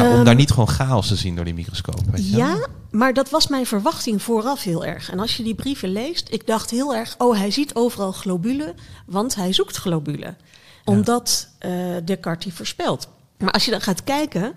ja, 0.03 0.09
om 0.11 0.16
Ehm, 0.16 0.24
daar 0.24 0.34
niet 0.34 0.51
gewoon 0.51 0.68
chaos 0.68 1.09
te 1.09 1.16
zien 1.16 1.36
door 1.36 1.45
die 1.45 1.55
microscoop. 1.55 2.01
Weet 2.11 2.30
je 2.30 2.36
wel? 2.36 2.47
Ja, 2.47 2.66
maar 2.90 3.12
dat 3.12 3.30
was 3.30 3.47
mijn 3.49 3.66
verwachting 3.66 4.22
vooraf 4.22 4.62
heel 4.62 4.84
erg. 4.84 5.11
En 5.11 5.18
als 5.18 5.36
je 5.36 5.42
die 5.42 5.55
brieven 5.55 5.88
leest, 5.88 6.28
ik 6.32 6.47
dacht 6.47 6.70
heel 6.70 6.95
erg, 6.95 7.14
oh, 7.18 7.36
hij 7.36 7.51
ziet 7.51 7.74
overal 7.74 8.12
globulen, 8.12 8.74
want 9.07 9.34
hij 9.34 9.53
zoekt 9.53 9.76
globulen. 9.76 10.36
Omdat 10.84 11.49
eh 11.59 11.70
Descartes 12.05 12.45
die 12.45 12.55
voorspelt. 12.55 13.09
Maar 13.38 13.53
als 13.53 13.64
je 13.64 13.70
dan 13.70 13.80
gaat 13.80 14.05
kijken, 14.05 14.53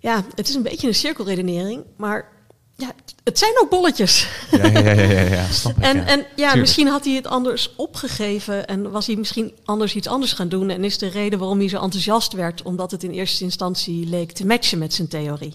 ja, 0.00 0.24
het 0.34 0.48
is 0.48 0.54
een 0.54 0.62
beetje 0.62 0.88
een 0.88 0.94
cirkelredenering, 0.94 1.84
maar 1.96 2.28
ja, 2.80 2.92
het 3.24 3.38
zijn 3.38 3.52
ook 3.62 3.70
bolletjes. 3.70 4.28
Ja, 4.50 4.66
ja, 4.66 4.78
ja, 4.78 5.02
ja, 5.02 5.20
ja, 5.20 5.46
snap 5.46 5.76
ik, 5.76 5.82
En 5.82 5.96
ja. 5.96 6.06
en 6.06 6.26
ja, 6.36 6.54
misschien 6.54 6.86
had 6.88 7.04
hij 7.04 7.14
het 7.14 7.26
anders 7.26 7.74
opgegeven 7.76 8.66
en 8.66 8.90
was 8.90 9.06
hij 9.06 9.16
misschien 9.16 9.52
anders 9.64 9.94
iets 9.94 10.06
anders 10.06 10.32
gaan 10.32 10.48
doen. 10.48 10.70
En 10.70 10.84
is 10.84 10.98
de 10.98 11.08
reden 11.08 11.38
waarom 11.38 11.58
hij 11.58 11.68
zo 11.68 11.80
enthousiast 11.82 12.32
werd, 12.32 12.62
omdat 12.62 12.90
het 12.90 13.02
in 13.02 13.10
eerste 13.10 13.44
instantie 13.44 14.06
leek 14.06 14.32
te 14.32 14.46
matchen 14.46 14.78
met 14.78 14.94
zijn 14.94 15.08
theorie. 15.08 15.54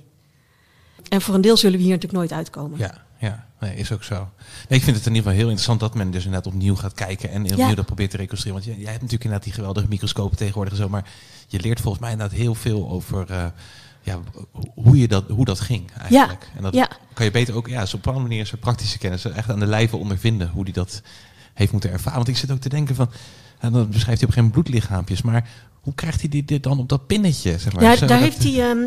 En 1.09 1.21
voor 1.21 1.35
een 1.35 1.41
deel 1.41 1.57
zullen 1.57 1.77
we 1.77 1.83
hier 1.83 1.93
natuurlijk 1.93 2.19
nooit 2.19 2.33
uitkomen. 2.33 2.79
Ja, 2.79 3.03
ja, 3.19 3.47
nee, 3.59 3.75
is 3.75 3.91
ook 3.91 4.03
zo. 4.03 4.29
Nee, 4.69 4.79
ik 4.79 4.83
vind 4.85 4.97
het 4.97 5.05
in 5.05 5.11
ieder 5.15 5.15
geval 5.15 5.31
heel 5.33 5.49
interessant 5.49 5.79
dat 5.79 5.93
men 5.95 6.11
dus 6.11 6.25
inderdaad 6.25 6.53
opnieuw 6.53 6.75
gaat 6.75 6.93
kijken 6.93 7.29
en 7.29 7.41
opnieuw 7.43 7.67
Ja. 7.67 7.75
dat 7.75 7.85
probeert 7.85 8.11
te 8.11 8.17
reconstrueren. 8.17 8.61
Want 8.63 8.73
jij, 8.73 8.83
jij 8.83 8.91
hebt 8.91 9.03
natuurlijk 9.03 9.23
inderdaad 9.23 9.43
die 9.47 9.53
geweldige 9.53 9.87
microscopen 9.89 10.37
tegenwoordig 10.37 10.73
en 10.73 10.79
zo, 10.79 10.89
maar 10.89 11.09
je 11.47 11.59
leert 11.59 11.79
volgens 11.79 12.01
mij 12.01 12.11
inderdaad 12.11 12.37
heel 12.37 12.55
veel 12.55 12.89
over 12.89 13.31
eh, 13.31 13.45
ja, 14.05 14.19
ho- 14.31 14.47
hoe, 14.75 14.97
je 14.97 15.07
dat, 15.07 15.23
hoe 15.29 15.45
dat 15.45 15.59
ging 15.59 15.91
eigenlijk. 15.99 16.49
en 16.55 16.63
dat 16.63 16.73
ja. 16.73 16.89
kan 17.13 17.25
je 17.25 17.31
beter 17.31 17.55
ook, 17.55 17.67
ja, 17.67 17.85
zo 17.85 17.95
op 17.97 18.05
een 18.05 18.21
manier, 18.21 18.45
zo'n 18.45 18.59
praktische 18.59 18.97
kennis, 18.97 19.25
echt 19.25 19.49
aan 19.49 19.59
de 19.59 19.65
lijve 19.65 19.97
ondervinden 19.97 20.49
hoe 20.49 20.65
die 20.65 20.73
dat 20.73 21.01
heeft 21.53 21.71
moeten 21.71 21.91
ervaren. 21.91 22.15
Want 22.15 22.27
ik 22.27 22.37
zit 22.37 22.51
ook 22.51 22.59
te 22.59 22.69
denken 22.69 22.95
van, 22.95 23.09
en 23.59 23.71
dan 23.71 23.89
beschrijft 23.89 24.19
hij 24.21 24.29
op 24.29 24.35
geen 24.35 24.51
bloedlichaampjes, 24.51 25.21
maar 25.21 25.49
hoe 25.81 25.93
krijgt 25.93 26.19
hij 26.19 26.29
dit, 26.29 26.47
dit 26.47 26.63
dan 26.63 26.79
op 26.79 26.89
dat 26.89 27.07
pinnetje? 27.07 27.57
Zeg 27.59 27.73
maar? 27.73 27.83
Ja, 27.83 27.95
daar 27.95 28.07
dat- 28.07 28.19
heeft 28.19 28.43
hij, 28.43 28.69
ehm, 28.69 28.83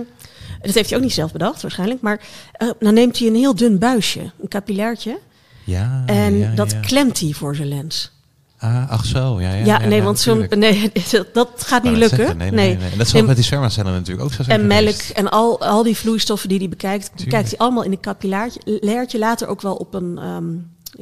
dat 0.63 0.75
heeft 0.75 0.89
hij 0.89 0.99
ook 0.99 1.05
niet 1.05 1.13
zelf 1.13 1.33
bedacht 1.33 1.63
waarschijnlijk, 1.63 2.01
maar 2.01 2.21
eh, 2.53 2.69
dan 2.81 2.95
neemt 2.95 3.19
hij 3.19 3.29
een 3.29 3.35
heel 3.35 3.55
dun 3.55 3.79
buisje, 3.79 4.21
een 4.43 4.49
capillairtje, 4.49 5.19
ja, 5.65 6.03
en 6.07 6.37
ja, 6.39 6.55
dat 6.55 6.81
klemt 6.81 7.21
hij 7.21 7.33
voor 7.33 7.57
zijn 7.57 7.69
lens. 7.69 8.13
Ah, 8.59 8.91
ach 8.91 9.05
zo, 9.05 9.41
ja, 9.41 9.53
ja. 9.55 9.65
Ja, 9.65 9.79
nee, 9.87 10.03
want 10.03 10.19
zo'n, 10.19 10.39
natuurlijk. 10.39 10.95
nee, 11.05 11.25
dat- 11.33 11.49
gaat 11.57 11.83
niet 11.83 11.97
lukken. 11.97 12.17
zeggen, 12.17 12.37
Nee, 12.37 12.51
nee, 12.51 12.77
nee. 12.77 12.91
En 12.91 12.99
dat 12.99 13.09
zal 13.09 13.23
met 13.25 13.37
die 13.37 13.45
spermacellen 13.45 13.93
natuurlijk 13.93 14.27
ook 14.27 14.33
zo 14.33 14.43
zijn 14.43 14.61
En 14.61 14.67
melk 14.67 14.95
en 15.15 15.31
al, 15.31 15.61
al 15.61 15.83
die 15.83 15.97
vloeistoffen 15.97 16.49
die 16.49 16.59
hij 16.59 16.69
bekijkt, 16.69 17.05
Tuurlijk. 17.07 17.25
bekijkt 17.25 17.49
hij 17.49 17.59
allemaal 17.59 17.83
in 17.83 17.93
een 17.93 18.01
capillairtje. 18.01 19.19
Later 19.19 19.49
ook 19.49 19.61
wel 19.63 19.75
op 19.75 19.95
een 19.95 20.19
ehm, 20.19 20.45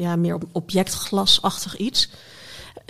ja, 0.02 0.16
meer 0.16 0.34
op 0.34 0.44
objectglasachtig 0.52 1.76
iets. 1.76 2.10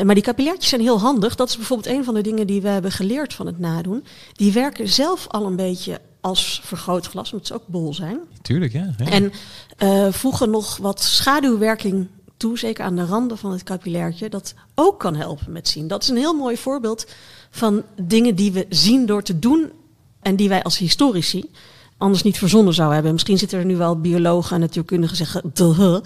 Maar 0.04 0.14
die 0.14 0.24
capillairtjes 0.24 0.68
zijn 0.68 0.80
heel 0.80 1.00
handig. 1.00 1.34
Dat 1.34 1.48
is 1.48 1.56
bijvoorbeeld 1.56 1.96
een 1.96 2.04
van 2.04 2.14
de 2.14 2.20
dingen 2.20 2.46
die 2.46 2.60
we 2.62 2.68
hebben 2.68 2.92
geleerd 2.92 3.34
van 3.34 3.46
het 3.46 3.58
nadoen. 3.58 4.04
Die 4.32 4.52
werken 4.52 4.88
zelf 4.88 5.26
al 5.28 5.46
een 5.46 5.56
beetje 5.56 6.00
als 6.20 6.60
vergrootglas, 6.64 7.32
omdat 7.32 7.46
ze 7.46 7.54
ook 7.54 7.66
bol 7.66 7.94
zijn. 7.94 8.18
Tuurlijk, 8.42 8.72
ja. 8.72 8.94
ja. 8.98 9.10
En 9.10 9.32
eh, 9.76 10.12
voegen 10.12 10.50
nog 10.50 10.76
wat 10.76 11.02
schaduwwerking 11.02 12.08
toe, 12.36 12.58
zeker 12.58 12.84
aan 12.84 12.96
de 12.96 13.04
randen 13.04 13.38
van 13.38 13.52
het 13.52 13.62
capillairtje, 13.62 14.28
dat 14.28 14.54
ook 14.74 15.00
kan 15.00 15.14
helpen 15.14 15.52
met 15.52 15.68
zien. 15.68 15.88
Dat 15.88 16.02
is 16.02 16.08
een 16.08 16.16
heel 16.16 16.34
mooi 16.34 16.56
voorbeeld 16.56 17.06
van 17.50 17.82
dingen 18.00 18.34
die 18.34 18.52
we 18.52 18.66
zien 18.68 19.06
door 19.06 19.22
te 19.22 19.38
doen 19.38 19.72
en 20.20 20.36
die 20.36 20.48
wij 20.48 20.62
als 20.62 20.78
historici 20.78 21.50
anders 21.98 22.22
niet 22.22 22.38
verzonnen 22.38 22.74
zouden 22.74 22.94
hebben. 22.94 23.12
Misschien 23.12 23.38
zitten 23.38 23.58
er 23.58 23.64
nu 23.64 23.76
wel 23.76 24.00
biologen 24.00 24.54
en 24.54 24.60
natuurkundigen 24.60 25.16
zeggen, 25.16 25.50
"Duh, 25.54 25.98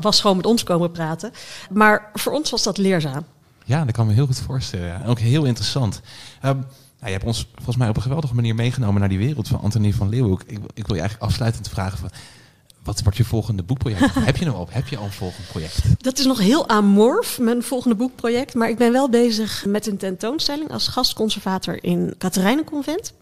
was 0.00 0.20
gewoon 0.20 0.36
met 0.36 0.46
ons 0.46 0.62
komen 0.62 0.90
praten. 0.90 1.32
Maar 1.70 2.10
voor 2.14 2.32
ons 2.32 2.50
was 2.50 2.62
dat 2.62 2.78
leerzaam. 2.78 3.24
Ja, 3.64 3.84
dat 3.84 3.94
kan 3.94 4.06
me 4.06 4.12
heel 4.12 4.26
goed 4.26 4.40
voorstellen. 4.40 5.04
Ook 5.04 5.18
heel 5.18 5.44
interessant. 5.44 6.00
Ehm, 6.40 6.56
nou, 6.56 6.66
je 7.00 7.10
hebt 7.10 7.24
ons 7.24 7.48
volgens 7.54 7.76
mij 7.76 7.88
op 7.88 7.96
een 7.96 8.02
geweldige 8.02 8.34
manier 8.34 8.54
meegenomen 8.54 9.00
naar 9.00 9.08
die 9.08 9.18
wereld 9.18 9.48
van 9.48 9.60
Antonie 9.60 9.94
van 9.94 10.08
Leeuwenhoek. 10.08 10.42
Ik, 10.46 10.58
ik 10.74 10.86
wil 10.86 10.94
je 10.94 11.00
eigenlijk 11.00 11.22
afsluitend 11.22 11.68
vragen 11.68 11.98
van, 11.98 12.10
wat 12.82 13.02
wordt 13.02 13.16
je 13.16 13.24
volgende 13.24 13.62
boekproject? 13.62 14.14
heb 14.30 14.36
je 14.36 14.44
nou 14.44 14.58
op? 14.58 14.72
Heb 14.72 14.88
je 14.88 14.96
al 14.96 15.04
een 15.04 15.12
volgend 15.12 15.46
project? 15.48 15.78
Dat 16.04 16.18
is 16.18 16.24
nog 16.24 16.38
heel 16.38 16.68
amorf, 16.68 17.38
mijn 17.38 17.62
volgende 17.62 17.96
boekproject. 17.96 18.54
Maar 18.54 18.68
ik 18.68 18.78
ben 18.78 18.92
wel 18.92 19.08
bezig 19.08 19.64
met 19.66 19.86
een 19.86 19.96
tentoonstelling 19.96 20.70
als 20.70 20.88
gastconservator 20.88 21.84
in 21.84 22.14
Katerijnenconvent. 22.18 23.12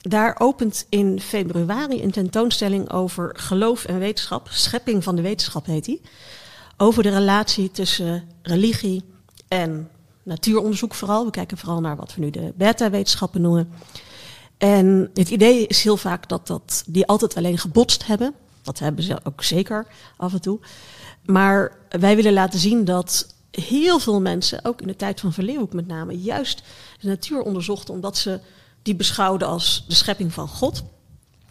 Daar 0.00 0.36
opent 0.38 0.86
in 0.88 1.20
februari 1.20 2.02
een 2.02 2.10
tentoonstelling 2.10 2.90
over 2.90 3.34
geloof 3.36 3.84
en 3.84 3.98
wetenschap. 3.98 4.48
Schepping 4.50 5.04
van 5.04 5.16
de 5.16 5.22
wetenschap 5.22 5.66
heet 5.66 5.84
die. 5.84 6.00
Over 6.76 7.02
de 7.02 7.10
relatie 7.10 7.70
tussen 7.70 8.24
religie 8.42 9.04
en 9.48 9.88
natuuronderzoek 10.22 10.94
vooral. 10.94 11.24
We 11.24 11.30
kijken 11.30 11.58
vooral 11.58 11.80
naar 11.80 11.96
wat 11.96 12.14
we 12.14 12.20
nu 12.20 12.30
de 12.30 12.52
beta-wetenschappen 12.56 13.40
noemen. 13.40 13.72
En 14.58 15.10
het 15.14 15.30
idee 15.30 15.66
is 15.66 15.82
heel 15.82 15.96
vaak 15.96 16.28
dat, 16.28 16.46
dat 16.46 16.82
die 16.86 17.06
altijd 17.06 17.36
alleen 17.36 17.58
gebotst 17.58 18.06
hebben. 18.06 18.34
Dat 18.70 18.78
hebben 18.78 19.04
ze 19.04 19.18
ook 19.22 19.42
zeker 19.42 19.86
af 20.16 20.32
en 20.32 20.40
toe. 20.40 20.60
Maar 21.24 21.78
wij 21.88 22.16
willen 22.16 22.32
laten 22.32 22.58
zien 22.58 22.84
dat 22.84 23.34
heel 23.50 23.98
veel 23.98 24.20
mensen, 24.20 24.64
ook 24.64 24.80
in 24.80 24.86
de 24.86 24.96
tijd 24.96 25.20
van 25.20 25.32
Verleeuwhoek 25.32 25.72
met 25.72 25.86
name, 25.86 26.20
juist 26.20 26.62
de 27.00 27.08
natuur 27.08 27.42
onderzochten 27.42 27.94
omdat 27.94 28.18
ze 28.18 28.40
die 28.82 28.94
beschouwden 28.94 29.48
als 29.48 29.84
de 29.88 29.94
schepping 29.94 30.32
van 30.32 30.48
God. 30.48 30.82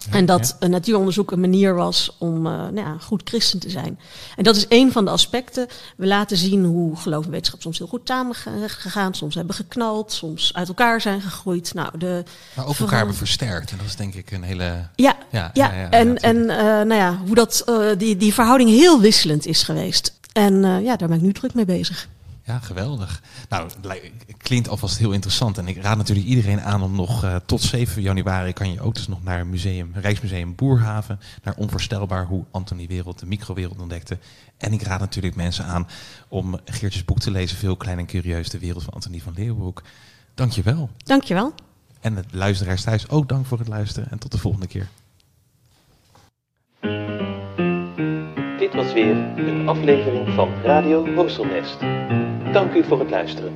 En 0.09 0.25
dat 0.25 0.55
een 0.59 0.69
natuuronderzoek 0.69 1.31
een 1.31 1.39
manier 1.39 1.75
was 1.75 2.15
om 2.17 2.45
eh, 2.45 2.51
nou 2.51 2.75
ja, 2.75 2.95
goed 2.99 3.21
christen 3.23 3.59
te 3.59 3.69
zijn. 3.69 3.99
En 4.35 4.43
dat 4.43 4.55
is 4.55 4.65
een 4.69 4.91
van 4.91 5.05
de 5.05 5.11
aspecten. 5.11 5.67
We 5.97 6.07
laten 6.07 6.37
zien 6.37 6.63
hoe 6.65 6.95
geloof 6.95 7.25
en 7.25 7.31
wetenschap 7.31 7.61
soms 7.61 7.77
heel 7.77 7.87
goed 7.87 8.01
samen 8.03 8.35
gegaan. 8.67 9.13
Soms 9.13 9.35
hebben 9.35 9.55
geknald, 9.55 10.11
soms 10.11 10.53
uit 10.53 10.67
elkaar 10.67 11.01
zijn 11.01 11.21
gegroeid. 11.21 11.73
Nou, 11.73 11.97
de 11.97 12.23
Maar 12.53 12.65
ook 12.65 12.77
elkaar 12.77 12.97
hebben 12.97 13.15
versterkt. 13.15 13.71
En 13.71 13.77
dat 13.77 13.85
is 13.85 13.95
denk 13.95 14.13
ik 14.13 14.31
een 14.31 14.43
hele... 14.43 14.87
ja, 14.95 15.17
Ja, 15.31 15.49
ja, 15.53 15.89
en, 15.89 16.17
en 16.17 16.49
eh, 16.49 16.65
nou 16.65 16.93
ja, 16.93 17.17
hoe 17.25 17.35
dat, 17.35 17.63
eh, 17.65 17.79
die, 17.97 18.17
die 18.17 18.33
verhouding 18.33 18.69
heel 18.69 18.99
wisselend 18.99 19.45
is 19.45 19.63
geweest. 19.63 20.17
En 20.33 20.61
ja, 20.83 20.95
daar 20.95 21.07
ben 21.07 21.17
ik 21.17 21.23
nu 21.23 21.33
druk 21.33 21.53
mee 21.53 21.65
bezig. 21.65 22.07
Ja, 22.49 22.59
geweldig. 22.59 23.21
Nou, 23.49 23.69
het 23.81 24.11
klinkt 24.37 24.69
alvast 24.69 24.97
heel 24.97 25.11
interessant. 25.11 25.57
En 25.57 25.67
ik 25.67 25.81
raad 25.81 25.97
natuurlijk 25.97 26.27
iedereen 26.27 26.61
aan 26.61 26.81
om 26.81 26.95
nog 26.95 27.23
eh, 27.23 27.35
tot 27.45 27.61
7 27.61 28.01
januari 28.01 28.53
kan 28.53 28.71
je 28.71 28.81
ook 28.81 28.95
dus 28.95 29.07
nog 29.07 29.23
naar 29.23 29.47
museum, 29.47 29.91
Rijksmuseum 29.93 30.55
Boerhaven. 30.55 31.19
Naar 31.43 31.53
onvoorstelbaar 31.57 32.25
hoe 32.25 32.45
Antonie 32.51 32.87
Wereld 32.87 33.19
de 33.19 33.25
microwereld 33.25 33.79
ontdekte. 33.79 34.17
En 34.57 34.73
ik 34.73 34.81
raad 34.81 34.99
natuurlijk 34.99 35.35
mensen 35.35 35.65
aan 35.65 35.87
om 36.27 36.59
Geertjes 36.65 37.05
boek 37.05 37.19
te 37.19 37.31
lezen. 37.31 37.57
Veel 37.57 37.77
klein 37.77 37.97
en 37.97 38.05
curieus, 38.05 38.49
de 38.49 38.59
wereld 38.59 38.83
van 38.83 38.93
Antonie 38.93 39.23
van 39.23 39.33
Leeuwenhoek. 39.35 39.83
Dank 40.33 40.51
je 40.51 40.61
wel. 40.61 40.89
Dankjewel. 41.03 41.53
En 41.99 42.15
de 42.15 42.23
luisteraars 42.31 42.83
thuis 42.83 43.09
ook 43.09 43.29
dank 43.29 43.45
voor 43.45 43.59
het 43.59 43.67
luisteren. 43.67 44.11
En 44.11 44.19
tot 44.19 44.31
de 44.31 44.37
volgende 44.37 44.67
keer. 44.67 44.87
Dit 48.59 48.73
was 48.73 48.93
weer 48.93 49.15
een 49.37 49.67
aflevering 49.67 50.29
van 50.29 50.49
Radio 50.63 51.13
Horselnest. 51.13 51.77
Dank 52.51 52.73
u 52.73 52.83
voor 52.83 52.99
het 52.99 53.09
luisteren. 53.09 53.53